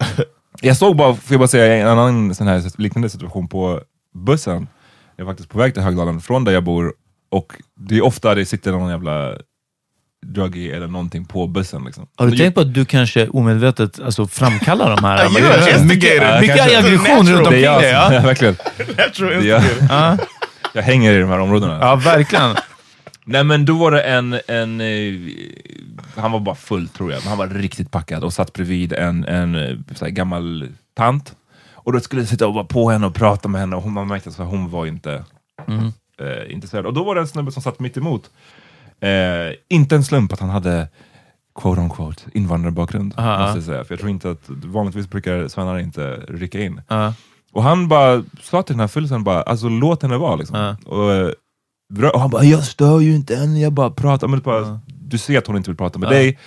Jag 0.62 0.78
såg 0.78 0.96
bara, 0.96 1.14
får 1.14 1.34
jag 1.34 1.40
bara 1.40 1.48
säga, 1.48 1.76
en 1.76 1.88
annan 1.88 2.36
sån 2.36 2.48
här 2.48 2.82
liknande 2.82 3.10
situation 3.10 3.48
på 3.48 3.82
bussen. 4.26 4.68
Jag 5.16 5.24
är 5.26 5.30
faktiskt 5.32 5.50
på 5.50 5.58
väg 5.58 5.74
till 5.74 5.84
Högdalen 5.84 6.22
från 6.22 6.44
där 6.44 6.52
jag 6.52 6.64
bor 6.64 6.94
och 7.32 7.54
det 7.80 7.98
är 7.98 8.06
ofta 8.06 8.36
det 8.36 8.46
sitter 8.46 8.72
någon 8.72 8.90
jävla 8.90 9.32
druggie 10.26 10.76
eller 10.76 10.88
någonting 10.88 11.26
på 11.26 11.48
bussen. 11.48 11.84
Liksom. 11.86 12.08
Har 12.16 12.28
du 12.28 12.38
tänkt 12.38 12.56
på 12.56 12.62
att 12.62 12.74
du 12.74 12.86
kanske 12.86 13.28
omedvetet 13.28 14.00
alltså, 14.00 14.28
framkallar 14.28 14.96
de 14.96 15.04
här? 15.04 15.18
Ja, 15.18 15.30
är 15.40 15.82
an 15.82 15.88
mycket, 15.88 16.58
Kanske. 16.58 16.78
aggression 16.80 17.18
runt 17.18 17.28
Det 17.28 17.36
omkring 17.38 17.62
dig. 17.62 17.62
Ja. 17.92 18.10
verkligen. 18.10 18.56
natural 18.98 19.46
jag. 19.46 19.64
Ja. 19.90 20.18
jag 20.74 20.82
hänger 20.84 21.14
i 21.14 21.20
de 21.20 21.30
här 21.30 21.40
områdena. 21.40 21.78
ja, 21.82 21.96
verkligen. 21.96 22.56
Nej 23.26 23.44
men 23.44 23.66
då 23.66 23.74
var 23.78 23.92
det 23.92 24.02
en, 24.02 24.40
en 24.48 24.82
eh, 24.82 25.14
han 26.16 26.32
var 26.32 26.40
bara 26.40 26.56
full 26.56 26.88
tror 26.88 27.12
jag, 27.12 27.20
men 27.22 27.30
han 27.30 27.38
var 27.38 27.48
riktigt 27.48 27.92
packad 27.92 28.24
och 28.24 28.34
satt 28.34 28.54
bredvid 28.54 28.94
en, 28.94 29.26
en 29.26 29.56
eh, 29.56 30.08
gammal 30.08 30.68
tant. 30.94 31.36
Och 31.74 31.94
då 31.94 32.00
skulle 32.00 32.22
jag 32.22 32.30
sitta 32.30 32.48
och 32.48 32.54
vara 32.54 32.66
på 32.66 32.90
henne 32.90 33.08
och 33.08 33.16
prata 33.16 33.48
med 33.50 33.62
henne 33.62 33.76
och 33.76 33.84
hon, 33.84 33.94
man 33.94 34.08
märkte 34.08 34.30
att 34.30 34.38
hon 34.38 34.70
var 34.70 34.86
inte 34.86 35.24
eh, 36.20 36.52
intresserad. 36.54 36.86
Och 36.86 36.94
då 36.94 37.04
var 37.04 37.16
det 37.16 37.22
en 37.22 37.28
snubbe 37.28 37.52
som 37.52 37.62
satt 37.62 37.80
mitt 37.80 37.98
emot. 37.98 38.30
Eh, 39.02 39.54
inte 39.70 39.96
en 39.96 40.04
slump 40.04 40.34
att 40.34 40.40
han 40.40 40.50
hade 40.50 40.88
quote 41.62 41.82
on 41.82 41.90
quote 41.90 42.24
invandrarbakgrund, 42.34 43.14
Aha. 43.18 43.40
måste 43.42 43.58
jag 43.58 43.66
säga. 43.66 43.84
För 43.84 43.94
jag 43.94 44.00
tror 44.00 44.10
inte 44.10 44.32
att, 44.32 44.50
vanligtvis 44.50 45.10
brukar 45.10 45.48
svennar 45.48 45.80
inte 45.80 46.16
rycka 46.28 46.60
in. 46.60 46.82
Ja. 46.88 47.14
Och 47.54 47.64
han 47.64 47.88
bara 47.88 48.24
sa 48.42 48.64
till 48.64 48.74
den 48.74 48.80
här 48.80 48.88
fyllisen 48.88 49.24
bara, 49.24 49.42
alltså 49.42 49.70
låt 49.70 50.02
henne 50.02 50.18
vara 50.18 50.36
liksom. 50.36 50.58
Ja. 50.60 50.78
Och, 50.86 51.14
eh, 51.14 51.32
och 52.14 52.20
han 52.20 52.30
bara, 52.30 52.44
jag 52.44 52.64
stör 52.64 53.00
ju 53.00 53.16
inte 53.16 53.36
henne, 53.36 53.60
jag 53.60 53.74
bara 53.74 53.90
pratar. 53.90 54.28
Men 54.28 54.40
bara, 54.40 54.80
Du 54.88 55.18
ser 55.18 55.38
att 55.38 55.48
hon 55.48 55.58
inte 55.58 55.70
vill 55.70 55.78
prata 55.78 56.00
med 56.00 56.10
dig. 56.10 56.40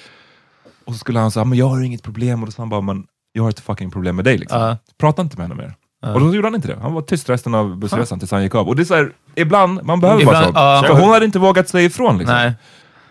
Och 0.84 0.92
så 0.92 0.98
skulle 0.98 1.18
han 1.18 1.30
säga, 1.30 1.44
men 1.44 1.59
jag 1.59 1.68
har 1.68 1.82
inget 1.82 2.02
problem. 2.02 2.42
Och 2.42 2.46
då 2.46 2.52
sa 2.52 2.62
han 2.62 2.68
bara, 2.68 2.80
men 2.80 3.05
jag 3.32 3.42
har 3.42 3.50
ett 3.50 3.61
fucking 3.61 3.90
problem 3.90 4.16
med 4.16 4.24
dig. 4.24 4.38
Liksom. 4.38 4.76
Prata 4.98 5.22
inte 5.22 5.36
med 5.36 5.48
henne 5.48 5.62
mer. 5.62 5.74
Och 6.12 6.20
då 6.20 6.34
gjorde 6.34 6.46
han 6.46 6.55
inte 6.55 6.68
det. 6.68 6.78
Han 6.82 6.94
var 6.94 7.02
tyst 7.02 7.28
resten 7.30 7.55
av 7.55 7.76
bussresan 7.76 8.18
tills 8.18 8.30
han 8.30 8.42
gick 8.42 8.55
av. 8.55 8.68
Och 8.68 8.76
det 8.76 8.82
är 8.82 8.84
så 8.84 8.94
här, 8.94 9.12
ibland, 9.34 9.80
man 9.84 10.00
behöver 10.00 10.22
Ibland- 10.22 10.55
bara 10.55 10.80
så. 10.80 10.86
ja. 10.86 10.94
För 10.94 11.00
hon 11.02 11.11
hade 11.12 11.24
inte 11.24 11.38
vågat 11.38 11.68
säga 11.68 11.84
ifrån. 11.86 12.18
Liksom. 12.18 12.36
Nej. 12.36 12.52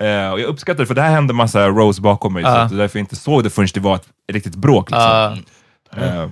Eh, 0.10 0.32
och 0.32 0.39
jag 0.39 0.48
uppskattar 0.48 0.80
det, 0.80 0.86
för 0.88 0.96
det 0.96 1.02
här 1.02 1.12
hände 1.12 1.34
massa 1.34 1.68
Rose 1.68 2.02
bakom 2.02 2.34
mig. 2.34 2.44
Så 2.44 2.50
det 2.50 2.56
är 2.56 2.68
därför 2.78 3.00
jag 3.00 3.04
inte 3.04 3.16
såg 3.16 3.44
det 3.44 3.50
förrän 3.50 3.68
det 3.74 3.80
var 3.80 3.96
ett 3.96 4.08
riktigt 4.32 4.56
bråk. 4.56 4.91
Liksom. 4.91 5.44
Eh, 5.96 6.30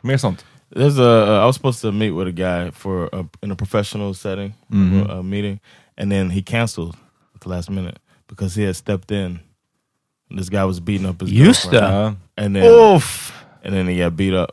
så 0.00 0.06
mer 0.06 0.16
sånt. 0.16 0.44
There's 0.74 1.00
a. 1.00 1.26
Uh, 1.26 1.42
I 1.42 1.46
was 1.46 1.56
supposed 1.56 1.80
to 1.82 1.92
meet 1.92 2.12
with 2.14 2.28
a 2.28 2.30
guy 2.30 2.70
for 2.72 3.08
a, 3.20 3.24
in 3.42 3.52
a 3.52 3.54
professional 3.54 4.14
setting, 4.14 4.54
Mhm. 4.66 5.10
a 5.10 5.22
meeting, 5.22 5.58
and 6.00 6.10
then 6.12 6.30
he 6.30 6.42
canceled 6.42 6.94
at 7.34 7.40
the 7.42 7.48
last 7.48 7.70
minute 7.70 7.98
because 8.30 8.60
he 8.60 8.66
had 8.66 8.76
stepped 8.76 9.10
in. 9.10 9.38
This 10.36 10.48
guy 10.48 10.62
was 10.64 10.80
beating 10.80 11.06
up 11.08 11.20
his 11.20 11.30
Just 11.30 11.70
girlfriend, 11.70 12.16
Ja. 12.36 12.44
and 12.44 12.54
then 12.56 12.94
Uff. 12.96 13.32
and 13.64 13.74
then 13.74 13.88
he 13.88 14.04
got 14.04 14.12
beat 14.12 14.34
up. 14.34 14.50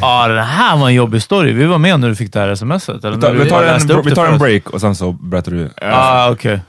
Ja, 0.00 0.28
det 0.28 0.42
här 0.42 0.76
var 0.76 0.88
en 0.88 0.94
jobbig 0.94 1.22
story. 1.22 1.52
Vi 1.52 1.64
var 1.64 1.78
med 1.78 2.00
när 2.00 2.08
du 2.08 2.14
fick 2.16 2.32
det 2.32 2.40
här 2.40 2.54
smset. 2.54 3.04
Eller 3.04 3.16
Vi 3.16 3.22
tar, 3.22 3.32
vi 3.32 3.50
tar, 3.50 3.62
en, 3.62 4.02
vi 4.04 4.14
tar 4.14 4.26
en 4.26 4.38
break 4.38 4.70
och 4.70 4.80
sen 4.80 4.94
så 4.96 5.12
berättar 5.12 5.52
du. 5.52 5.70
Ah, 5.82 6.30
okej. 6.30 6.60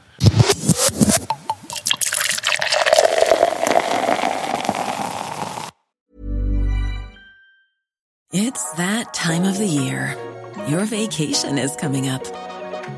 It's 8.33 8.71
that 8.73 9.13
time 9.13 9.45
of 9.45 9.57
the 9.57 9.65
year. 9.65 10.15
Your 10.67 10.85
vacation 10.85 11.57
is 11.57 11.75
coming 11.75 12.09
up. 12.09 12.23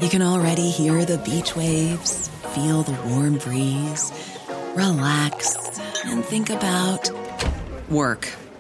You 0.01 0.09
can 0.09 0.21
already 0.21 0.69
hear 0.69 1.05
the 1.05 1.17
beach 1.19 1.55
waves, 1.55 2.29
feel 2.55 2.83
the 2.83 2.93
warm 3.09 3.37
breeze, 3.37 4.11
relax, 4.75 5.57
and 6.05 6.23
think 6.25 6.49
about 6.49 7.09
work. 7.89 8.27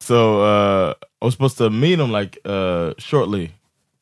So 0.00 0.42
uh, 0.42 0.94
I 1.20 1.24
was 1.24 1.34
supposed 1.34 1.58
to 1.58 1.70
meet 1.70 2.00
him 2.00 2.10
like 2.10 2.38
uh, 2.44 2.94
shortly 2.98 3.52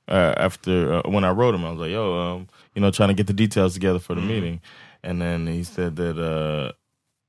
uh, 0.08 0.34
after 0.36 0.94
uh, 0.94 1.10
when 1.10 1.24
I 1.24 1.30
wrote 1.30 1.54
him. 1.54 1.64
I 1.64 1.70
was 1.70 1.80
like, 1.80 1.90
"Yo, 1.90 2.18
um, 2.18 2.48
you 2.74 2.80
know, 2.80 2.90
trying 2.90 3.08
to 3.08 3.14
get 3.14 3.26
the 3.26 3.32
details 3.32 3.74
together 3.74 3.98
for 3.98 4.14
the 4.14 4.20
meeting," 4.22 4.60
and 5.02 5.20
then 5.20 5.46
he 5.46 5.64
said 5.64 5.96
that 5.96 6.18
uh, 6.18 6.72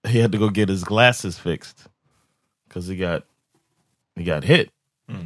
he 0.08 0.20
had 0.20 0.32
to 0.32 0.38
go 0.38 0.50
get 0.50 0.70
his 0.70 0.84
glasses 0.84 1.38
fixed 1.40 1.88
because 2.68 2.88
he 2.88 2.96
got 2.96 3.24
he 4.16 4.24
got 4.24 4.44
hit. 4.44 4.70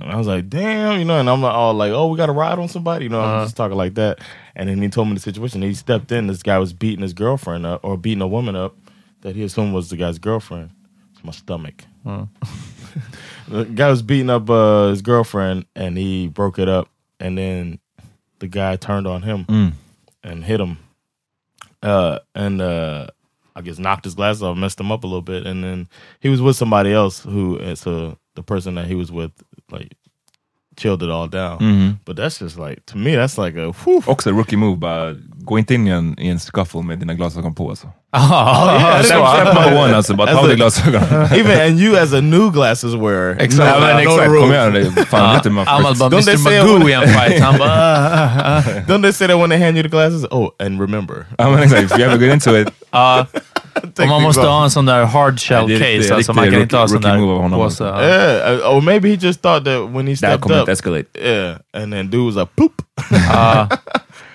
And 0.01 0.03
I 0.03 0.15
was 0.15 0.27
like, 0.27 0.47
"Damn," 0.49 0.97
you 0.99 1.03
know, 1.05 1.19
and 1.19 1.29
I'm 1.29 1.41
like, 1.41 1.53
"Oh, 1.53 1.71
like, 1.71 1.91
oh, 1.91 2.07
we 2.07 2.15
got 2.15 2.27
to 2.27 2.31
ride 2.31 2.57
on 2.57 2.69
somebody," 2.69 3.03
you 3.03 3.09
know. 3.09 3.19
I'm 3.21 3.45
just 3.45 3.57
talking 3.57 3.75
like 3.75 3.95
that, 3.95 4.19
and 4.55 4.69
then 4.69 4.81
he 4.81 4.87
told 4.87 5.09
me 5.09 5.15
the 5.15 5.19
situation. 5.19 5.61
He 5.61 5.73
stepped 5.73 6.09
in. 6.13 6.27
This 6.27 6.41
guy 6.41 6.57
was 6.57 6.71
beating 6.71 7.01
his 7.01 7.11
girlfriend 7.13 7.65
up, 7.65 7.81
or 7.83 7.97
beating 7.97 8.21
a 8.21 8.27
woman 8.27 8.55
up 8.55 8.77
that 9.21 9.35
he 9.35 9.43
assumed 9.43 9.73
was 9.73 9.89
the 9.89 9.97
guy's 9.97 10.17
girlfriend. 10.19 10.69
It's 11.13 11.23
my 11.25 11.33
stomach. 11.33 11.83
the 13.47 13.65
guy 13.65 13.89
was 13.89 14.01
beating 14.01 14.29
up 14.29 14.49
uh, 14.49 14.89
his 14.89 15.01
girlfriend 15.01 15.65
and 15.75 15.97
he 15.97 16.27
broke 16.27 16.59
it 16.59 16.69
up 16.69 16.87
and 17.19 17.37
then 17.37 17.79
the 18.39 18.47
guy 18.47 18.75
turned 18.75 19.07
on 19.07 19.21
him 19.23 19.45
and 20.23 20.43
hit 20.43 20.59
him. 20.59 20.77
Uh, 21.81 22.19
and 22.33 22.61
uh, 22.61 23.07
i 23.55 23.61
guess 23.61 23.77
knocked 23.77 24.05
his 24.05 24.15
glasses 24.15 24.41
off 24.41 24.57
messed 24.57 24.79
him 24.79 24.91
up 24.91 25.03
a 25.03 25.07
little 25.07 25.21
bit 25.21 25.45
and 25.45 25.63
then 25.63 25.87
he 26.21 26.29
was 26.29 26.41
with 26.41 26.55
somebody 26.55 26.91
else 26.93 27.19
who 27.23 27.57
and 27.59 27.77
so 27.77 28.17
the 28.35 28.41
person 28.41 28.75
that 28.75 28.87
he 28.87 28.95
was 28.95 29.11
with 29.11 29.31
like 29.69 29.93
chilled 30.75 31.03
it 31.03 31.09
all 31.09 31.27
down. 31.27 31.59
But 32.05 32.15
that's 32.15 32.39
just 32.39 32.57
like 32.57 32.83
to 32.87 32.97
me 32.97 33.15
that's 33.15 33.37
like 33.37 33.55
a 33.55 33.71
whew. 33.73 34.01
Också 34.07 34.33
rookie 34.33 34.55
move, 34.55 34.79
bara 34.79 35.15
gå 35.45 35.59
inte 35.59 35.73
in 35.73 35.87
i 35.87 35.91
en, 35.91 36.19
i 36.19 36.29
en 36.29 36.39
scuffle 36.39 36.81
med 36.81 36.99
dina 36.99 37.13
glasögon 37.13 37.55
på. 37.55 37.69
Alltså. 37.69 37.87
Ah, 38.15 39.03
Step, 39.03 39.27
step 39.27 39.45
number 39.55 39.83
one, 39.83 39.95
alltså, 39.95 40.13
bara 40.15 40.31
ta 40.31 40.39
av 40.39 40.47
dig 40.47 40.55
glasögonen. 40.55 41.23
even 41.33 41.59
and 41.67 41.79
you 41.79 41.97
as 41.97 42.13
a 42.13 42.21
new 42.21 42.51
glasses 42.51 42.93
wearer 42.93 43.35
Exakt. 43.39 43.69
Ja, 43.73 43.79
men 43.79 43.97
the 43.97 44.03
exakt, 44.03 44.27
kom 44.27 44.51
igen. 44.51 45.05
Fan 45.09 45.35
lite 45.35 45.49
man 45.49 45.67
Amal 45.67 45.95
bara, 45.97 46.09
Don't 46.09 46.25
they 46.25 46.33
Mr 46.33 46.63
Magoo 46.63 46.89
i 46.89 46.93
en 46.93 47.01
fight. 47.09 47.39
Han 47.43 47.57
bara... 47.57 47.71
ah, 47.71 48.61
don't 48.87 49.01
they 49.01 49.13
say 49.13 49.27
that 49.27 49.37
when 49.37 49.49
they 49.49 49.59
hand 49.59 49.77
you 49.77 49.83
the 49.83 49.89
glasses 49.89 50.25
oh 50.31 50.49
and 50.59 50.81
remember 50.81 51.25
Ja 51.37 51.49
men 51.49 51.63
exakt, 51.63 51.83
if 51.83 51.97
you 51.97 52.05
ever 52.05 52.17
get 52.17 52.33
into 52.33 52.55
it. 52.61 52.67
Ja. 52.91 53.25
Och 53.99 54.07
man 54.07 54.21
måste 54.21 54.41
ha 54.41 54.63
en 54.63 54.71
sån 54.71 54.85
där 54.85 55.05
hard 55.05 55.39
shell 55.39 55.79
case. 55.79 55.95
Alltså, 55.95 56.15
riktigt 56.15 56.35
man 56.35 56.51
kan 56.51 56.61
inte 56.61 56.77
ha 56.77 56.87
sån 56.87 57.01
där 57.01 57.49
påse. 57.57 57.83
Yeah, 57.83 58.59
uh, 58.59 58.75
or 58.75 58.81
maybe 58.81 59.09
he 59.09 59.15
just 59.15 59.41
thought 59.41 59.65
that 59.65 59.89
when 59.89 59.95
he 59.95 60.01
Det 60.01 60.09
här 60.09 60.15
stepped 60.15 60.41
kommer 60.41 60.55
up, 60.55 60.61
inte 60.61 60.71
escalate. 60.71 61.05
yeah, 61.23 61.55
and 61.73 61.93
then 61.93 62.09
dude 62.09 62.25
was 62.25 62.35
like, 62.35 62.51
"Poop." 62.55 62.71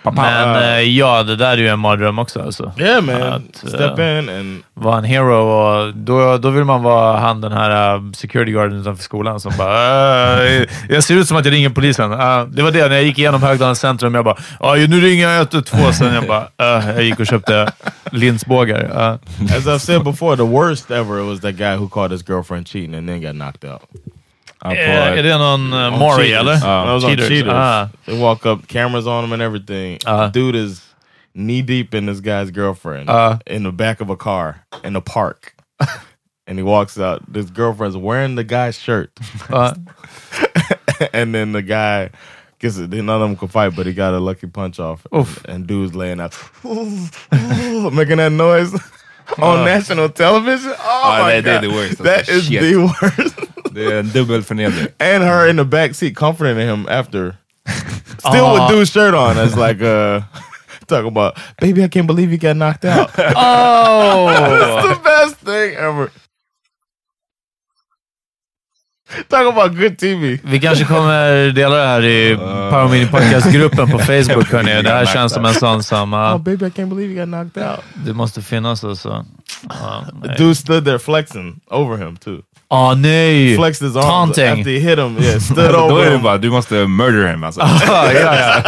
Ja. 0.03 0.11
Men 0.11 0.63
eh, 0.63 0.81
ja, 0.81 1.23
det 1.23 1.37
där 1.37 1.53
är 1.53 1.57
ju 1.57 1.69
en 1.69 1.79
mardröm 1.79 2.19
också. 2.19 2.43
Alltså. 2.43 2.73
Yeah 2.79 3.03
man, 3.03 3.23
Att, 3.23 3.65
eh, 3.65 3.69
step 3.69 3.99
in 3.99 4.29
and 4.29 4.63
Vara 4.75 4.99
en 4.99 5.05
hero 5.05 5.35
och 5.35 5.95
då, 5.95 6.39
då 6.39 6.51
vill 6.51 6.65
man 6.65 6.83
vara 6.83 7.19
han 7.19 7.41
den 7.41 7.53
här 7.53 7.97
uh, 7.97 8.13
security 8.13 8.53
guarden 8.53 8.81
utanför 8.81 9.03
skolan 9.03 9.41
som 9.41 9.53
bara 9.59 10.45
uh, 10.45 10.67
“Jag 10.89 11.05
ser 11.05 11.15
ut 11.17 11.29
som 11.29 11.37
att 11.37 11.45
jag 11.45 11.53
ringer 11.53 11.71
polisen”. 11.71 12.13
Uh, 12.13 12.45
det 12.45 12.63
var 12.63 12.71
det, 12.71 12.89
när 12.89 12.95
jag 12.95 13.03
gick 13.03 13.19
igenom 13.19 13.43
Högdalens 13.43 13.81
centrum. 13.81 14.15
Jag 14.15 14.25
bara 14.25 14.37
“Nu 14.75 15.01
ringer 15.01 15.29
jag 15.29 15.47
112”. 15.47 15.93
Sen 15.93 16.15
jag 16.15 16.27
bara 16.27 16.79
uh, 16.79 16.91
jag 16.91 17.03
gick 17.03 17.21
och 17.21 17.27
köpte 17.27 17.73
linsbågar. 18.13 18.85
Uh, 18.85 19.57
as 19.57 19.67
I've 19.67 19.79
said 19.79 20.05
before, 20.05 20.37
the 20.37 20.43
worst 20.43 20.91
ever 20.91 21.23
was 21.23 21.41
that 21.41 21.55
guy 21.55 21.77
who 21.77 21.89
caught 21.89 22.13
his 22.13 22.29
girlfriend 22.29 22.67
cheating 22.69 22.95
and 22.95 23.09
then 23.09 23.21
got 23.21 23.35
knocked 23.35 23.71
out. 23.71 23.83
Ja, 24.65 24.71
på- 24.71 24.77
eh, 24.77 25.19
är 25.19 25.23
det 25.23 25.39
någon 25.39 25.73
uh, 25.73 25.93
On 25.93 25.99
Maury 25.99 26.25
Cheaters. 26.33 26.41
eller? 26.41 26.53
Uh, 26.85 26.89
it 26.91 26.95
was 26.95 27.05
on 27.05 27.17
Cheaters. 27.17 27.49
Ah. 27.49 27.89
They 28.07 28.19
walk 28.21 28.47
up, 28.47 28.67
cameras 28.69 29.07
on 29.07 29.25
him 29.25 29.33
and 29.33 29.43
everything. 29.43 29.99
Uh. 30.07 30.31
Dude 30.33 30.57
is 30.59 30.83
knee 31.35 31.63
deep 31.63 31.95
in 31.95 32.07
this 32.07 32.21
guy's 32.21 32.51
girlfriend 32.51 33.09
Uh. 33.11 33.39
in 33.47 33.63
the 33.63 33.73
back 33.73 34.01
of 34.01 34.11
a 34.11 34.17
car 34.17 34.55
in 34.85 34.97
a 34.97 35.01
park. 35.01 35.55
and 36.47 36.59
he 36.59 36.63
walks 36.65 36.99
out. 36.99 37.23
This 37.33 37.51
girlfriend's 37.51 37.97
wearing 37.97 38.35
the 38.37 38.45
guy's 38.45 38.79
shirt. 38.79 39.11
Uh, 39.51 39.75
and 41.13 41.35
then 41.35 41.53
the 41.53 41.63
guy 41.63 42.11
gets 42.59 42.79
it. 42.79 42.91
None 42.91 43.09
of 43.09 43.21
them 43.21 43.37
could 43.37 43.51
fight, 43.53 43.77
but 43.77 43.87
he 43.87 43.93
got 43.93 44.15
a 44.15 44.19
lucky 44.19 44.47
punch 44.49 44.81
off. 44.81 45.07
Oof. 45.15 45.45
And 45.45 45.67
dude's 45.69 45.95
laying 45.95 46.21
out, 46.21 46.35
making 47.93 48.17
that 48.17 48.33
noise 48.33 48.73
on 49.39 49.65
national 49.65 50.09
television. 50.09 50.73
Oh 50.73 51.17
Ja, 51.19 51.25
my 51.27 51.33
det- 51.33 51.41
det 51.43 51.51
är 51.51 51.61
god, 51.61 51.71
the 51.71 51.77
worst. 51.77 51.99
That 52.05 52.29
is 52.29 52.45
shit. 52.49 52.61
the 52.61 52.77
worst. 52.77 54.13
Dubbel 54.15 54.43
förnedring. 54.43 54.89
and 55.01 55.23
her 55.25 55.49
in 55.49 55.57
the 55.57 55.65
back 55.65 55.95
seat 55.95 56.17
comforting 56.17 56.57
him 56.59 56.87
after. 56.89 57.37
Still 58.19 58.45
Aw. 58.45 58.55
with 58.55 58.69
dude's 58.77 58.91
shirt 58.91 59.15
on. 59.15 59.37
It's 59.39 59.57
like 59.57 59.81
uh 59.83 60.21
talking 60.87 61.09
about 61.09 61.37
baby, 61.61 61.85
I 61.85 61.89
can't 61.89 62.07
believe 62.07 62.33
you 62.33 62.39
got 62.39 62.57
knocked 62.57 62.85
out. 62.85 63.11
oh! 63.37 64.29
It's 64.79 64.89
the 64.99 65.03
best 65.05 65.35
thing 65.37 65.77
ever. 65.77 66.11
Talk 69.29 69.47
about 69.57 69.77
good 69.79 69.99
TV. 69.99 70.39
Vi 70.45 70.61
kanske 70.61 70.85
kommer 70.85 71.51
dela 71.53 71.77
det 71.77 71.87
här 71.87 72.05
i 72.05 72.37
Power 72.71 72.89
Mini 72.89 73.07
Podcast-gruppen 73.07 73.91
på 73.91 73.99
Facebook. 73.99 74.53
Hörni. 74.53 74.83
Det 74.83 74.91
här 74.91 75.07
känns 75.07 75.33
som 75.33 75.45
en 75.45 75.55
sån 75.55 75.83
som... 75.83 76.15
uh, 76.15 76.21
Oh 76.35 76.39
baby, 76.39 76.67
I 76.67 76.71
can't 76.71 76.89
believe 76.95 77.13
you 77.15 77.27
got 77.27 77.29
knocked 77.29 77.71
out. 77.71 77.81
det 77.95 78.13
måste 78.13 78.43
finnas 78.43 78.85
alltså. 78.85 79.25
Nej. 80.23 80.35
Dude 80.39 80.55
stood 80.55 80.85
there 80.85 80.99
flexing 80.99 81.61
over 81.71 81.97
him 82.07 82.17
too. 82.17 82.39
Ah, 82.71 82.95
nej! 82.95 83.57
Flexed 83.57 83.89
his 83.89 83.97
arms 83.97 84.07
Taunting. 84.07 84.45
after 84.47 84.71
he 84.71 84.79
hit 84.79 84.99
him. 84.99 85.17
Yeah, 85.21 85.39
stood 85.41 85.59
Alltså, 85.59 85.73
då 85.73 85.85
over 85.85 86.03
är 86.03 86.11
det 86.11 86.17
him. 86.17 86.23
bara, 86.23 86.39
du 86.39 86.51
måste 86.51 86.75
murder 86.87 87.29
him 87.33 87.45
alltså. 87.45 87.61
Ja, 87.87 88.13
ja. 88.13 88.63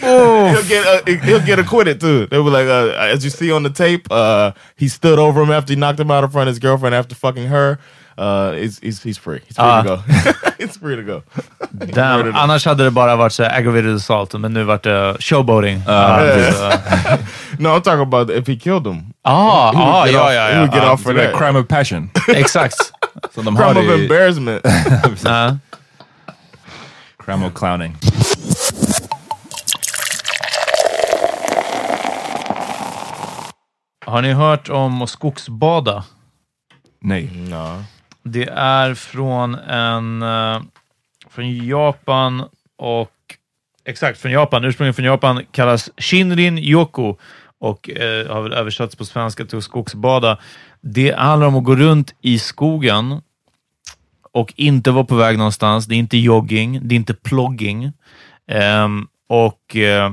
He'll 0.00 0.62
get 0.68 0.86
uh, 0.86 1.26
he'll 1.26 1.46
get 1.46 1.58
acquitted 1.58 2.00
too. 2.00 2.26
They 2.26 2.38
were 2.38 2.50
like, 2.50 2.68
uh, 2.68 3.14
as 3.14 3.24
you 3.24 3.30
see 3.30 3.52
on 3.52 3.62
the 3.64 3.70
tape, 3.70 4.02
uh, 4.10 4.52
he 4.76 4.88
stood 4.88 5.18
over 5.18 5.42
him 5.42 5.50
after 5.50 5.72
he 5.74 5.76
knocked 5.76 6.00
him 6.00 6.10
out 6.10 6.24
in 6.24 6.30
front 6.30 6.48
of 6.48 6.54
his 6.54 6.58
girlfriend 6.58 6.94
after 6.94 7.14
fucking 7.14 7.48
her. 7.48 7.78
Uh, 8.16 8.52
he's, 8.52 8.78
he's 8.82 9.02
he's 9.02 9.18
free. 9.18 9.40
He's 9.46 9.56
free 9.56 9.64
Ah. 9.64 9.82
to 9.82 9.88
go. 9.88 10.02
he's 10.58 10.76
free 10.78 10.96
to 10.96 11.02
go. 11.02 11.22
Damn. 11.94 12.34
Annars 12.36 12.64
hade 12.66 12.84
det 12.84 12.90
bara 12.90 13.16
varit 13.16 13.32
så 13.32 13.42
här 13.42 13.58
aggravated 13.58 13.94
assault, 13.96 14.32
men 14.34 14.52
nu 14.52 14.64
vart 14.64 14.82
det 14.82 15.16
showboating. 15.20 15.82
Ah, 15.86 16.18
så- 16.52 16.78
No, 17.58 17.68
I'm 17.76 17.80
talking 17.82 18.02
about 18.02 18.30
if 18.30 18.46
he 18.48 18.56
killed 18.56 18.86
him. 18.86 19.02
ah, 19.24 19.72
He 19.72 19.78
would 19.78 19.88
ah, 19.94 20.04
get 20.04 20.14
ja, 20.14 20.20
off- 20.26 20.34
ja, 20.34 20.48
He 20.52 20.58
would 20.58 20.72
get 20.74 20.82
Ah, 20.84 20.92
off 20.92 21.02
for 21.02 21.12
Så 21.14 21.18
that. 21.18 21.34
crime 21.38 21.58
of 21.58 21.68
passion. 21.68 22.10
Exakt. 22.28 22.76
Som 23.34 23.44
de 23.44 23.56
har 23.56 23.72
Crime 23.74 23.88
of 23.94 24.00
embarrassment. 24.00 24.60
Ja. 25.24 25.56
crime 27.24 27.46
of 27.46 27.52
clowning. 27.54 27.96
Har 34.06 34.22
ni 34.22 34.32
hört 34.32 34.68
om 34.68 35.02
att 35.02 35.10
skogsbada? 35.10 36.04
Nej. 37.00 37.30
no. 37.48 37.84
Det 38.24 38.48
är 38.56 38.94
från 38.94 39.54
en... 39.54 40.22
eh, 40.22 40.62
från 41.30 41.66
Japan 41.66 42.42
och... 42.76 43.10
Exakt, 43.84 44.20
från 44.20 44.32
Japan. 44.32 44.64
Ursprungligen 44.64 44.94
från 44.94 45.04
Japan. 45.04 45.42
Kallas 45.50 45.90
Shinrin 45.96 46.58
Yoku 46.58 47.14
och 47.58 47.90
eh, 47.90 48.32
har 48.32 48.42
väl 48.42 48.52
översatts 48.52 48.96
på 48.96 49.04
svenska 49.04 49.44
till 49.44 49.62
skogsbada. 49.62 50.38
Det 50.80 51.18
handlar 51.18 51.46
om 51.46 51.56
att 51.56 51.64
gå 51.64 51.76
runt 51.76 52.14
i 52.20 52.38
skogen 52.38 53.20
och 54.32 54.52
inte 54.56 54.90
vara 54.90 55.04
på 55.04 55.14
väg 55.14 55.38
någonstans. 55.38 55.86
Det 55.86 55.94
är 55.94 55.98
inte 55.98 56.16
jogging, 56.16 56.80
det 56.82 56.94
är 56.94 56.96
inte 56.96 57.14
plogging. 57.14 57.92
Ehm, 58.46 59.06
och 59.28 59.76
eh, 59.76 60.12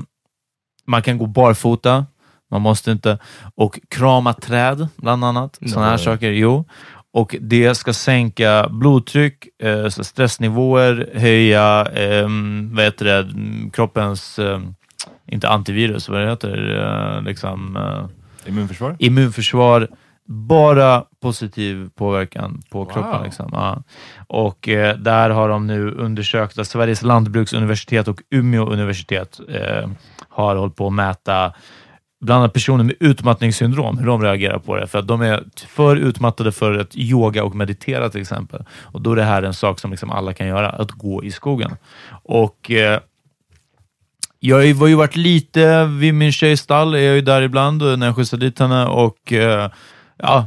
man 0.86 1.02
kan 1.02 1.18
gå 1.18 1.26
barfota, 1.26 2.06
man 2.52 2.62
måste 2.62 2.92
inte. 2.92 3.18
Och 3.56 3.80
krama 3.88 4.34
träd, 4.34 4.88
bland 4.96 5.26
annat. 5.26 5.60
Sådana 5.66 5.90
här 5.90 5.98
saker. 5.98 6.32
Jo. 6.32 6.66
Och 7.14 7.36
det 7.42 7.76
ska 7.76 7.94
sänka 7.94 8.68
blodtryck, 8.70 9.48
eh, 9.64 9.88
stressnivåer, 9.88 11.10
höja 11.16 11.86
ehm, 11.86 12.70
vad 12.76 12.84
heter 12.84 13.06
det, 13.06 13.28
kroppens, 13.72 14.40
ehm, 14.40 14.76
inte 15.26 15.50
antivirus, 15.50 16.10
vad 16.10 16.22
det 16.22 16.30
heter, 16.30 16.80
eh, 17.18 17.24
liksom, 17.24 17.76
eh, 17.76 18.50
Immunförsvar? 18.50 18.96
immunförsvar, 19.00 19.88
bara 20.26 21.04
positiv 21.22 21.90
påverkan 21.96 22.62
på 22.70 22.86
kroppen. 22.86 23.24
Liksom. 23.24 23.50
Ja. 23.52 23.84
Och 24.28 24.70
eh, 24.70 24.98
där 24.98 25.30
har 25.30 25.50
de 25.50 25.68
nu 25.68 25.92
undersökt 25.92 26.60
att 26.60 26.68
Sveriges 26.68 27.02
lantbruksuniversitet 27.02 28.08
och 28.08 28.22
Umeå 28.30 28.66
universitet 28.66 29.40
eh, 29.50 29.90
har 30.30 30.56
hållit 30.56 30.76
på 30.76 30.88
att 30.88 30.94
mäta 30.94 31.54
bland 32.22 32.40
annat 32.40 32.54
personer 32.54 32.84
med 32.84 32.96
utmattningssyndrom, 33.00 33.98
hur 33.98 34.06
de 34.06 34.24
reagerar 34.24 34.60
på 34.60 34.76
det. 34.76 34.88
För 34.88 35.00
att 35.00 35.08
de 35.08 35.22
är 35.22 35.44
för 35.68 35.96
utmattade 35.96 36.52
för 36.52 36.78
att 36.80 36.96
yoga 36.96 37.44
och 37.44 37.56
meditera 37.56 38.10
till 38.10 38.22
exempel. 38.22 38.64
Och 38.82 39.02
då 39.02 39.12
är 39.12 39.16
det 39.16 39.24
här 39.24 39.44
en 39.44 39.54
sak 39.54 39.80
som 39.80 39.92
liksom 39.92 40.10
alla 40.10 40.34
kan 40.34 40.48
göra, 40.48 40.70
att 40.70 40.92
gå 40.92 41.24
i 41.24 41.32
skogen. 41.32 41.72
Och 42.24 42.72
eh, 42.72 43.00
jag 44.40 44.56
har 44.56 44.88
ju- 44.88 44.96
varit 44.96 45.16
lite 45.16 45.86
vid 45.86 46.14
min 46.14 46.32
tjejs 46.32 46.60
stall, 46.62 46.94
är 46.96 47.00
jag 47.00 47.16
ju 47.16 47.22
där 47.22 47.42
ibland 47.42 47.82
när 48.00 48.06
jag 48.06 48.16
skjutsar 48.16 48.38
dit 48.38 48.60
henne 48.60 48.86
och 48.86 49.34
eh, 49.34 49.70
ja, 50.18 50.46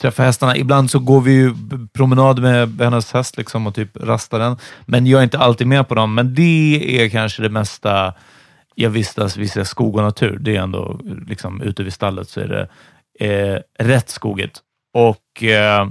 träffar 0.00 0.24
hästarna. 0.24 0.56
Ibland 0.56 0.90
så 0.90 0.98
går 0.98 1.20
vi 1.20 1.32
ju 1.32 1.54
promenad 1.92 2.38
med 2.42 2.80
hennes 2.80 3.12
häst 3.12 3.36
liksom 3.36 3.66
och 3.66 3.74
typ 3.74 3.96
rastar 3.96 4.38
den. 4.38 4.56
Men 4.86 5.06
jag 5.06 5.18
är 5.18 5.24
inte 5.24 5.38
alltid 5.38 5.66
med 5.66 5.88
på 5.88 5.94
dem. 5.94 6.14
Men 6.14 6.34
det 6.34 7.02
är 7.04 7.08
kanske 7.08 7.42
det 7.42 7.48
mesta 7.48 8.12
jag 8.74 8.90
vistas 8.90 9.36
vid 9.36 9.66
skog 9.66 9.96
och 9.96 10.02
natur. 10.02 10.38
Det 10.40 10.56
är 10.56 10.60
ändå 10.60 11.00
liksom 11.26 11.62
ute 11.62 11.82
vid 11.82 11.92
stallet 11.92 12.28
så 12.28 12.40
är 12.40 12.48
det 12.48 12.68
eh, 13.26 13.60
rätt 13.78 14.08
skogigt. 14.08 14.60
Och 14.94 15.42
eh, 15.42 15.86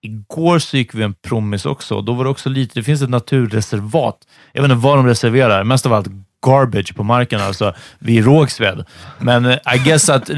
Igår 0.00 0.58
så 0.58 0.76
gick 0.76 0.94
vi 0.94 1.02
en 1.02 1.14
promis 1.14 1.66
också 1.66 2.00
då 2.00 2.12
var 2.12 2.24
det 2.24 2.30
också 2.30 2.48
lite, 2.48 2.78
det 2.78 2.82
finns 2.82 3.02
ett 3.02 3.10
naturreservat. 3.10 4.28
Jag 4.52 4.62
vet 4.62 4.70
inte 4.70 4.82
vad 4.82 4.98
de 4.98 5.06
reserverar, 5.06 5.64
mest 5.64 5.86
av 5.86 5.92
allt 5.92 6.08
garbage 6.46 6.94
på 6.94 7.02
marken 7.02 7.40
alltså 7.40 7.74
vid 7.98 8.24
Rågsved. 8.24 8.84
Men 9.18 9.46
eh, 9.46 9.74
I 9.74 9.78
guess 9.84 10.08
att, 10.08 10.30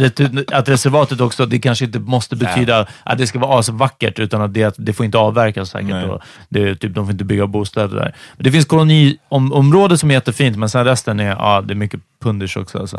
att 0.53 0.69
reservatet 0.69 1.21
också, 1.21 1.47
det 1.47 1.59
kanske 1.59 1.85
inte 1.85 1.99
måste 1.99 2.37
betyda 2.37 2.87
att 3.05 3.19
det 3.19 3.27
ska 3.27 3.39
vara 3.39 3.59
asvackert, 3.59 4.19
utan 4.19 4.43
att 4.43 4.55
det, 4.55 4.75
det 4.79 4.93
får 4.93 5.07
inte 5.07 5.19
avverkas 5.19 5.71
säkert. 5.71 6.09
Och 6.09 6.21
det, 6.49 6.75
typ, 6.75 6.95
de 6.95 7.05
får 7.07 7.13
inte 7.13 7.25
bygga 7.25 7.47
bostäder 7.47 7.97
där. 7.97 8.15
Men 8.37 8.45
det 8.45 8.53
finns 8.53 8.65
koloniområde 8.65 9.99
som 9.99 10.11
är 10.11 10.15
jättefint, 10.15 10.57
men 10.57 10.69
sen 10.69 10.85
resten 10.85 11.21
är, 11.21 11.31
ja, 11.31 11.61
det 11.61 11.73
är 11.73 11.77
mycket 11.77 12.01
punders 12.23 12.57
också. 12.57 12.79
Alltså. 12.79 12.97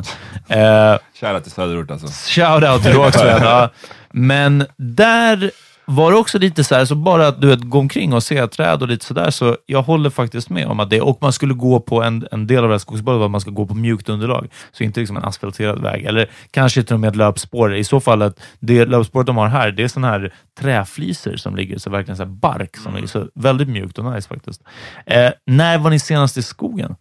Eh, 0.47 0.97
Shoutout 1.19 1.43
till 1.43 1.51
söderort 1.51 1.91
alltså. 1.91 2.07
Shoutout 2.07 2.83
till 2.83 2.93
Rågsved. 2.93 3.41
ja. 3.41 3.69
Men 4.11 4.65
där 4.77 5.51
var 5.85 6.11
det 6.11 6.17
också 6.17 6.39
lite 6.39 6.63
så 6.63 6.75
här, 6.75 6.85
så 6.85 6.95
bara 6.95 7.27
att 7.27 7.41
du 7.41 7.47
vet, 7.47 7.61
gå 7.61 7.79
omkring 7.79 8.13
och 8.13 8.23
se 8.23 8.47
träd 8.47 8.81
och 8.81 8.87
lite 8.87 9.05
sådär, 9.05 9.29
så 9.29 9.57
jag 9.65 9.81
håller 9.81 10.09
faktiskt 10.09 10.49
med 10.49 10.67
om 10.67 10.79
att 10.79 10.89
det, 10.89 11.01
och 11.01 11.17
man 11.21 11.33
skulle 11.33 11.53
gå 11.53 11.79
på 11.79 12.03
en, 12.03 12.27
en 12.31 12.47
del 12.47 12.57
av 12.63 12.69
det 12.69 12.73
här 12.73 12.79
skogsbadet 12.79 13.19
var 13.19 13.25
att 13.25 13.31
man 13.31 13.41
ska 13.41 13.51
gå 13.51 13.65
på 13.65 13.73
mjukt 13.73 14.09
underlag, 14.09 14.47
så 14.71 14.83
inte 14.83 14.99
liksom 14.99 15.17
en 15.17 15.23
asfalterad 15.23 15.81
väg, 15.81 16.05
eller 16.05 16.29
kanske 16.51 16.83
till 16.83 16.93
och 16.93 16.99
med 16.99 17.07
ett 17.07 17.15
löpspår. 17.15 17.75
I 17.75 17.83
så 17.83 17.99
fall 17.99 18.21
att 18.21 18.39
det 18.59 18.85
löpspåret 18.85 19.27
de 19.27 19.37
har 19.37 19.47
här, 19.47 19.71
det 19.71 19.83
är 19.83 19.87
sådana 19.87 20.07
här 20.07 20.33
träfliser 20.59 21.37
som 21.37 21.55
ligger, 21.55 21.77
så 21.77 21.89
verkligen 21.89 22.17
så 22.17 22.23
här 22.23 22.29
bark 22.31 22.77
som 22.77 22.95
ligger, 22.95 23.07
så 23.07 23.27
väldigt 23.35 23.67
mjukt 23.69 23.97
och 23.97 24.05
nice 24.13 24.27
faktiskt. 24.27 24.61
Eh, 25.05 25.29
när 25.45 25.77
var 25.77 25.89
ni 25.89 25.99
senast 25.99 26.37
i 26.37 26.43
skogen? 26.43 26.95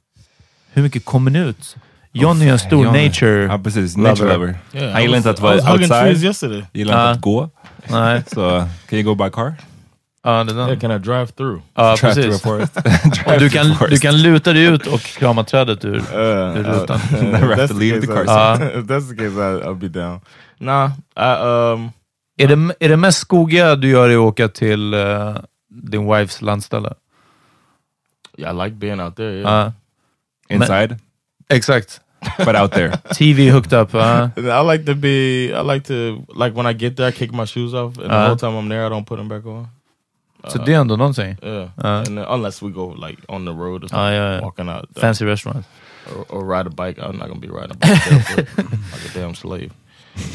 Hur 0.72 0.82
mycket 0.82 1.04
kommer 1.04 1.30
ni 1.30 1.38
ut? 1.38 1.76
Johnny 2.12 2.48
är 2.48 2.52
en 2.52 2.58
stor 2.58 2.84
Johnny. 2.84 3.06
nature 3.06 3.44
Ja, 3.44 3.58
precis. 3.58 3.96
Nature 3.96 4.32
lover. 4.32 4.54
Yeah, 4.72 4.92
Han 4.92 5.02
gillar 5.02 5.16
inte 5.16 5.30
att 5.30 5.38
I 5.38 5.42
was 5.42 5.62
vara 5.62 5.72
hugging 5.72 5.88
trees 5.88 6.08
outside. 6.08 6.24
yesterday. 6.24 6.64
Gillar 6.72 6.94
inte 6.94 7.10
att 7.10 7.20
gå. 7.20 7.50
Nej. 7.88 8.22
Så, 8.34 8.68
can 8.88 8.98
you 8.98 9.02
go 9.02 9.24
by 9.24 9.30
car? 9.30 9.54
Ja, 10.22 10.44
det 10.44 10.52
är 10.52 10.56
den. 10.56 10.68
Yeah, 10.68 10.78
can 10.80 10.90
I 10.90 10.98
drive 10.98 11.26
through? 11.26 11.62
Ja, 11.74 11.96
Drive 11.96 12.14
through 12.14 12.58
precis. 12.58 12.76
Och 13.04 13.10
Drive 13.10 13.38
du, 13.38 13.50
through 13.50 13.78
kan, 13.78 13.90
du 13.90 13.98
kan 13.98 14.22
luta 14.22 14.52
dig 14.52 14.64
ut 14.64 14.86
och 14.86 15.00
krama 15.00 15.44
trädet 15.44 15.84
ur, 15.84 15.96
Uh, 15.96 16.56
ur 16.58 16.64
rutan. 16.64 17.00
Never 17.12 17.56
have 17.56 17.68
to 17.68 17.74
that's 17.74 17.78
leave 17.78 18.00
the 18.00 18.06
case, 18.06 18.24
car 18.24 18.56
seat. 18.56 18.74
if 18.76 18.86
that's 18.86 19.08
the 19.08 19.16
case, 19.16 19.36
I, 19.36 19.62
I'll 19.68 19.74
be 19.74 19.88
down. 19.88 20.20
Nah, 20.58 20.90
I 21.16 21.42
um. 21.74 21.90
Är 22.38 22.48
det, 22.48 22.74
är 22.80 22.88
det 22.88 22.96
mest 22.96 23.18
skogiga 23.18 23.76
du 23.76 23.88
gör 23.88 24.10
i 24.10 24.14
att 24.14 24.20
åka 24.20 24.48
till 24.48 24.94
eh, 24.94 25.36
din 25.68 26.12
wifes 26.12 26.42
landställe? 26.42 26.94
Yeah, 28.38 28.56
I 28.56 28.64
like 28.64 28.76
being 28.76 29.00
out 29.00 29.16
there. 29.16 29.32
Yeah. 29.32 29.72
Ja. 30.48 30.54
Inside, 30.54 30.98
Exakt. 31.48 32.00
But 32.38 32.56
out 32.56 32.72
there. 32.72 32.90
TV 33.14 33.50
hooked 33.50 33.72
up. 33.72 33.94
Uh, 33.94 34.28
I 34.36 34.72
like 34.72 34.84
to 34.86 34.94
be. 34.94 35.52
I 35.54 35.62
like 35.74 35.84
to 35.88 36.24
like 36.34 36.54
when 36.56 36.66
I 36.66 36.72
get 36.72 36.96
there, 36.96 37.08
I 37.08 37.12
kick 37.12 37.32
my 37.32 37.44
shoes 37.46 37.74
off, 37.74 37.98
and 37.98 38.10
the 38.10 38.14
Uh-huh. 38.14 38.26
whole 38.26 38.36
time 38.36 38.56
I'm 38.56 38.68
there, 38.68 38.86
I 38.86 38.88
don't 38.88 39.04
put 39.06 39.16
them 39.18 39.28
back 39.28 39.46
on. 39.46 39.68
så 40.48 40.58
det 40.58 40.74
är 40.74 40.80
ändå 40.80 40.96
någonting. 40.96 41.36
Yeah, 41.42 41.62
Uh. 41.62 41.84
and 41.86 42.06
then, 42.06 42.18
unless 42.28 42.62
we 42.62 42.70
go 42.70 42.94
like 43.08 43.18
on 43.28 43.44
the 43.44 43.52
road 43.52 43.84
or 43.84 43.88
something, 43.88 43.98
Ah, 43.98 44.10
yeah, 44.10 44.30
yeah. 44.32 44.44
walking 44.44 44.68
out, 44.68 44.84
uh, 44.96 45.00
Fancy 45.00 45.24
restaurant. 45.24 45.66
or, 46.16 46.24
or 46.36 46.44
ride 46.58 46.66
a 46.66 46.70
bike. 46.70 46.98
I'm 47.02 47.16
not 47.18 47.28
gonna 47.28 47.40
be 47.40 47.48
riding 47.48 47.70
a 47.72 47.74
bike 47.74 48.10
barefoot 48.10 48.48
like 48.92 49.16
a 49.16 49.18
damn 49.20 49.34
slave. 49.34 49.70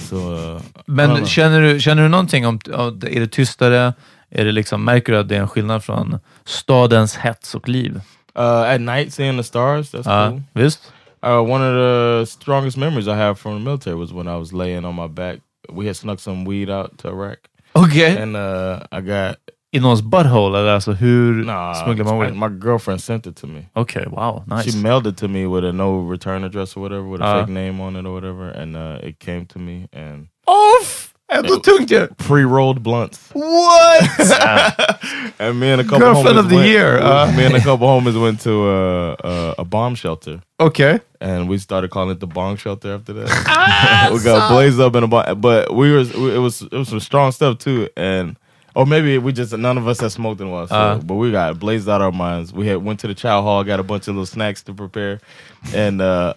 So, 0.09 0.15
uh, 0.15 0.21
I 0.21 0.61
don't 0.61 0.83
Men 0.85 1.09
know. 1.09 1.25
känner 1.25 1.61
du, 1.61 1.79
känner 1.79 2.03
du 2.03 2.09
någonting 2.09 2.47
om, 2.47 2.59
om 2.73 3.01
är 3.11 3.19
det 3.19 3.27
tystare? 3.27 3.93
Är 4.29 4.45
det 4.45 4.51
liksom, 4.51 4.83
märker 4.85 5.13
du 5.13 5.19
att 5.19 5.27
det 5.29 5.35
är 5.35 5.41
en 5.41 5.47
skillnad 5.47 5.83
från 5.83 6.19
stadens 6.45 7.17
hets 7.17 7.55
och 7.55 7.69
liv? 7.69 8.01
uh, 8.39 8.41
at 8.73 8.81
night 8.81 9.13
seeing 9.13 9.37
the 9.37 9.43
stars, 9.43 9.91
that's 9.93 10.03
Ja, 10.05 10.29
cool. 10.29 10.41
visst? 10.53 10.91
Uh, 11.25 11.41
one 11.41 11.61
of 11.63 11.73
the 11.73 12.25
strongest 12.25 12.77
memories 12.77 13.07
I 13.07 13.15
have 13.17 13.39
from 13.39 13.53
the 13.55 13.59
military 13.59 13.95
was 13.95 14.13
when 14.13 14.27
I 14.27 14.37
was 14.37 14.53
laying 14.53 14.85
on 14.85 14.95
my 14.95 15.07
back. 15.07 15.39
We 15.71 15.87
had 15.87 15.95
snuck 15.95 16.19
some 16.19 16.45
weed 16.45 16.69
out 16.69 16.97
to 16.99 17.07
Iraq, 17.07 17.39
Okej. 17.75 18.15
and 18.21 18.35
uh, 18.35 18.79
I 18.91 19.01
got 19.01 19.37
I 19.73 19.79
någons 19.79 20.01
butthole? 20.01 20.55
Eller 20.57 20.73
alltså 20.73 20.93
hur 20.93 21.33
nah. 21.43 21.73
smugglar 21.73 22.05
man 22.05 22.17
weed? 22.19 22.33
My 22.35 22.49
girlfriend 22.49 23.01
sent 23.01 23.25
it 23.27 23.35
to 23.37 23.47
me. 23.47 23.65
Okay, 23.75 24.05
wow. 24.07 24.43
Nice. 24.47 24.65
She 24.71 24.77
mailed 24.83 25.07
it 25.07 25.17
to 25.17 25.27
me 25.27 25.47
with 25.47 25.65
a 25.65 25.71
no 25.73 25.97
return 26.11 26.43
address 26.43 26.77
or 26.77 26.81
whatever, 26.81 27.07
with 27.09 27.21
a 27.21 27.25
Uh. 27.25 27.39
fake 27.45 27.49
name 27.53 27.81
on 27.81 27.95
it 27.95 28.05
or 28.05 28.13
whatever, 28.13 28.49
and 28.49 28.75
uh, 28.75 28.99
it 29.07 29.19
came 29.19 29.45
to 29.47 29.59
me 29.59 29.87
and 29.91 30.27
Off! 30.47 31.14
Ändå 31.37 31.55
tungt 31.59 31.91
ju! 31.91 32.07
pre-rolled 32.17 32.81
blunts. 32.81 33.19
What? 33.33 34.09
And 35.39 35.59
me 35.59 35.71
and 35.71 35.81
a 35.81 35.83
couple 35.83 35.99
Girlfriend 35.99 36.37
homies 36.37 36.39
of 36.39 36.49
the 36.49 36.55
went, 36.55 36.67
year, 36.69 36.97
uh. 37.01 37.31
me 37.37 37.45
and 37.45 37.55
a 37.55 37.59
couple 37.59 37.87
homies 37.87 38.15
went 38.21 38.39
to 38.41 38.51
uh, 38.69 39.15
uh, 39.23 39.55
a 39.57 39.65
bomb 39.65 39.95
shelter. 39.95 40.41
Okay. 40.59 40.99
and 41.19 41.49
we 41.49 41.57
started 41.57 41.89
calling 41.91 42.11
it 42.11 42.19
the 42.19 42.27
bomb 42.27 42.55
shelter 42.55 42.93
after 42.95 43.13
that. 43.13 44.11
we 44.13 44.23
got 44.23 44.49
blazed 44.49 44.79
up 44.79 44.95
in 44.95 45.03
a 45.03 45.07
bong, 45.07 45.41
but 45.41 45.73
we 45.75 45.91
were 45.91 45.99
it 46.35 46.39
was 46.39 46.61
it 46.61 46.71
was 46.71 46.87
some 46.87 46.99
strong 47.01 47.31
stuff 47.33 47.57
too, 47.57 47.89
and 47.97 48.37
or 48.75 48.85
maybe 48.85 49.17
we 49.17 49.33
just 49.33 49.51
none 49.57 49.77
of 49.77 49.87
us 49.87 49.99
had 49.99 50.11
smoked 50.11 50.39
in 50.41 50.47
a 50.47 50.51
while, 50.51 50.67
so, 50.67 50.75
Uh. 50.75 50.97
but 50.99 51.15
we 51.15 51.31
got 51.31 51.59
blazed 51.59 51.89
out 51.89 52.01
our 52.01 52.11
minds. 52.13 52.53
We 52.53 52.67
had 52.67 52.77
went 52.85 52.99
to 53.01 53.07
the 53.07 53.13
chow 53.15 53.41
hall, 53.41 53.63
got 53.65 53.79
a 53.79 53.83
bunch 53.83 54.07
of 54.07 54.15
little 54.15 54.25
snacks 54.25 54.63
to 54.63 54.73
prepare, 54.73 55.19
and 55.73 56.01
uh, 56.01 56.33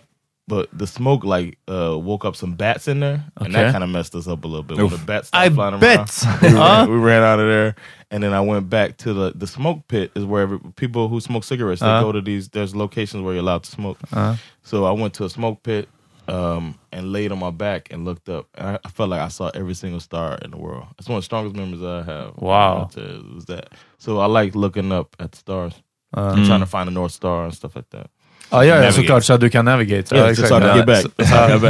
but 0.49 0.69
the 0.73 0.87
smoke 0.87 1.23
like 1.25 1.59
uh, 1.69 1.97
woke 1.97 2.25
up 2.25 2.35
some 2.35 2.55
bats 2.55 2.89
in 2.89 3.01
there, 3.01 3.23
and 3.37 3.49
Okay. 3.55 3.65
that 3.65 3.73
kind 3.73 3.85
of 3.85 3.91
messed 3.91 4.15
us 4.15 4.27
up 4.27 4.43
a 4.45 4.49
little 4.49 4.63
bit. 4.65 4.79
When 4.79 4.87
Oof. 4.87 4.99
the 4.99 5.05
bats 5.07 5.29
started 5.29 5.53
I 5.53 5.55
flying 5.55 5.79
bet. 5.79 6.25
around, 6.25 6.41
we, 6.43 6.49
Huh? 6.49 6.57
ran, 6.59 6.91
we 6.91 6.97
ran 6.97 7.23
out 7.23 7.39
of 7.39 7.47
there, 7.47 7.75
and 8.11 8.23
then 8.23 8.33
I 8.33 8.41
went 8.41 8.69
back 8.71 8.97
to 8.99 9.13
the 9.15 9.33
the 9.37 9.47
smoke 9.47 9.87
pit. 9.89 10.11
Is 10.17 10.25
where 10.25 10.43
every, 10.43 10.59
people 10.77 11.09
who 11.09 11.21
smoke 11.21 11.45
cigarettes 11.45 11.81
they 11.83 11.87
Uh. 11.87 12.01
go 12.03 12.11
to 12.13 12.21
these. 12.21 12.49
There's 12.49 12.75
locations 12.75 13.23
where 13.23 13.35
you're 13.35 13.43
allowed 13.43 13.63
to 13.65 13.71
smoke. 13.71 13.99
Uh. 14.13 14.37
So 14.63 14.85
I 14.87 14.93
went 14.93 15.15
to 15.15 15.25
a 15.25 15.31
smoke 15.31 15.63
pit 15.63 15.89
um, 16.29 16.79
and 16.93 17.13
laid 17.13 17.33
on 17.33 17.39
my 17.39 17.51
back 17.51 17.89
and 17.91 18.05
looked 18.05 18.29
up. 18.29 18.47
And 18.55 18.69
I, 18.69 18.79
I 18.85 18.89
felt 18.91 19.09
like 19.11 19.21
I 19.21 19.29
saw 19.29 19.51
every 19.55 19.75
single 19.75 20.01
star 20.01 20.39
in 20.43 20.51
the 20.51 20.59
world. 20.59 20.87
It's 20.99 21.09
one 21.09 21.17
of 21.17 21.23
the 21.23 21.27
strongest 21.27 21.57
memories 21.57 21.83
I 21.83 22.03
have. 22.03 22.37
Wow. 22.37 22.91
It 22.97 23.35
was 23.35 23.47
that. 23.47 23.73
So 23.99 24.19
I 24.19 24.27
like 24.27 24.55
looking 24.55 24.93
up 24.93 25.17
at 25.19 25.33
the 25.33 25.39
stars. 25.39 25.75
Uh. 26.17 26.33
I'm 26.37 26.45
trying 26.47 26.61
to 26.61 26.67
find 26.67 26.87
the 26.87 26.93
North 26.93 27.13
Star 27.13 27.45
and 27.45 27.55
stuff 27.55 27.77
like 27.77 27.89
that. 27.91 28.11
Ja, 28.51 28.65
ja, 28.65 28.85
ja 28.85 28.93
såklart, 28.93 29.25
så 29.25 29.33
att 29.33 29.41
du 29.41 29.51
kan 29.51 29.65
navigate. 29.65 30.15
Yeah, 30.17 30.29
ja, 30.51 30.85
back. 30.87 31.01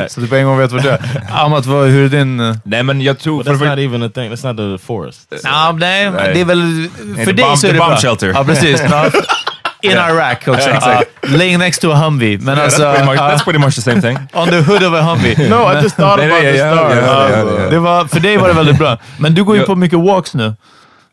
Så, 0.08 0.14
så 0.14 0.20
du 0.20 0.26
på 0.28 0.36
en 0.36 0.44
gång 0.46 0.58
vet 0.58 0.72
vart 0.72 0.82
du 0.82 0.88
är. 0.88 1.00
Amat, 1.32 1.66
vad, 1.66 1.88
hur 1.88 2.04
är 2.04 2.08
din... 2.08 2.36
Nej 2.64 2.82
men 2.82 3.00
jag 3.00 3.18
tror... 3.18 3.38
But 3.38 3.46
för- 3.46 3.52
that's 3.54 3.58
för- 3.58 3.76
not 3.76 3.78
even 3.78 4.02
a 4.02 4.10
thing. 4.14 4.32
That's 4.32 4.52
not 4.52 4.80
the 4.80 4.86
forest. 4.86 5.32
Ja, 5.44 5.72
nej, 5.78 6.10
Nej. 6.10 6.30
det 6.34 6.40
är 6.40 6.44
väl... 6.44 6.88
För 7.24 7.32
dig 7.32 7.56
så 7.56 7.66
är 7.66 7.72
det 7.72 7.78
bomb 7.78 7.90
bra. 7.90 7.96
shelter. 7.96 8.32
Ja, 8.34 8.44
precis. 8.44 8.82
In 9.82 9.90
Iraq 9.90 10.48
också. 10.48 10.68
Ja, 10.68 10.76
exakt. 10.76 11.10
Ja, 11.22 11.28
laying 11.36 11.58
next 11.58 11.80
to 11.80 11.90
a 11.90 11.94
Humvee. 11.94 12.38
Men 12.38 12.54
Yeah, 12.54 12.64
alltså... 12.64 12.82
that's, 12.82 12.94
pretty 12.94 13.06
much, 13.10 13.18
that's 13.18 13.44
pretty 13.44 13.58
much 13.58 13.74
the 13.74 13.82
same 13.82 14.00
thing. 14.02 14.18
on 14.32 14.48
the 14.48 14.60
hood 14.60 14.82
of 14.82 14.94
a 14.94 15.00
Humvee. 15.02 15.48
No, 15.48 15.72
I 15.72 15.82
just 15.82 15.96
thought 15.96 16.20
about 16.20 16.40
the 16.40 16.56
stars. 16.58 16.92
Uh, 16.96 17.62
ja. 17.62 17.70
Det 17.70 17.78
var, 17.78 18.04
för 18.04 18.20
dig 18.20 18.36
var 18.36 18.48
det 18.48 18.54
väldigt 18.54 18.78
bra. 18.78 18.98
Men 19.18 19.34
du 19.34 19.44
går 19.44 19.56
ju 19.56 19.62
på 19.62 19.74
mycket 19.74 19.98
walks 19.98 20.34
nu. 20.34 20.54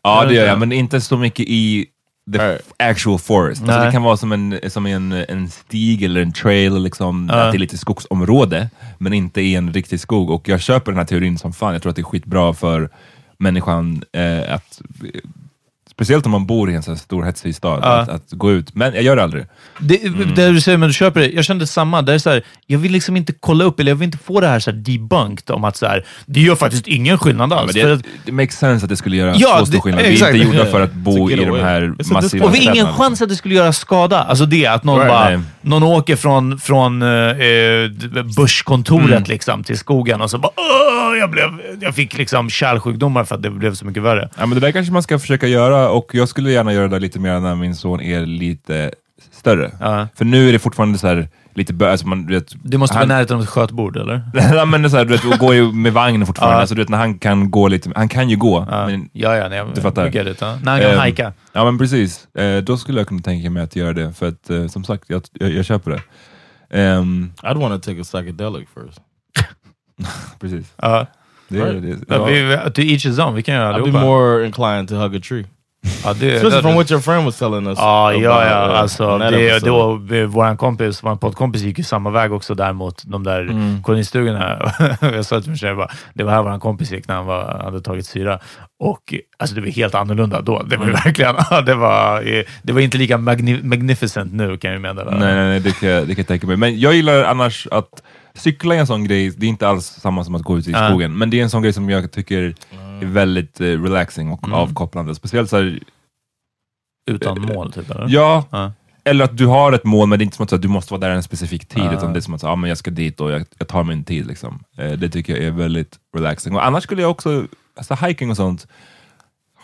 Ja 0.02 0.24
det 0.28 0.34
gör 0.34 0.46
jag, 0.46 0.58
men 0.58 0.72
inte 0.72 1.00
så 1.00 1.16
mycket 1.16 1.46
i 1.48 1.86
the 2.32 2.38
Right. 2.38 2.62
actual 2.78 3.18
forest. 3.18 3.62
Alltså, 3.62 3.80
det 3.84 3.92
kan 3.92 4.02
vara 4.02 4.16
som 4.16 4.32
en, 4.32 4.58
som 4.68 4.86
en, 4.86 5.12
en 5.12 5.50
stig 5.50 6.02
eller 6.02 6.22
en 6.22 6.32
trail, 6.32 6.82
liksom, 6.82 7.30
att 7.30 7.52
det 7.52 7.56
är 7.56 7.58
lite 7.58 7.78
skogsområde, 7.78 8.70
men 8.98 9.12
inte 9.12 9.40
i 9.40 9.54
en 9.54 9.72
riktig 9.72 10.00
skog. 10.00 10.30
Och 10.30 10.48
jag 10.48 10.60
köper 10.60 10.92
den 10.92 10.98
här 10.98 11.06
teorin 11.06 11.38
som 11.38 11.52
fan. 11.52 11.72
Jag 11.72 11.82
tror 11.82 11.90
att 11.90 11.96
det 11.96 12.02
är 12.02 12.04
skitbra 12.04 12.54
för 12.54 12.90
människan 13.38 14.02
eh, 14.12 14.54
att 14.54 14.80
Speciellt 15.96 16.26
om 16.26 16.32
man 16.32 16.46
bor 16.46 16.70
i 16.70 16.74
en 16.74 16.82
så 16.82 16.90
här 16.90 16.98
stor 16.98 17.22
hetsig 17.24 17.54
stad, 17.54 17.80
Ja. 17.82 17.88
att, 17.88 18.08
att 18.08 18.22
gå 18.30 18.52
ut. 18.52 18.74
Men 18.74 18.94
jag 18.94 19.02
gör 19.02 19.16
det 19.16 19.22
aldrig. 19.22 19.44
Det, 19.78 20.04
Mm. 20.06 20.34
det 20.34 20.48
du 20.50 20.60
säger, 20.60 20.78
men 20.78 20.88
du 20.88 20.92
köper 20.92 21.20
det. 21.20 21.30
Jag 21.30 21.44
kände 21.44 21.66
samma. 21.66 22.02
Det 22.02 22.14
är 22.14 22.18
så 22.18 22.30
här, 22.30 22.42
jag 22.66 22.78
vill 22.78 22.92
liksom 22.92 23.16
inte 23.16 23.32
kolla 23.40 23.64
upp, 23.64 23.80
eller 23.80 23.90
jag 23.92 23.96
vill 23.96 24.06
inte 24.06 24.18
få 24.18 24.40
det 24.40 24.46
här, 24.48 24.58
så 24.60 24.70
här 24.70 24.78
debunked 24.78 25.50
om 25.50 25.64
att 25.64 25.76
så 25.76 25.86
här, 25.86 26.04
det 26.26 26.40
gör 26.40 26.54
faktiskt 26.54 26.86
ingen 26.86 27.18
skillnad 27.18 27.52
alls. 27.52 27.72
För 27.72 27.80
det, 27.88 27.92
att, 27.94 28.02
det 28.24 28.32
makes 28.32 28.58
sense 28.58 28.84
att 28.86 28.90
det 28.90 28.96
skulle 28.96 29.16
göra 29.16 29.34
Ja, 29.36 29.56
så 29.60 29.66
stor 29.66 29.80
skillnad. 29.80 30.02
Vi 30.04 30.22
är 30.22 30.34
inte 30.34 30.44
gjorda 30.56 30.66
för 30.70 30.80
att 30.80 30.92
bo 31.06 31.30
i 31.30 31.34
de 31.36 31.60
här 31.60 31.94
massiva 32.12 32.46
och 32.46 32.54
vi 32.54 32.66
har 32.66 32.72
ingen 32.74 32.86
chans 32.92 33.22
att 33.22 33.28
det 33.28 33.36
skulle 33.36 33.54
göra 33.54 33.72
skada. 33.72 34.22
Alltså 34.22 34.46
det, 34.46 34.66
att 34.66 34.84
någon 34.84 34.98
Right. 34.98 35.10
bara, 35.12 35.28
Nej. 35.30 35.38
någon 35.60 35.82
åker 35.82 36.16
från, 36.16 36.58
från 36.58 37.02
eh, 37.02 37.08
eh, 37.08 37.90
börskontoret 38.36 39.10
Mm. 39.10 39.22
liksom, 39.28 39.64
till 39.64 39.78
skogen 39.78 40.20
och 40.20 40.30
så 40.30 40.38
bara 40.38 40.52
Åh, 40.56 41.18
jag, 41.18 41.30
blev, 41.30 41.48
jag 41.80 41.94
fick 41.94 42.18
liksom 42.18 42.50
kärlsjukdomar 42.50 43.24
för 43.24 43.34
att 43.34 43.42
det 43.42 43.50
blev 43.50 43.74
så 43.74 43.84
mycket 43.86 44.02
värre. 44.02 44.28
Ja, 44.38 44.46
men 44.46 44.50
det 44.60 44.66
där 44.66 44.72
kanske 44.72 44.92
man 44.92 45.02
ska 45.02 45.18
försöka 45.18 45.46
göra 45.46 45.85
och 45.88 46.10
jag 46.14 46.28
skulle 46.28 46.50
gärna 46.50 46.72
göra 46.72 46.88
det 46.88 46.98
lite 46.98 47.18
mer 47.20 47.40
när 47.40 47.54
min 47.54 47.74
son 47.74 48.00
är 48.00 48.26
lite 48.26 48.90
större. 49.32 49.70
Ja. 49.80 50.08
För 50.14 50.24
nu 50.24 50.48
är 50.48 50.52
det 50.52 50.58
fortfarande 50.58 50.98
så 50.98 51.06
här, 51.06 51.28
lite 51.54 51.72
bö... 51.74 51.90
Alltså 51.90 52.06
man, 52.06 52.26
du 52.26 52.34
vet, 52.34 52.52
Det 52.62 52.78
måste 52.78 52.94
vara 52.94 53.00
han, 53.02 53.10
i 53.10 53.14
närheten 53.14 53.36
av 53.36 53.42
ett 53.42 53.48
skötbord, 53.48 53.96
eller? 53.96 54.22
ja, 54.54 54.64
men 54.64 54.82
det 54.82 54.86
är 54.88 54.90
så 54.90 54.96
här, 54.96 55.04
du 55.04 55.10
vet, 55.12 55.24
och 55.24 55.38
gå 55.38 55.54
ju 55.54 55.72
med 55.72 55.92
vagn 55.92 56.26
fortfarande. 56.26 56.56
Ja. 56.56 56.60
Alltså, 56.60 56.74
du 56.74 56.80
vet, 56.82 56.88
när 56.88 56.98
han 56.98 57.18
kan 57.18 57.50
gå 57.50 57.68
lite, 57.68 57.90
han 57.94 58.08
kan 58.08 58.28
ju 58.30 58.36
gå. 58.36 58.66
Ja, 58.70 58.86
Men, 58.86 59.08
ja, 59.12 59.36
ja 59.36 59.48
nej, 59.48 59.58
jag 59.58 59.68
Du 59.74 59.80
fattar. 59.80 60.06
it, 60.28 60.40
ja. 60.40 60.58
När 60.62 60.72
han 60.72 60.80
kan 60.80 60.90
Ehm, 60.90 60.98
hajka. 60.98 61.32
Ja 61.52 61.64
men 61.64 61.78
precis. 61.78 62.34
Eh, 62.36 62.62
då 62.62 62.76
skulle 62.76 63.00
jag 63.00 63.08
kunna 63.08 63.20
tänka 63.22 63.50
mig 63.50 63.62
att 63.62 63.76
göra 63.76 63.92
det. 63.92 64.12
För 64.12 64.28
att 64.28 64.50
eh, 64.50 64.66
som 64.66 64.84
sagt, 64.84 65.04
jag, 65.06 65.22
jag, 65.32 65.50
jag 65.52 65.64
köper 65.64 65.90
det. 65.90 66.00
Ehm, 66.80 67.32
I'd 67.42 67.58
want 67.60 67.82
to 67.82 67.90
take 67.90 68.00
a 68.00 68.04
psychedelic 68.04 68.68
first. 68.74 69.00
precis. 70.40 70.72
Ja. 70.76 71.06
Det, 71.48 71.60
Right. 71.60 71.82
det, 72.08 72.14
Ja, 72.14 72.24
vi, 72.24 72.70
to 72.74 72.80
each 72.80 73.06
his 73.06 73.18
own, 73.18 73.34
vi 73.34 73.42
kan 73.42 73.54
göra 73.54 73.68
I'd 73.68 73.74
be 73.74 73.80
allihopa. 73.82 74.00
more 74.04 74.46
inclined 74.46 74.88
to 74.88 74.94
hug 74.94 75.16
a 75.16 75.20
tree. 75.28 75.44
Ja, 76.04 76.12
det, 76.14 76.26
Especially 76.26 76.56
det, 76.56 76.62
from 76.62 76.74
what 76.74 76.90
your 76.90 77.00
friend 77.00 77.24
was 77.24 77.38
telling 77.38 77.66
us. 77.66 77.78
Ja, 77.78 78.12
ja, 78.12 78.30
about, 78.32 78.50
ja. 78.50 78.72
uh, 78.72 78.80
Alltså, 78.80 79.18
det, 79.18 79.58
då, 79.64 80.00
eh, 80.14 80.24
våran 80.26 80.56
kompis, 80.56 81.02
vår 81.02 81.16
poddkompis 81.16 81.62
gick 81.62 81.78
ju 81.78 81.84
samma 81.84 82.10
väg 82.10 82.32
också 82.32 82.54
där 82.54 82.72
mot 82.72 83.02
de 83.06 83.22
där 83.24 83.40
Mm. 83.40 83.82
kolonistugorna. 83.82 84.72
jag 85.00 85.24
sa 85.24 85.40
till 85.40 85.50
mig 85.62 85.74
bara, 85.74 85.90
det 86.14 86.24
var 86.24 86.32
här 86.32 86.42
våran 86.42 86.60
kompis 86.60 86.92
gick 86.92 87.08
när 87.08 87.14
han 87.14 87.26
var, 87.26 87.60
hade 87.64 87.80
tagit 87.80 88.06
syra. 88.06 88.38
Och 88.80 89.14
alltså, 89.38 89.54
det 89.56 89.60
var 89.60 89.68
helt 89.68 89.94
annorlunda 89.94 90.40
då. 90.40 90.62
Det 90.62 90.76
var 90.76 90.84
Mm. 90.84 90.94
verkligen, 91.04 91.34
det 91.66 91.74
var, 91.74 92.22
det 92.62 92.72
var 92.72 92.80
inte 92.80 92.98
lika 92.98 93.18
magni 93.18 93.60
magnificent 93.62 94.32
nu 94.32 94.56
kan 94.56 94.72
jag 94.72 94.80
meddela. 94.80 95.10
Nej, 95.10 95.34
nej, 95.34 95.46
nej 95.48 95.60
det, 95.60 95.72
kan, 95.80 95.88
jag- 95.88 96.02
det 96.02 96.14
kan 96.14 96.22
jag 96.22 96.26
tänka 96.28 96.46
mig. 96.46 96.56
Men 96.56 96.80
jag 96.80 96.94
gillar 96.94 97.24
annars 97.24 97.66
att 97.70 98.02
cykla 98.34 98.74
är 98.74 98.78
en 98.78 98.86
sån 98.86 99.04
grej, 99.04 99.30
det 99.36 99.46
är 99.46 99.50
inte 99.50 99.68
alls 99.68 99.86
samma 99.86 100.24
som 100.24 100.34
att 100.34 100.42
gå 100.42 100.58
ut 100.58 100.68
i 100.68 100.72
skogen, 100.72 101.18
men 101.18 101.30
det 101.30 101.38
är 101.38 101.42
en 101.42 101.50
sån 101.50 101.62
grej 101.62 101.72
som 101.72 101.90
jag 101.90 102.12
tycker 102.12 102.54
är 103.02 103.06
väldigt 103.06 103.60
eh, 103.60 103.64
relaxing 103.64 104.30
och 104.30 104.44
Mm. 104.44 104.58
avkopplande. 104.58 105.14
Speciellt 105.14 105.50
så 105.50 105.56
här, 105.56 105.80
Utan 107.10 107.40
mål, 107.40 107.72
typ? 107.72 107.90
Eller? 107.90 108.06
ja, 108.08 108.44
Ja. 108.50 108.72
eller 109.04 109.24
att 109.24 109.36
du 109.36 109.46
har 109.46 109.72
ett 109.72 109.84
mål, 109.84 110.08
men 110.08 110.18
det 110.18 110.22
är 110.22 110.24
inte 110.24 110.36
som 110.36 110.44
att 110.44 110.50
så 110.50 110.56
här, 110.56 110.62
du 110.62 110.68
måste 110.68 110.92
vara 110.92 111.00
där 111.00 111.10
en 111.10 111.22
specifik 111.22 111.66
tid, 111.68 111.82
Ja. 111.84 111.92
utan 111.92 112.12
det 112.12 112.18
är 112.18 112.20
som 112.20 112.34
att 112.34 112.40
så, 112.40 112.48
ah, 112.48 112.56
men 112.56 112.68
jag 112.68 112.78
ska 112.78 112.90
dit 112.90 113.20
och 113.20 113.30
jag, 113.30 113.44
jag 113.58 113.68
tar 113.68 113.84
min 113.84 114.04
tid. 114.04 114.26
Liksom. 114.26 114.60
Eh, 114.78 114.92
det 114.92 115.08
tycker 115.08 115.36
jag 115.36 115.44
är 115.44 115.50
väldigt 115.50 115.96
relaxing. 116.16 116.54
Och 116.54 116.66
annars 116.66 116.82
skulle 116.82 117.02
jag 117.02 117.10
också, 117.10 117.46
alltså 117.76 117.94
hiking 117.94 118.30
och 118.30 118.36
sånt, 118.36 118.66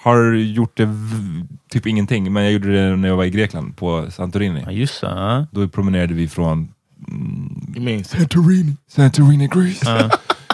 har 0.03 0.33
gjort 0.33 0.77
det 0.77 0.85
v- 0.85 1.47
typ 1.71 1.87
ingenting, 1.87 2.33
men 2.33 2.43
jag 2.45 2.53
gjorde 2.53 2.73
det 2.91 2.97
när 2.97 3.09
jag 3.09 3.17
var 3.17 3.25
i 3.25 3.31
Grekland, 3.31 3.77
på 3.77 4.11
Santorini. 4.11 4.63
Ja, 4.65 4.71
just 4.73 5.01
det. 5.01 5.07
Ja. 5.07 5.47
Då 5.51 5.69
promenerade 5.69 6.15
vi 6.15 6.29
från 6.29 6.69
mm, 7.09 7.73
You 7.77 7.85
mean 7.85 8.05
Santorini? 8.05 8.77
Santorini, 8.89 9.49
Greece. 9.49 9.83
Ja. 9.87 10.11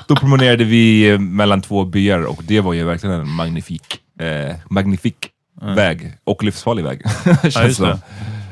Då 0.09 0.16
promenerade 0.16 0.64
vi 0.64 1.11
eh, 1.11 1.18
mellan 1.18 1.62
två 1.62 1.84
byar 1.84 2.26
och 2.26 2.42
det 2.44 2.61
var 2.61 2.72
ju 2.72 2.84
verkligen 2.84 3.20
en 3.20 3.28
magnifik, 3.28 4.00
eh, 4.20 4.54
magnifik 4.70 5.30
väg. 5.61 6.12
Och 6.24 6.44
livsfarlig 6.44 6.84
väg. 6.84 7.02
Känns 7.52 7.76
det. 7.76 7.98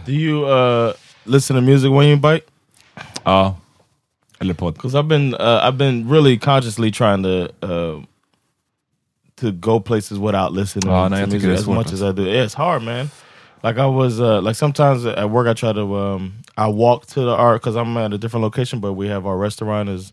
Do 0.06 0.12
you 0.12 0.44
uh, 0.44 0.92
listen 1.24 1.56
to 1.56 1.62
music 1.62 1.90
when 1.90 2.02
you 2.02 2.16
bike? 2.16 2.46
Ja. 3.24 3.56
Eller 4.38 4.54
podd. 4.54 4.74
Because 4.74 4.98
I've 4.98 5.08
been 5.08 5.34
uh, 5.34 5.68
I've 5.68 5.76
been 5.76 6.08
really 6.10 6.38
consciously 6.38 6.92
trying 6.92 7.22
to 7.22 7.66
uh, 7.66 8.02
to 9.40 9.50
go 9.52 9.80
places 9.80 10.18
without 10.18 10.52
listening 10.52 10.92
Ja, 10.92 11.08
to 11.08 11.16
jag 11.16 11.28
music 11.28 11.50
as 11.50 11.66
much 11.66 11.92
as 11.92 12.02
alltså. 12.02 12.06
I 12.06 12.12
do. 12.12 12.30
Yeah, 12.30 12.44
it's 12.44 12.56
hard, 12.56 12.82
man. 12.82 13.10
Like 13.62 13.78
I 13.78 13.86
was 13.86 14.20
uh, 14.20 14.40
like 14.42 14.56
sometimes 14.56 15.06
at 15.06 15.30
work 15.30 15.48
I 15.48 15.54
try 15.54 15.72
to 15.72 15.96
um, 15.96 16.32
I 16.56 16.68
walk 16.68 17.06
to 17.06 17.20
the 17.20 17.34
art 17.34 17.62
because 17.62 17.76
I'm 17.76 17.96
at 17.96 18.12
a 18.12 18.18
different 18.18 18.44
location, 18.44 18.80
but 18.80 18.92
we 18.92 19.08
have 19.08 19.26
our 19.26 19.38
restaurant 19.38 19.88
is 19.88 20.12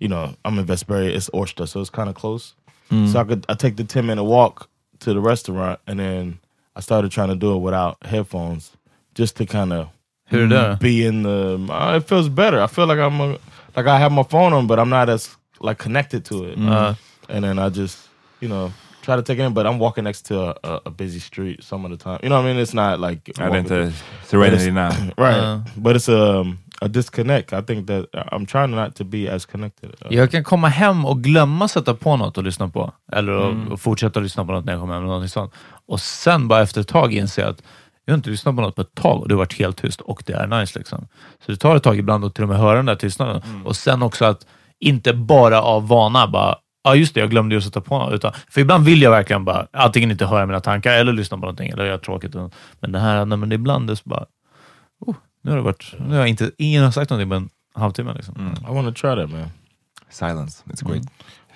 you 0.00 0.08
know 0.08 0.34
I'm 0.44 0.58
in 0.58 0.66
Vesperia, 0.66 1.14
it's 1.14 1.30
Orsta, 1.30 1.66
so 1.68 1.80
it's 1.80 1.90
kind 1.90 2.08
of 2.08 2.14
close. 2.14 2.54
Mm. 2.90 3.08
So 3.12 3.20
I 3.20 3.24
could 3.24 3.44
I 3.48 3.54
take 3.54 3.76
the 3.76 3.84
ten 3.84 4.06
minute 4.06 4.24
walk 4.24 4.68
to 5.00 5.14
the 5.14 5.20
restaurant, 5.20 5.78
and 5.86 5.98
then 5.98 6.38
I 6.76 6.80
started 6.80 7.12
trying 7.12 7.28
to 7.28 7.36
do 7.36 7.54
it 7.54 7.58
without 7.58 7.96
headphones, 8.04 8.72
just 9.14 9.36
to 9.36 9.46
kind 9.46 9.72
of 9.72 9.88
Hur 10.30 10.38
är 10.44 10.48
det? 10.48 10.78
be 10.80 11.04
in 11.06 11.22
the. 11.22 11.58
Uh, 11.72 11.96
it 11.96 12.08
feels 12.08 12.28
better. 12.28 12.60
I 12.62 12.66
feel 12.68 12.86
like 12.86 12.98
I'm 12.98 13.20
a, 13.20 13.38
like 13.76 13.86
I 13.86 13.98
have 13.98 14.12
my 14.12 14.22
phone 14.24 14.52
on, 14.52 14.66
but 14.66 14.78
I'm 14.78 14.88
not 14.88 15.08
as 15.08 15.36
like 15.60 15.78
connected 15.78 16.24
to 16.26 16.44
it. 16.44 16.58
Uh, 16.58 16.94
and 17.28 17.44
then 17.44 17.58
I 17.58 17.68
just 17.68 17.98
you 18.40 18.48
know 18.48 18.72
try 19.02 19.16
to 19.16 19.22
take 19.22 19.38
it 19.38 19.42
in, 19.46 19.52
but 19.54 19.66
I'm 19.66 19.78
walking 19.78 20.04
next 20.04 20.26
to 20.26 20.40
a, 20.40 20.54
a, 20.64 20.80
a 20.86 20.90
busy 20.90 21.18
street 21.20 21.62
some 21.64 21.84
of 21.84 21.90
the 21.90 21.96
time. 21.96 22.20
You 22.22 22.28
know 22.28 22.36
what 22.36 22.48
I 22.48 22.52
mean? 22.52 22.62
It's 22.62 22.74
not 22.74 23.00
like 23.00 23.28
Ja, 23.28 23.32
det 23.34 23.42
är 23.42 23.48
walking 23.50 23.58
inte 23.58 23.92
Serenity 24.24 24.70
now. 24.70 24.90
right, 25.18 25.38
Uh. 25.42 25.60
but 25.76 25.96
it's 25.96 26.08
a 26.08 26.40
um, 26.40 26.58
a 26.80 26.88
disconnect. 26.88 27.52
I 27.52 27.62
think 27.62 27.86
that 27.88 28.04
I'm 28.32 28.46
trying 28.46 28.70
not 28.70 28.96
to 28.96 29.04
be 29.04 29.34
as 29.34 29.46
connected. 29.46 29.90
Uh, 29.90 30.14
Jag 30.14 30.30
kan 30.30 30.44
komma 30.44 30.68
hem 30.68 31.04
och 31.04 31.22
glömma 31.22 31.68
sätta 31.68 31.94
på 31.94 32.16
något 32.16 32.38
och 32.38 32.44
lyssna 32.44 32.68
på. 32.68 32.92
Eller 33.12 33.32
och 33.72 33.80
fortsätta 33.80 34.20
lyssna 34.20 34.44
på 34.44 34.52
något 34.52 34.64
när 34.64 34.72
jag 34.72 34.80
kommer 34.80 34.94
hem. 34.94 35.04
Eller 35.04 35.26
sånt. 35.26 35.52
Och 35.86 36.00
sen 36.00 36.48
bara 36.48 36.62
efter 36.62 36.80
ett 36.80 36.88
tag 36.88 37.14
inse 37.14 37.46
att 37.46 37.62
jag 38.04 38.12
har 38.12 38.16
inte 38.16 38.30
lyssnat 38.30 38.56
på 38.56 38.62
något 38.62 38.74
på 38.76 38.82
ett 38.82 38.94
tag 38.94 39.20
och 39.20 39.28
det 39.28 39.34
har 39.34 39.38
varit 39.38 39.58
helt 39.58 39.76
tyst 39.76 40.00
och 40.00 40.22
det 40.26 40.32
är 40.32 40.46
nice. 40.46 40.78
Liksom. 40.78 41.08
Så 41.46 41.52
det 41.52 41.56
tar 41.58 41.76
ett 41.76 41.82
tag 41.82 41.98
ibland 41.98 42.24
att 42.24 42.34
till 42.34 42.42
och 42.44 42.48
med 42.48 42.58
höra 42.58 42.76
den 42.76 42.86
där 42.86 42.94
tystnaden. 42.94 43.42
Och 43.64 43.76
sen 43.76 44.02
också 44.02 44.24
att 44.24 44.46
inte 44.80 45.12
bara 45.12 45.62
av 45.62 45.88
vana 45.88 46.26
bara 46.28 46.56
Ja, 46.82 46.94
just 46.94 47.14
det. 47.14 47.20
Jag 47.20 47.30
glömde 47.30 47.54
ju 47.54 47.58
att 47.58 47.64
sätta 47.64 47.80
på 47.80 47.98
något. 47.98 48.14
Utan, 48.14 48.32
för 48.50 48.60
ibland 48.60 48.84
vill 48.84 49.02
jag 49.02 49.10
verkligen 49.10 49.44
bara 49.44 49.66
antingen 49.72 50.10
inte 50.10 50.26
höra 50.26 50.46
mina 50.46 50.60
tankar 50.60 50.92
eller 50.92 51.12
lyssna 51.12 51.36
på 51.36 51.40
någonting 51.40 51.70
eller 51.70 51.84
göra 51.84 51.98
tråkigt. 51.98 52.34
Men 52.80 52.92
det 52.92 52.98
här, 52.98 53.24
nej, 53.24 53.38
men 53.38 53.52
ibland 53.52 53.90
är 53.90 53.92
det 53.92 53.96
så 53.96 54.08
bara... 54.08 54.24
Nu 55.42 55.50
har 55.50 55.56
det 55.56 55.62
varit... 55.62 55.94
Nu 55.98 56.08
har 56.08 56.18
jag 56.18 56.28
inte, 56.28 56.50
ingen 56.58 56.84
har 56.84 56.90
sagt 56.90 57.10
någonting 57.10 57.30
på 57.30 57.36
en 57.36 57.50
halvtimme. 57.74 58.14
Liksom. 58.14 58.54
I 58.70 58.74
want 58.74 58.96
to 58.96 59.00
try 59.00 59.22
that, 59.22 59.30
man. 59.30 59.50
Silence, 60.08 60.64
it's 60.66 60.88
great. 60.88 61.04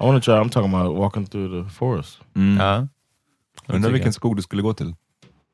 I 0.00 0.02
want 0.04 0.24
to 0.24 0.32
try. 0.32 0.40
I'm 0.40 0.48
talking 0.48 0.74
about 0.74 0.96
walking 0.96 1.26
through 1.26 1.64
the 1.64 1.70
forest. 1.70 2.20
Ja. 2.58 2.86
Undrar 3.66 3.90
vilken 3.90 4.12
skog 4.12 4.36
du 4.36 4.42
skulle 4.42 4.62
gå 4.62 4.74
till? 4.74 4.94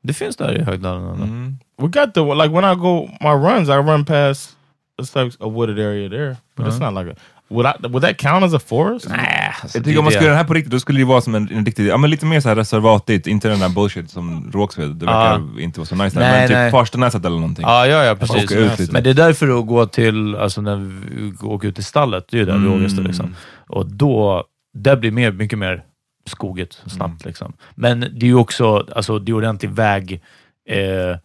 Det 0.01 0.13
finns 0.13 0.35
där 0.35 0.57
i 0.57 0.63
Högdalen. 0.63 1.21
Mm. 1.21 1.57
We 1.77 1.87
got 1.87 2.13
the 2.13 2.21
like 2.21 2.49
when 2.49 2.73
I 2.73 2.75
go 2.75 3.09
my 3.21 3.49
runs, 3.49 3.69
I 3.69 3.71
run 3.71 4.05
past 4.05 4.57
it's 4.97 5.23
like 5.23 5.37
a 5.39 5.47
wooded 5.47 5.79
area 5.79 6.09
there, 6.09 6.37
but 6.55 6.67
it's 6.67 6.79
not 6.79 6.93
like 6.93 7.11
a 7.11 7.15
would 7.51 7.65
I 7.65 7.87
would 7.87 8.03
that 8.03 8.17
count 8.17 8.43
as 8.45 8.53
a 8.53 8.59
forest? 8.65 9.09
Nej, 9.09 9.53
alltså, 9.61 9.77
Jag 9.77 9.85
tycker 9.85 9.99
om 9.99 10.03
man 10.05 10.11
skulle 10.11 10.25
göra 10.25 10.33
det 10.33 10.41
här 10.41 10.47
på 10.47 10.53
riktigt, 10.53 10.71
då 10.71 10.79
skulle 10.79 10.99
det 10.99 11.05
vara 11.05 11.21
som 11.21 11.35
en, 11.35 11.49
en 11.51 11.65
riktig, 11.65 11.87
ja 11.87 11.97
men 11.97 12.09
lite 12.09 12.25
mer 12.25 12.39
så 12.39 12.49
här 12.49 12.55
reservatigt, 12.55 13.27
inte 13.27 13.47
den 13.49 13.59
där 13.59 13.69
bullshit 13.69 14.09
som 14.09 14.51
Rågsved. 14.53 14.89
Det 14.95 15.05
verkar 15.05 15.59
inte 15.59 15.79
vara 15.79 15.87
så 15.87 15.95
nice 15.95 16.19
där. 16.19 16.31
Nej, 16.31 16.41
men 16.49 16.51
nej. 16.57 16.67
typ 16.67 16.71
Farstanäset 16.71 17.25
eller 17.25 17.35
någonting. 17.35 17.65
Ja, 17.67 17.87
ja, 17.87 18.03
ja 18.03 18.15
precis. 18.15 18.51
ut. 18.51 18.91
Men 18.91 19.03
det 19.03 19.09
är 19.09 19.13
därför 19.13 19.59
att 19.59 19.67
gå 19.67 19.85
till, 19.85 20.35
alltså 20.35 20.61
när 20.61 20.75
vi 20.75 21.33
åker 21.41 21.67
ut 21.67 21.79
i 21.79 21.83
stallet, 21.83 22.25
det 22.29 22.37
är 22.37 22.39
ju 22.39 22.45
där 22.45 22.57
vi 22.57 22.67
Mm. 22.67 22.85
åker 22.85 23.01
liksom. 23.01 23.35
Och 23.67 23.85
då, 23.85 24.43
där 24.73 24.95
blir 24.95 25.11
mer, 25.11 25.31
mycket 25.31 25.59
mer 25.59 25.83
skogigt 26.25 26.81
snabbt. 26.87 27.25
Liksom. 27.25 27.53
Men 27.75 27.99
det 27.99 28.25
är 28.25 28.27
ju 28.27 28.35
också, 28.35 28.87
alltså 28.95 29.19
det 29.19 29.31
är 29.31 29.33
ordentlig 29.33 29.71
väg, 29.71 30.21
eh, 30.69 31.17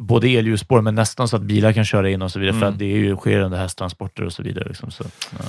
både 0.00 0.28
elljusspår, 0.28 0.80
men 0.80 0.94
nästan 0.94 1.28
så 1.28 1.36
att 1.36 1.42
bilar 1.42 1.72
kan 1.72 1.84
köra 1.84 2.10
in 2.10 2.22
och 2.22 2.30
så 2.30 2.38
vidare, 2.38 2.56
för 2.58 2.66
att 2.66 2.78
det 2.78 2.84
är 2.84 2.96
ju, 2.96 3.16
sker 3.16 3.40
under 3.40 3.58
hästtransporter 3.58 4.24
och 4.24 4.32
så 4.32 4.42
vidare. 4.42 4.64
Liksom. 4.68 4.90
Så, 4.90 5.04
ja. 5.38 5.44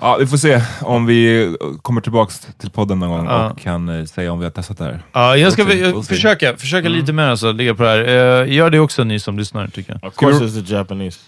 Ja, 0.00 0.16
vi 0.20 0.26
får 0.26 0.36
se 0.36 0.60
om 0.82 1.06
vi 1.06 1.56
kommer 1.82 2.00
tillbaks 2.00 2.48
till 2.58 2.70
podden 2.70 2.98
någon 2.98 3.08
gång 3.10 3.26
Ja. 3.26 3.50
och 3.50 3.58
kan 3.58 3.88
eh, 3.88 4.04
säga 4.04 4.32
om 4.32 4.38
vi 4.38 4.44
har 4.44 4.50
testat 4.50 4.78
det 4.78 4.84
här. 4.84 5.02
Ja, 5.12 5.36
jag 5.36 5.52
ska 5.52 5.64
vi- 5.64 5.82
we'll 5.84 6.02
see. 6.02 6.14
försöka, 6.14 6.56
försöka 6.56 6.88
lite 6.88 7.12
mer 7.12 7.22
alltså, 7.24 7.52
ligga 7.52 7.74
på 7.74 7.82
det 7.82 7.88
här. 7.88 8.42
Eh, 8.42 8.52
gör 8.54 8.70
det 8.70 8.80
också 8.80 9.04
ni 9.04 9.18
som 9.20 9.38
lyssnar, 9.38 9.68
tycker 9.68 9.92
jag. 10.02 10.08
Of 10.08 10.16
course, 10.16 10.44
it's 10.44 10.66
the 10.66 10.74
Japanese. 10.74 11.18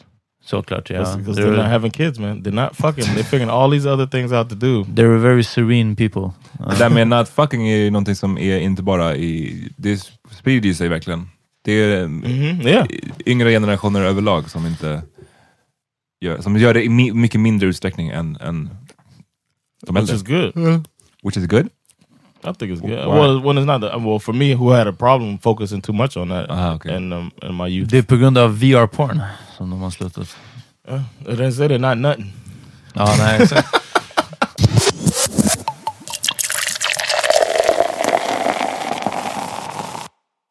Såklart, 0.45 0.91
ja. 0.91 0.99
Because 0.99 1.41
They're- 1.43 1.47
they're 1.47 1.57
not 1.57 1.67
having 1.67 1.91
kids, 1.91 2.19
man. 2.19 2.43
They're 2.43 2.63
not 2.65 2.77
fucking. 2.77 3.05
They're 3.05 3.23
figuring 3.25 3.51
all 3.51 3.71
these 3.73 3.89
other 3.91 4.07
things 4.07 4.33
out 4.33 4.49
to 4.51 4.55
do. 4.55 4.85
They're 4.85 5.19
very 5.19 5.43
serene 5.45 5.97
people. 5.97 6.31
Det 6.71 6.79
där 6.79 6.91
med 6.91 7.09
not 7.09 7.29
fucking 7.29 7.69
är 7.69 7.77
ju 7.77 7.91
någonting 7.91 8.15
som 8.15 8.39
är 8.39 8.59
inte 8.59 8.83
bara 8.83 9.17
i... 9.17 9.63
Det 9.77 10.01
sprider 10.31 10.69
ju 10.69 10.75
sig 10.75 10.89
verkligen. 10.89 11.29
Det 11.67 11.73
är 11.73 12.07
Mhm, 12.07 12.67
yeah. 12.69 12.87
yngre 13.27 13.51
generationer 13.51 14.01
överlag 14.03 14.51
som 14.51 14.67
inte 14.67 15.03
gör, 16.21 16.41
som 16.41 16.57
gör 16.57 16.75
det 16.75 16.85
i 16.85 16.89
mi, 16.89 17.13
mycket 17.13 17.41
mindre 17.41 17.69
utsträckning 17.69 18.09
än, 18.09 18.37
än 18.37 18.71
de 19.87 19.95
Which 19.95 20.01
äldre. 20.11 20.17
is 20.17 20.23
good. 20.23 20.87
Which 21.23 21.37
is 21.37 21.47
good? 21.47 21.67
I 21.67 22.55
think 22.59 22.73
it's 22.73 22.81
good. 22.81 22.91
Why? 22.91 23.21
Well, 23.21 23.41
when 23.45 23.59
it's 23.59 23.65
not 23.67 23.81
the, 23.81 23.99
well 23.99 24.19
for 24.19 24.33
me, 24.33 24.55
who 24.55 24.71
had 24.71 24.87
a 24.87 24.93
problem 24.93 25.39
focusing 25.39 25.83
too 25.83 25.93
much 25.93 26.17
on 26.17 26.29
that 26.29 26.51
Aha, 26.51 26.75
okay. 26.75 26.97
in 26.97 27.13
um, 27.13 27.31
in 27.43 27.55
my 27.57 27.69
youth. 27.69 27.91
Det 27.91 27.99
är 27.99 28.03
på 28.03 28.17
grund 28.17 28.39
av 28.39 28.59
VR-porn 28.61 29.23
som 29.57 29.71
de 29.71 29.81
har 29.81 29.91
slutat. 29.91 30.37
Uh, 30.91 31.03
they 31.37 31.53
say 31.53 31.69
they're 31.69 31.79
not 31.95 31.99
nothing. 31.99 32.33
Ja, 32.95 33.15
nej, 33.19 33.43
exakt. 33.43 33.69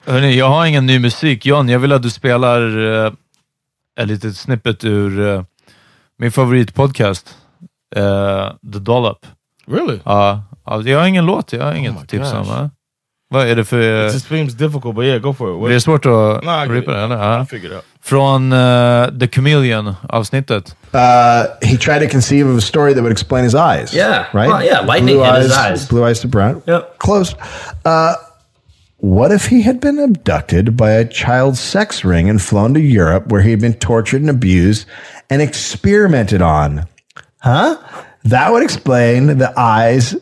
Hörrni, 0.06 0.38
jag 0.38 0.50
har 0.50 0.66
ingen 0.66 0.86
ny 0.86 1.00
musik. 1.00 1.46
John, 1.46 1.70
jag 1.70 1.80
vill 1.80 1.92
att 1.92 2.04
du 2.04 2.10
spelar 2.10 2.78
uh, 2.78 3.12
ett 4.00 4.08
litet 4.08 4.38
snippet 4.38 4.84
ur 4.84 5.28
eh, 5.28 5.44
min 6.18 6.32
favoritpodcast, 6.32 7.38
uh, 7.98 8.50
The 8.74 8.80
Dollop. 8.80 9.26
Really? 9.68 10.00
Ja, 10.06 10.44
ja, 10.66 10.82
jag 10.82 11.00
har 11.00 11.08
ingen 11.08 11.26
låt, 11.26 11.54
jag 11.54 11.64
har 11.66 11.74
inget 11.74 11.92
Oh 11.92 12.00
my 12.02 12.08
tips 12.08 12.34
om. 12.34 12.48
va? 12.48 12.70
Vad 13.30 13.48
är 13.48 13.56
det 13.56 13.66
för... 13.66 14.08
It 14.08 14.14
just 14.14 14.28
seems 14.28 14.54
difficult, 14.54 14.96
but 14.96 15.06
yeah, 15.06 15.20
go 15.20 15.34
for 15.34 15.50
it. 15.52 15.62
What- 15.62 15.70
det 15.70 15.76
är 15.76 15.80
svårt 15.80 16.06
att 16.06 16.70
ripa 16.70 16.78
it. 16.78 16.86
det, 16.86 17.04
eller? 17.04 17.56
It 17.56 17.72
out. 17.72 17.84
Från 18.04 18.54
eh, 18.54 19.08
The 19.20 19.28
Chameleon-avsnittet. 19.28 20.76
Uh, 20.94 21.00
he 21.62 21.78
tried 21.78 22.02
to 22.02 22.08
conceive 22.12 22.50
of 22.52 22.58
a 22.58 22.62
story 22.62 22.94
that 22.94 23.02
would 23.02 23.12
explain 23.12 23.44
his 23.44 23.56
eyes. 23.56 23.96
Yeah. 23.96 24.26
Right? 24.34 24.50
Well, 24.50 24.64
yeah, 24.64 24.86
lightning 24.86 25.16
blue 25.16 25.26
and 25.26 25.38
eyes, 25.38 25.46
his 25.46 25.58
eyes. 25.58 25.90
Blue 25.90 26.10
eyes 26.10 26.20
to 26.22 26.28
brown. 26.28 26.62
Yep. 26.68 26.98
Close. 27.00 27.36
Uh, 27.86 28.14
what 29.06 29.32
if 29.32 29.46
he 29.50 29.62
had 29.62 29.80
been 29.80 30.00
abducted 30.00 30.76
by 30.76 30.92
a 30.92 31.06
child 31.06 31.58
sex 31.58 32.04
ring 32.04 32.28
and 32.28 32.42
flown 32.42 32.74
to 32.74 32.80
Europe 32.80 33.28
where 33.28 33.42
he 33.42 33.52
had 33.52 33.62
been 33.62 33.76
tortured 33.76 34.22
and 34.22 34.30
abused 34.32 34.88
and 35.30 35.42
experimented 35.42 36.42
on? 36.42 36.88
Huh? 37.38 37.78
That 38.24 38.52
would 38.52 38.64
explain 38.64 39.38
the 39.38 39.54
eyes. 39.56 40.16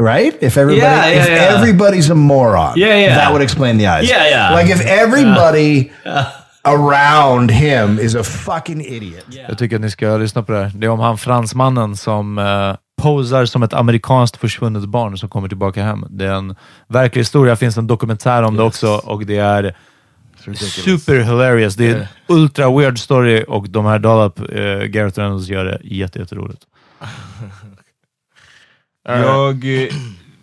Right? 0.00 0.36
If 0.42 0.56
everybody 0.56 0.80
Yeah, 0.80 1.06
yeah, 1.06 1.22
if 1.22 1.28
yeah. 1.28 1.56
everybody's 1.56 2.10
a 2.10 2.14
moron. 2.14 2.76
Yeah, 2.76 2.98
yeah. 2.98 3.14
That 3.14 3.32
would 3.32 3.42
explain 3.42 3.78
the 3.78 3.86
eyes. 3.86 4.10
Yeah, 4.10 4.28
yeah. 4.28 4.54
Like 4.54 4.70
if 4.70 4.80
everybody 4.80 5.92
around 6.64 7.50
him 7.50 7.98
is 7.98 8.14
a 8.14 8.24
fucking 8.24 8.80
idiot. 8.80 9.24
Jag 9.48 9.58
tycker 9.58 9.76
att 9.76 9.82
ni 9.82 9.90
ska 9.90 10.16
lyssna 10.16 10.42
på 10.42 10.52
det 10.52 10.58
här. 10.58 10.70
Det 10.74 10.86
är 10.86 10.90
om 10.90 11.00
han 11.00 11.18
fransmannen 11.18 11.96
som 11.96 12.38
eh, 12.38 12.76
posar 12.98 13.44
som 13.46 13.62
ett 13.62 13.72
amerikanskt 13.72 14.36
försvunnet 14.36 14.84
barn 14.84 15.18
som 15.18 15.28
kommer 15.28 15.48
tillbaka 15.48 15.82
hem. 15.82 16.06
Det 16.10 16.26
är 16.26 16.32
en 16.32 16.56
verklig 16.86 17.20
historia. 17.20 17.52
Det 17.52 17.56
finns 17.56 17.76
en 17.76 17.86
dokumentär 17.86 18.42
om 18.42 18.56
det 18.56 18.62
också 18.62 18.88
och 18.88 19.26
det 19.26 19.36
är 19.36 19.76
super 20.84 21.20
hilarious. 21.20 21.74
Det 21.74 21.90
är 21.90 21.96
en 21.96 22.06
ultra 22.26 22.78
weird 22.78 22.98
story 22.98 23.44
och 23.48 23.68
de 23.68 23.86
här 23.86 23.98
Dollop, 23.98 24.40
eh, 24.40 24.46
Gareth 24.86 25.18
Reynolds 25.18 25.48
gör 25.48 25.64
det 25.64 25.80
jätte, 25.82 26.18
jätteroligt. 26.18 26.62
Jag 29.04 29.82
eh, 29.82 29.88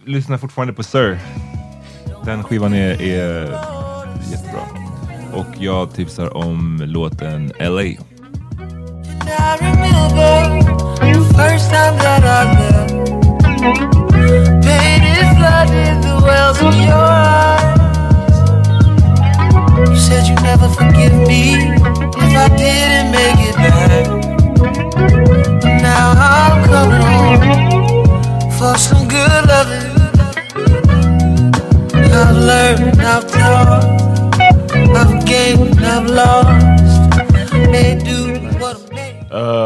lyssnar 0.05 0.37
fortfarande 0.37 0.73
på 0.73 0.83
Sir. 0.83 1.19
Den 2.25 2.43
skivan 2.43 2.73
är, 2.73 3.01
är 3.01 3.41
jättebra. 4.31 4.61
Och 5.33 5.47
jag 5.59 5.93
tipsar 5.93 6.37
om 6.37 6.81
låten 6.85 7.51
LA. 7.59 7.83
First 11.35 11.69
time 11.69 11.95
that 12.05 12.23
I 12.23 12.41
met. 12.55 12.89
Painted 14.65 15.27
flooded 15.37 15.95
the 16.05 16.15
wells 16.25 16.59
in 16.61 16.75
your 16.89 17.07
eyes. 17.29 18.35
You 19.89 19.99
said 20.07 20.23
you 20.29 20.35
never 20.49 20.67
forgive 20.69 21.15
me 21.27 21.43
if 22.23 22.31
I 22.45 22.47
didn't 22.61 23.09
make 23.17 23.39
it 23.49 23.55
back. 23.63 24.05
But 25.61 25.75
now 25.81 26.05
I'm 26.15 26.57
coming 26.71 27.03
home 27.11 27.41
for 28.57 28.73
some 28.77 29.07
good 29.07 29.43
loving. 29.51 29.91
I've 32.19 32.37
learned, 32.49 33.01
I've 33.01 33.25
taught, 33.29 33.83
I've 34.99 35.25
gained, 35.25 35.79
I've 35.83 36.09
lost. 36.09 36.65
May 37.71 37.99
do 37.99 38.19
what 38.59 38.75
I'm 38.77 38.95
made. 38.95 39.25
Uh, 39.31 39.64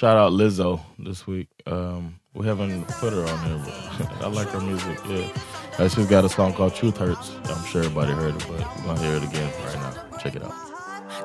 shout 0.00 0.16
out 0.16 0.32
Lizzo 0.32 0.80
this 0.98 1.26
week. 1.26 1.48
Um, 1.66 2.18
we 2.32 2.46
haven't 2.46 2.88
put 2.88 3.12
her 3.12 3.20
on 3.20 3.38
here, 3.44 3.60
but 3.60 4.22
I 4.24 4.28
like 4.28 4.48
her 4.48 4.60
music. 4.60 4.98
Yeah, 5.06 5.28
uh, 5.76 5.88
she's 5.88 6.06
got 6.06 6.24
a 6.24 6.28
song 6.30 6.54
called 6.54 6.74
"Truth 6.74 6.96
Hurts." 6.96 7.36
I'm 7.44 7.62
sure 7.66 7.82
everybody 7.84 8.12
heard 8.12 8.34
it, 8.34 8.46
but 8.48 8.64
we're 8.78 8.84
gonna 8.88 9.00
hear 9.00 9.16
it 9.20 9.24
again 9.24 9.52
right 9.60 9.76
now. 9.76 10.16
Check 10.16 10.36
it 10.36 10.42
out. 10.42 10.56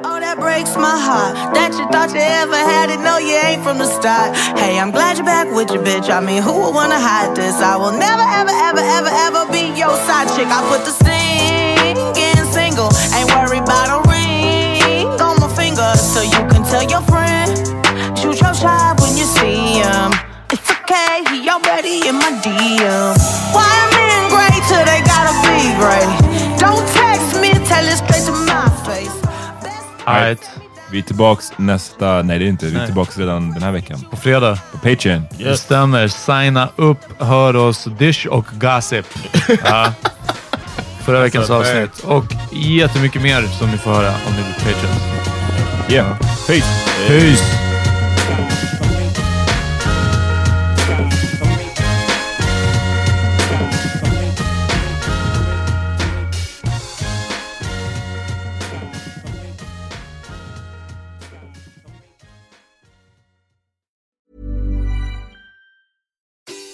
Oh, 0.03 0.19
that 0.19 0.35
breaks 0.43 0.75
my 0.75 0.91
heart. 0.91 1.55
That 1.55 1.71
you 1.79 1.87
thought 1.87 2.11
you 2.11 2.19
ever 2.19 2.59
had 2.59 2.91
it. 2.91 2.99
No, 2.99 3.15
you 3.15 3.39
ain't 3.47 3.63
from 3.63 3.77
the 3.77 3.87
start. 3.87 4.35
Hey, 4.59 4.77
I'm 4.77 4.91
glad 4.91 5.15
you're 5.15 5.25
back 5.25 5.47
with 5.55 5.71
your 5.71 5.81
bitch. 5.81 6.11
I 6.11 6.19
mean, 6.19 6.43
who 6.43 6.51
would 6.51 6.75
wanna 6.75 6.99
hide 6.99 7.31
this? 7.31 7.55
I 7.63 7.77
will 7.79 7.95
never, 7.95 8.27
ever, 8.27 8.51
ever, 8.51 8.83
ever, 8.83 9.11
ever 9.23 9.41
be 9.55 9.71
your 9.79 9.95
side 10.03 10.27
chick. 10.35 10.51
I 10.51 10.59
put 10.67 10.83
the 10.83 10.91
singing 10.99 12.43
single. 12.51 12.91
Ain't 13.15 13.31
worried 13.31 13.63
about 13.63 13.87
a 13.87 13.99
ring 14.11 15.07
on 15.23 15.39
my 15.39 15.47
finger. 15.55 15.95
So 15.95 16.19
you 16.27 16.43
can 16.51 16.67
tell 16.67 16.83
your 16.83 17.03
friend. 17.07 17.24
Okay, 21.15 21.39
he 21.39 21.49
already 21.49 22.07
in 22.07 22.15
my 22.15 22.31
DM. 22.43 23.15
Why 23.53 23.71
men 23.93 24.29
great 24.29 24.63
till 24.67 24.85
they 24.85 24.99
gotta 25.01 25.33
be 25.43 25.59
great? 25.79 26.09
Don't 26.59 26.85
text 26.93 27.39
me, 27.41 27.53
tell 27.65 27.85
it 27.85 27.97
straight 27.97 28.25
to 28.25 28.31
my 28.31 28.67
face. 28.83 30.49
Vi 30.91 30.97
är 30.99 31.01
tillbaks 31.01 31.51
nästa... 31.57 32.21
Nej, 32.21 32.39
det 32.39 32.45
är 32.45 32.49
inte. 32.49 32.65
Vi 32.65 32.71
är 32.71 32.77
Nej. 32.77 32.85
tillbaks 32.85 33.17
redan 33.17 33.51
den 33.51 33.63
här 33.63 33.71
veckan. 33.71 34.05
På 34.11 34.17
fredag. 34.17 34.59
På 34.71 34.77
Patreon. 34.77 35.23
Det 35.37 35.57
stämmer. 35.57 36.07
Signa 36.07 36.69
upp, 36.75 37.21
hör 37.21 37.55
oss, 37.55 37.87
Dish 37.97 38.27
och 38.27 38.45
Gossip. 38.51 39.05
Ja. 39.63 39.93
Förra 41.05 41.19
veckans 41.19 41.49
avsnitt. 41.49 41.99
Och 41.99 42.25
jättemycket 42.51 43.21
mer 43.21 43.41
som 43.59 43.71
ni 43.71 43.77
får 43.77 43.91
höra 43.91 44.09
om 44.27 44.33
ni 44.35 44.43
blir 44.43 44.73
Patreons. 44.73 45.01
Yeah. 45.89 46.19
Peace. 46.47 46.67
Peace! 47.07 47.74